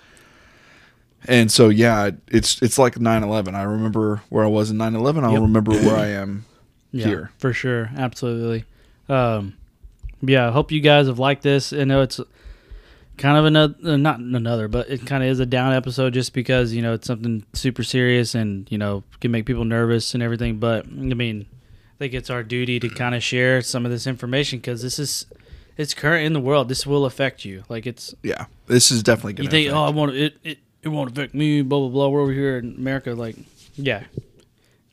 And 1.28 1.52
so 1.52 1.68
yeah, 1.68 2.12
it's 2.30 2.62
it's 2.62 2.78
like 2.80 2.96
9/11. 2.96 3.54
I 3.54 3.64
remember 3.64 4.22
where 4.30 4.46
I 4.46 4.48
was 4.48 4.72
in 4.72 4.78
9/11. 4.78 5.26
I'll 5.26 5.34
Yep. 5.34 5.42
remember 5.42 5.72
where 5.74 5.98
I 5.98 6.08
am 6.08 6.46
Yeah, 6.94 7.08
here. 7.08 7.32
for 7.38 7.52
sure, 7.52 7.90
absolutely. 7.98 8.64
Um, 9.10 9.56
yeah, 10.22 10.48
I 10.48 10.52
hope 10.52 10.72
you 10.72 10.80
guys 10.80 11.08
have 11.08 11.20
liked 11.20 11.44
this. 11.44 11.74
I 11.74 11.84
know 11.84 12.02
it's 12.02 12.22
kind 13.18 13.38
of 13.38 13.46
another, 13.46 13.76
uh, 13.84 13.98
not 13.98 14.20
another, 14.20 14.68
but 14.68 14.90
it 14.90 15.06
kind 15.06 15.24
of 15.24 15.30
is 15.30 15.40
a 15.40 15.46
down 15.46 15.74
episode 15.74 16.14
just 16.14 16.34
because 16.34 16.74
you 16.74 16.82
know 16.82 16.94
it's 16.94 17.08
something 17.08 17.44
super 17.54 17.84
serious 17.84 18.36
and 18.36 18.72
you 18.72 18.78
know 18.78 19.04
can 19.20 19.32
make 19.32 19.46
people 19.46 19.66
nervous 19.66 20.14
and 20.14 20.22
everything. 20.24 20.58
But 20.58 20.86
I 20.86 20.90
mean, 20.90 21.46
I 21.96 21.98
think 21.98 22.14
it's 22.14 22.30
our 22.30 22.44
duty 22.44 22.80
to 22.80 22.90
kind 22.90 23.16
of 23.16 23.24
share 23.24 23.62
some 23.62 23.86
of 23.86 23.92
this 23.92 24.08
information 24.08 24.60
because 24.60 24.82
this 24.82 25.00
is 25.00 25.26
it's 25.78 25.94
current 25.94 26.26
in 26.26 26.34
the 26.34 26.40
world. 26.40 26.70
This 26.70 26.86
will 26.86 27.06
affect 27.06 27.46
you. 27.46 27.64
Like 27.70 27.86
it's 27.86 28.14
Yeah, 28.24 28.46
this 28.68 28.92
is 28.92 29.04
definitely 29.04 29.34
going 29.34 29.46
you 29.46 29.50
to. 29.50 29.56
think, 29.58 29.72
oh, 29.74 29.84
I 29.84 29.90
want 29.90 30.14
it, 30.14 30.38
it, 30.44 30.60
it 30.84 30.90
won't 30.90 31.12
affect 31.12 31.34
me. 31.34 31.62
Blah 31.62 31.80
blah 31.80 31.90
blah. 31.90 32.08
We're 32.10 32.22
over 32.22 32.32
here 32.32 32.58
in 32.58 32.76
America. 32.78 33.14
Like, 33.14 33.36
yeah, 33.76 34.04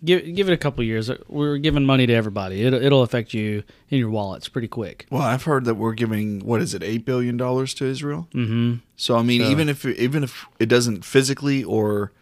give 0.05 0.35
give 0.35 0.49
it 0.49 0.53
a 0.53 0.57
couple 0.57 0.85
years. 0.85 1.11
We're 1.29 1.59
giving 1.59 1.85
money 1.85 2.07
to 2.07 2.13
everybody. 2.13 2.63
It'll 2.63 2.83
it'll 2.83 3.03
affect 3.03 3.35
you 3.35 3.63
in 3.91 3.99
your 3.99 4.11
wallets 4.11 4.49
pretty 4.49 4.69
quick. 4.69 5.07
Well, 5.11 5.23
I've 5.23 5.45
heard 5.45 5.65
that 5.65 5.75
we're 5.77 5.95
giving 5.95 6.41
what 6.45 6.61
is 6.61 6.75
it, 6.75 6.83
eight 6.83 7.05
billion 7.05 7.37
dollars 7.37 7.75
to 7.75 7.85
Israel. 7.87 8.29
Mm-hmm. 8.35 8.77
So 8.97 9.17
I 9.17 9.23
mean, 9.23 9.41
So- 9.43 9.49
even 9.51 9.69
if 9.69 9.85
even 9.87 10.23
if 10.25 10.47
it 10.59 10.67
doesn't 10.67 11.05
physically 11.05 11.65
or 11.65 12.13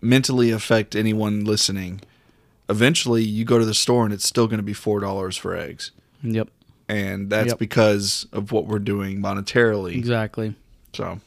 mentally 0.00 0.50
affect 0.50 0.94
anyone 0.94 1.44
listening, 1.44 2.00
eventually 2.68 3.22
you 3.24 3.44
go 3.44 3.58
to 3.58 3.64
the 3.64 3.74
store 3.74 4.04
and 4.04 4.12
it's 4.12 4.26
still 4.26 4.46
going 4.46 4.58
to 4.58 4.62
be 4.62 4.72
four 4.74 5.00
dollars 5.00 5.36
for 5.36 5.54
eggs, 5.56 5.90
Yep. 6.22 6.48
and 6.88 7.30
that's 7.30 7.48
Yep. 7.48 7.58
because 7.58 8.26
of 8.32 8.52
what 8.52 8.66
we're 8.66 8.78
doing 8.78 9.20
monetarily. 9.20 9.94
Exactly. 9.96 10.54
So 10.92 11.20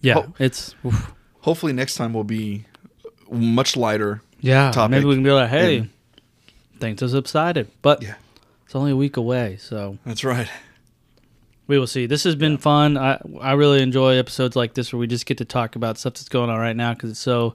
Yeah. 0.00 0.18
Oh. 0.18 0.34
It's 0.38 0.74
oof. 0.84 1.12
hopefully 1.40 1.72
next 1.72 1.96
time 1.96 2.12
will 2.12 2.24
be 2.24 2.64
much 3.30 3.76
lighter. 3.76 4.22
Yeah. 4.40 4.70
Topic. 4.72 4.90
Maybe 4.90 5.04
we 5.06 5.14
can 5.14 5.24
be 5.24 5.30
like, 5.30 5.50
hey, 5.50 5.78
And- 5.78 5.90
things 6.78 7.00
have 7.00 7.10
subsided, 7.10 7.68
but 7.82 8.02
Yeah. 8.02 8.14
it's 8.64 8.74
only 8.74 8.90
a 8.92 8.96
week 8.96 9.16
away, 9.16 9.56
so 9.58 9.98
That's 10.04 10.24
right. 10.24 10.48
we 11.66 11.78
will 11.78 11.86
see. 11.86 12.06
This 12.06 12.24
has 12.24 12.34
been 12.34 12.58
fun. 12.58 12.96
I 12.98 13.18
I 13.40 13.52
really 13.52 13.82
enjoy 13.82 14.16
episodes 14.16 14.56
like 14.56 14.74
this 14.74 14.92
where 14.92 15.00
we 15.00 15.06
just 15.06 15.26
get 15.26 15.38
to 15.38 15.44
talk 15.44 15.74
about 15.76 15.98
stuff 15.98 16.14
that's 16.14 16.28
going 16.28 16.50
on 16.50 16.58
right 16.58 16.76
now 16.76 16.92
because 16.94 17.10
it's 17.10 17.20
so 17.20 17.54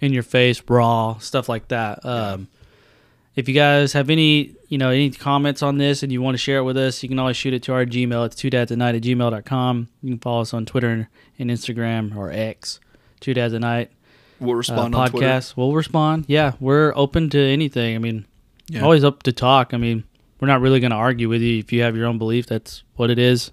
in 0.00 0.12
your 0.12 0.22
face, 0.22 0.62
raw 0.68 1.18
stuff 1.18 1.48
like 1.48 1.68
that. 1.68 2.04
Um, 2.04 2.48
if 3.36 3.48
you 3.48 3.54
guys 3.54 3.92
have 3.92 4.10
any 4.10 4.54
you 4.68 4.78
know 4.78 4.90
any 4.90 5.10
comments 5.10 5.62
on 5.62 5.78
this 5.78 6.02
and 6.02 6.10
you 6.10 6.20
want 6.22 6.34
to 6.34 6.38
share 6.38 6.58
it 6.58 6.64
with 6.64 6.76
us, 6.76 7.02
you 7.02 7.08
can 7.08 7.18
always 7.18 7.36
shoot 7.36 7.52
it 7.54 7.62
to 7.64 7.72
our 7.74 7.84
Gmail. 7.84 8.26
It's 8.26 8.34
two 8.36 8.50
dads 8.50 8.72
at 8.72 8.78
night 8.78 8.94
at 8.94 9.02
gmail.com. 9.02 9.88
You 10.02 10.10
can 10.10 10.18
follow 10.18 10.40
us 10.40 10.52
on 10.54 10.64
Twitter 10.66 11.08
and 11.38 11.50
Instagram 11.50 12.16
or 12.16 12.30
X, 12.32 12.80
two 13.20 13.34
dads 13.34 13.52
at 13.54 13.60
night 13.60 13.90
We'll 14.40 14.52
uh, 14.52 14.54
respond 14.54 14.94
on 14.94 15.10
Twitter. 15.10 15.26
podcast. 15.26 15.56
We'll 15.56 15.72
respond. 15.72 16.24
Yeah, 16.28 16.52
we're 16.60 16.92
open 16.96 17.30
to 17.30 17.38
anything. 17.38 17.94
I 17.94 17.98
mean, 17.98 18.26
Yeah. 18.68 18.82
always 18.82 19.04
up 19.04 19.22
to 19.24 19.32
talk. 19.32 19.72
I 19.74 19.76
mean, 19.76 20.04
we're 20.40 20.48
not 20.48 20.60
really 20.60 20.80
going 20.80 20.90
to 20.90 20.96
argue 20.96 21.28
with 21.28 21.40
you 21.42 21.58
if 21.58 21.72
you 21.72 21.82
have 21.82 21.96
your 21.96 22.06
own 22.06 22.18
belief. 22.18 22.46
That's 22.46 22.82
what 22.96 23.10
it 23.10 23.18
is. 23.18 23.50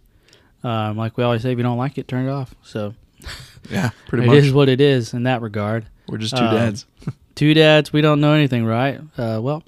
Um, 0.64 0.98
like 0.98 1.18
we 1.18 1.24
always 1.24 1.41
say, 1.41 1.52
if 1.52 1.58
you 1.58 1.64
don't 1.64 1.78
like 1.78 1.98
it, 1.98 2.08
turn 2.08 2.28
it 2.28 2.32
off. 2.32 2.53
So 2.64 2.94
Yeah, 3.70 3.90
pretty 4.08 4.24
it 4.24 4.28
much. 4.28 4.38
It 4.38 4.44
is 4.45 4.53
what 4.53 4.70
it 4.70 4.82
is 4.82 5.14
in 5.14 5.24
that 5.24 5.41
regard. 5.41 5.86
We're 6.08 6.18
just 6.18 6.36
two 6.36 6.44
uh, 6.44 6.52
dads. 6.53 6.86
Two 7.34 7.53
dads, 7.53 7.94
we 7.94 8.02
don't 8.02 8.20
know 8.20 8.34
anything, 8.34 8.66
right? 8.66 8.99
Uh, 9.18 9.40
well, 9.41 9.64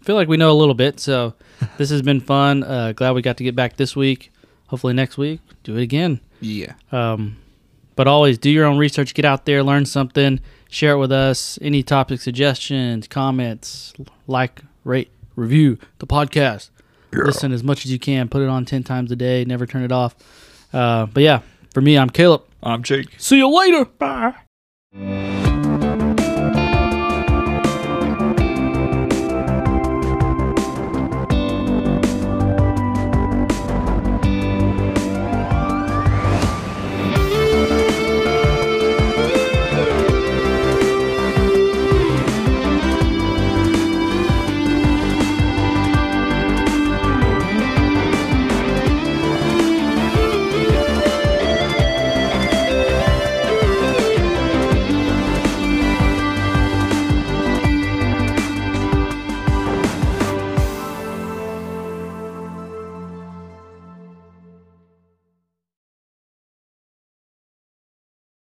I 0.00 0.04
feel 0.04 0.16
like 0.16 0.26
we 0.26 0.36
know 0.36 0.50
a 0.50 0.52
little 0.58 0.74
bit. 0.74 0.98
So 0.98 1.34
this 1.78 1.88
has 1.90 2.02
been 2.02 2.20
fun. 2.20 2.64
Uh, 2.64 2.92
glad 2.92 3.12
we 3.12 3.22
got 3.22 3.36
to 3.36 3.44
get 3.44 3.54
back 3.54 3.76
this 3.76 3.94
week. 3.94 4.32
Hopefully 4.66 4.94
next 4.94 5.16
week, 5.16 5.40
do 5.62 5.76
it 5.76 5.82
again. 5.82 6.20
Yeah. 6.40 6.72
Um, 6.90 7.36
but 7.94 8.08
always 8.08 8.36
do 8.36 8.50
your 8.50 8.64
own 8.66 8.78
research. 8.78 9.14
Get 9.14 9.24
out 9.24 9.46
there, 9.46 9.62
learn 9.62 9.86
something, 9.86 10.40
share 10.74 10.92
it 10.94 10.98
with 10.98 11.12
us. 11.12 11.58
Any 11.62 11.82
topic 11.82 12.20
suggestions, 12.20 13.06
comments, 13.08 13.94
like, 14.26 14.62
rate, 14.84 15.10
review 15.36 15.78
the 15.98 16.06
podcast. 16.06 16.70
Listen 17.12 17.52
as 17.52 17.62
much 17.62 17.84
as 17.84 17.92
you 17.92 17.98
can. 17.98 18.28
Put 18.28 18.42
it 18.42 18.48
on 18.48 18.64
10 18.64 18.82
times 18.82 19.12
a 19.12 19.16
day. 19.16 19.44
Never 19.44 19.66
turn 19.66 19.84
it 19.84 19.92
off. 19.92 20.16
Uh, 20.72 21.06
but 21.06 21.22
yeah, 21.22 21.42
for 21.72 21.80
me, 21.80 21.96
I'm 21.96 22.10
Caleb. 22.10 22.42
I'm 22.62 22.82
Jake. 22.82 23.08
See 23.18 23.36
you 23.36 23.48
later. 23.48 23.84
Bye. 23.84 25.43